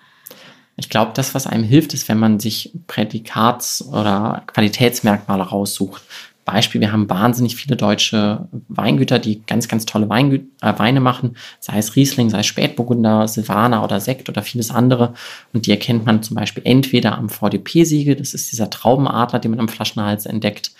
Ich 0.80 0.88
glaube, 0.88 1.10
das, 1.14 1.34
was 1.34 1.48
einem 1.48 1.64
hilft, 1.64 1.92
ist, 1.92 2.08
wenn 2.08 2.20
man 2.20 2.38
sich 2.38 2.72
Prädikats- 2.86 3.82
oder 3.82 4.44
Qualitätsmerkmale 4.46 5.42
raussucht. 5.42 6.02
Beispiel, 6.50 6.80
wir 6.80 6.92
haben 6.92 7.10
wahnsinnig 7.10 7.56
viele 7.56 7.76
deutsche 7.76 8.48
Weingüter, 8.68 9.18
die 9.18 9.42
ganz, 9.46 9.68
ganz 9.68 9.84
tolle 9.84 10.08
Weingü 10.08 10.40
äh, 10.62 10.72
Weine 10.78 11.00
machen, 11.00 11.36
sei 11.60 11.76
es 11.76 11.94
Riesling, 11.94 12.30
sei 12.30 12.40
es 12.40 12.46
Spätburgunder, 12.46 13.28
Silvaner 13.28 13.84
oder 13.84 14.00
Sekt 14.00 14.30
oder 14.30 14.42
vieles 14.42 14.70
andere. 14.70 15.12
Und 15.52 15.66
die 15.66 15.70
erkennt 15.70 16.06
man 16.06 16.22
zum 16.22 16.36
Beispiel 16.36 16.62
entweder 16.64 17.18
am 17.18 17.28
VDP-Siegel, 17.28 18.16
das 18.16 18.32
ist 18.32 18.50
dieser 18.50 18.70
Traubenadler, 18.70 19.40
den 19.40 19.50
man 19.50 19.60
am 19.60 19.68
Flaschenhals 19.68 20.24
entdeckt, 20.24 20.72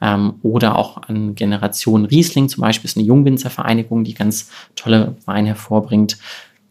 ähm, 0.00 0.34
oder 0.42 0.76
auch 0.76 1.02
an 1.08 1.34
Generation 1.34 2.04
Riesling 2.04 2.48
zum 2.48 2.60
Beispiel, 2.60 2.88
ist 2.88 2.96
eine 2.96 3.06
Jungwinzervereinigung, 3.06 4.04
die 4.04 4.14
ganz 4.14 4.50
tolle 4.76 5.16
Weine 5.24 5.48
hervorbringt. 5.48 6.18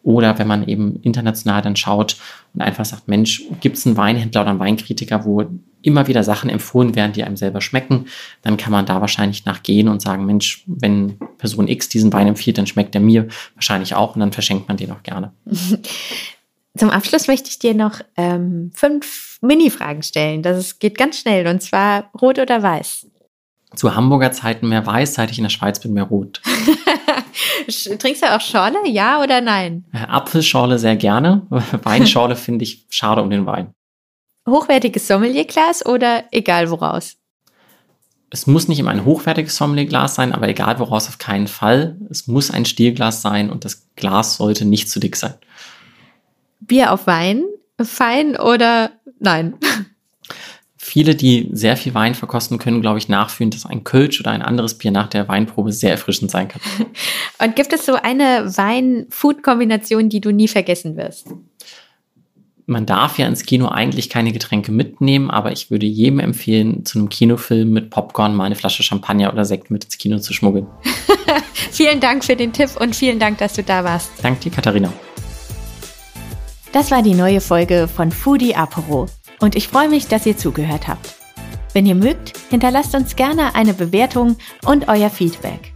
Oder 0.02 0.38
wenn 0.40 0.48
man 0.48 0.68
eben 0.68 1.02
international 1.02 1.62
dann 1.62 1.76
schaut 1.76 2.16
und 2.54 2.62
einfach 2.62 2.86
sagt, 2.86 3.08
Mensch, 3.08 3.44
gibt 3.60 3.76
es 3.76 3.86
einen 3.86 3.98
Weinhändler 3.98 4.42
oder 4.42 4.52
einen 4.52 4.60
Weinkritiker, 4.60 5.26
wo 5.26 5.44
immer 5.86 6.08
wieder 6.08 6.24
Sachen 6.24 6.50
empfohlen 6.50 6.96
werden, 6.96 7.14
die 7.14 7.24
einem 7.24 7.38
selber 7.38 7.62
schmecken, 7.62 8.06
dann 8.42 8.58
kann 8.58 8.72
man 8.72 8.86
da 8.86 9.02
wahrscheinlich 9.02 9.46
nachgehen 9.46 9.88
und 9.88 10.02
sagen, 10.02 10.26
Mensch, 10.26 10.64
wenn 10.66 11.18
Person 11.38 11.68
X 11.68 11.90
diesen 11.90 12.12
Wein 12.14 12.28
empfiehlt, 12.28 12.58
dann 12.58 12.68
schmeckt 12.68 12.96
er 12.96 13.02
mir 13.02 13.28
wahrscheinlich 13.56 13.96
auch 13.96 14.16
und 14.16 14.22
dann 14.22 14.32
verschenkt 14.32 14.68
man 14.68 14.78
den 14.78 14.92
auch 14.92 15.04
gerne. 15.04 15.34
Zum 16.78 16.90
Abschluss 16.90 17.28
möchte 17.28 17.50
ich 17.50 17.58
dir 17.58 17.74
noch 17.74 18.02
ähm, 18.18 18.72
fünf 18.74 19.38
Mini-Fragen 19.42 20.04
stellen. 20.04 20.42
Das 20.42 20.78
geht 20.80 20.98
ganz 20.98 21.20
schnell 21.20 21.48
und 21.48 21.62
zwar 21.62 22.10
rot 22.22 22.38
oder 22.38 22.62
weiß? 22.62 23.08
Zu 23.76 23.96
Hamburger 23.96 24.32
Zeiten 24.32 24.68
mehr 24.68 24.86
weiß, 24.86 25.14
seit 25.14 25.32
ich 25.32 25.38
in 25.38 25.46
der 25.46 25.50
Schweiz 25.50 25.80
bin, 25.80 25.94
mehr 25.94 26.04
rot. 26.04 26.42
Trinkst 28.00 28.24
du 28.24 28.36
auch 28.36 28.42
Schorle, 28.42 28.78
ja 28.88 29.22
oder 29.22 29.42
nein? 29.42 29.86
Äh, 29.94 30.00
Apfelschorle 30.00 30.78
sehr 30.78 30.96
gerne. 30.96 31.48
Weinschorle 31.84 32.36
finde 32.36 32.64
ich 32.64 32.86
schade 32.90 33.22
um 33.22 33.30
den 33.30 33.46
Wein. 33.46 33.74
Hochwertiges 34.48 35.08
Sommelierglas 35.08 35.86
oder 35.86 36.26
egal 36.32 36.70
woraus? 36.70 37.18
Es 38.30 38.48
muss 38.48 38.68
nicht 38.68 38.80
immer 38.80 38.92
ein 38.92 39.06
hochwertiges 39.06 39.56
Sommelierglas 39.56 40.16
sein, 40.16 40.34
aber 40.34 40.48
egal 40.48 40.80
woraus 40.80 41.08
auf 41.08 41.18
keinen 41.18 41.48
Fall. 41.48 41.98
Es 42.10 42.28
muss 42.28 42.52
ein 42.52 42.66
Stielglas 42.66 43.22
sein 43.22 43.50
und 43.50 43.66
das 43.66 43.88
Glas 43.96 44.38
sollte 44.38 44.66
nicht 44.66 44.90
zu 44.90 45.00
dick 45.00 45.16
sein. 45.16 45.36
Bier 46.60 46.92
auf 46.92 47.08
Wein? 47.08 47.46
Fein 47.82 48.38
oder 48.38 48.92
nein? 49.20 49.56
viele, 50.96 51.16
die 51.16 51.50
sehr 51.52 51.76
viel 51.76 51.94
Wein 51.94 52.16
verkosten, 52.16 52.58
können, 52.58 52.80
glaube 52.80 53.00
ich, 53.00 53.10
nachfühlen, 53.10 53.52
dass 53.52 53.66
ein 53.66 53.84
Kölsch 53.84 54.22
oder 54.22 54.32
ein 54.32 54.42
anderes 54.42 54.78
Bier 54.78 54.92
nach 54.92 55.08
der 55.10 55.28
Weinprobe 55.28 55.74
sehr 55.74 55.92
erfrischend 55.92 56.32
sein 56.32 56.48
kann. 56.48 56.62
Und 57.44 57.56
gibt 57.58 57.74
es 57.74 57.86
so 57.86 57.96
eine 57.96 58.56
Wein-Food-Kombination, 58.56 60.08
die 60.08 60.22
du 60.22 60.32
nie 60.32 60.48
vergessen 60.48 60.96
wirst? 60.96 61.28
Man 62.68 62.88
darf 62.88 63.20
ja 63.20 63.28
ins 63.28 63.44
Kino 63.44 63.68
eigentlich 63.68 64.10
keine 64.10 64.32
Getränke 64.32 64.72
mitnehmen, 64.72 65.30
aber 65.30 65.52
ich 65.52 65.70
würde 65.70 65.86
jedem 65.86 66.20
empfehlen, 66.20 66.84
zu 66.84 66.98
einem 66.98 67.10
Kinofilm 67.10 67.72
mit 67.72 67.92
Popcorn 67.92 68.36
mal 68.36 68.46
eine 68.46 68.56
Flasche 68.56 68.82
Champagner 68.82 69.32
oder 69.32 69.46
Sekt 69.46 69.70
mit 69.70 69.84
ins 69.84 70.00
Kino 70.00 70.18
zu 70.18 70.34
schmuggeln. 70.34 70.66
vielen 71.72 72.00
Dank 72.00 72.26
für 72.26 72.36
den 72.36 72.54
Tipp 72.54 72.72
und 72.80 72.96
vielen 72.96 73.20
Dank, 73.20 73.38
dass 73.38 73.54
du 73.54 73.62
da 73.62 73.84
warst. 73.84 74.10
Danke 74.24 74.40
dir, 74.40 74.52
Katharina. 74.52 74.92
Das 76.72 76.90
war 76.90 77.04
die 77.04 77.14
neue 77.14 77.40
Folge 77.40 77.88
von 77.88 78.12
Foodie 78.12 78.56
Apero 78.56 79.06
und 79.40 79.56
ich 79.56 79.68
freue 79.68 79.88
mich, 79.88 80.08
dass 80.08 80.26
ihr 80.26 80.36
zugehört 80.36 80.88
habt. 80.88 81.14
Wenn 81.74 81.86
ihr 81.86 81.96
mögt, 81.96 82.34
hinterlasst 82.50 82.96
uns 82.96 83.16
gerne 83.16 83.54
eine 83.54 83.76
Bewertung 83.76 84.38
und 84.66 84.88
euer 84.88 85.12
Feedback. 85.12 85.75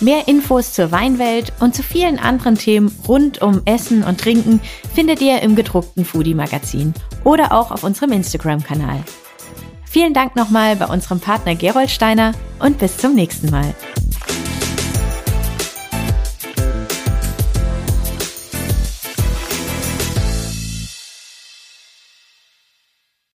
Mehr 0.00 0.26
Infos 0.26 0.72
zur 0.72 0.90
Weinwelt 0.90 1.52
und 1.60 1.74
zu 1.74 1.82
vielen 1.82 2.18
anderen 2.18 2.56
Themen 2.56 2.92
rund 3.06 3.40
um 3.40 3.62
Essen 3.64 4.02
und 4.02 4.20
Trinken 4.20 4.60
findet 4.94 5.20
ihr 5.20 5.40
im 5.40 5.54
gedruckten 5.54 6.04
Foodie 6.04 6.34
Magazin 6.34 6.94
oder 7.22 7.52
auch 7.52 7.70
auf 7.70 7.84
unserem 7.84 8.12
Instagram-Kanal. 8.12 9.04
Vielen 9.84 10.12
Dank 10.12 10.34
nochmal 10.34 10.74
bei 10.74 10.86
unserem 10.86 11.20
Partner 11.20 11.54
Gerold 11.54 11.90
Steiner 11.90 12.32
und 12.58 12.78
bis 12.78 12.96
zum 12.96 13.14
nächsten 13.14 13.50
Mal. 13.50 13.74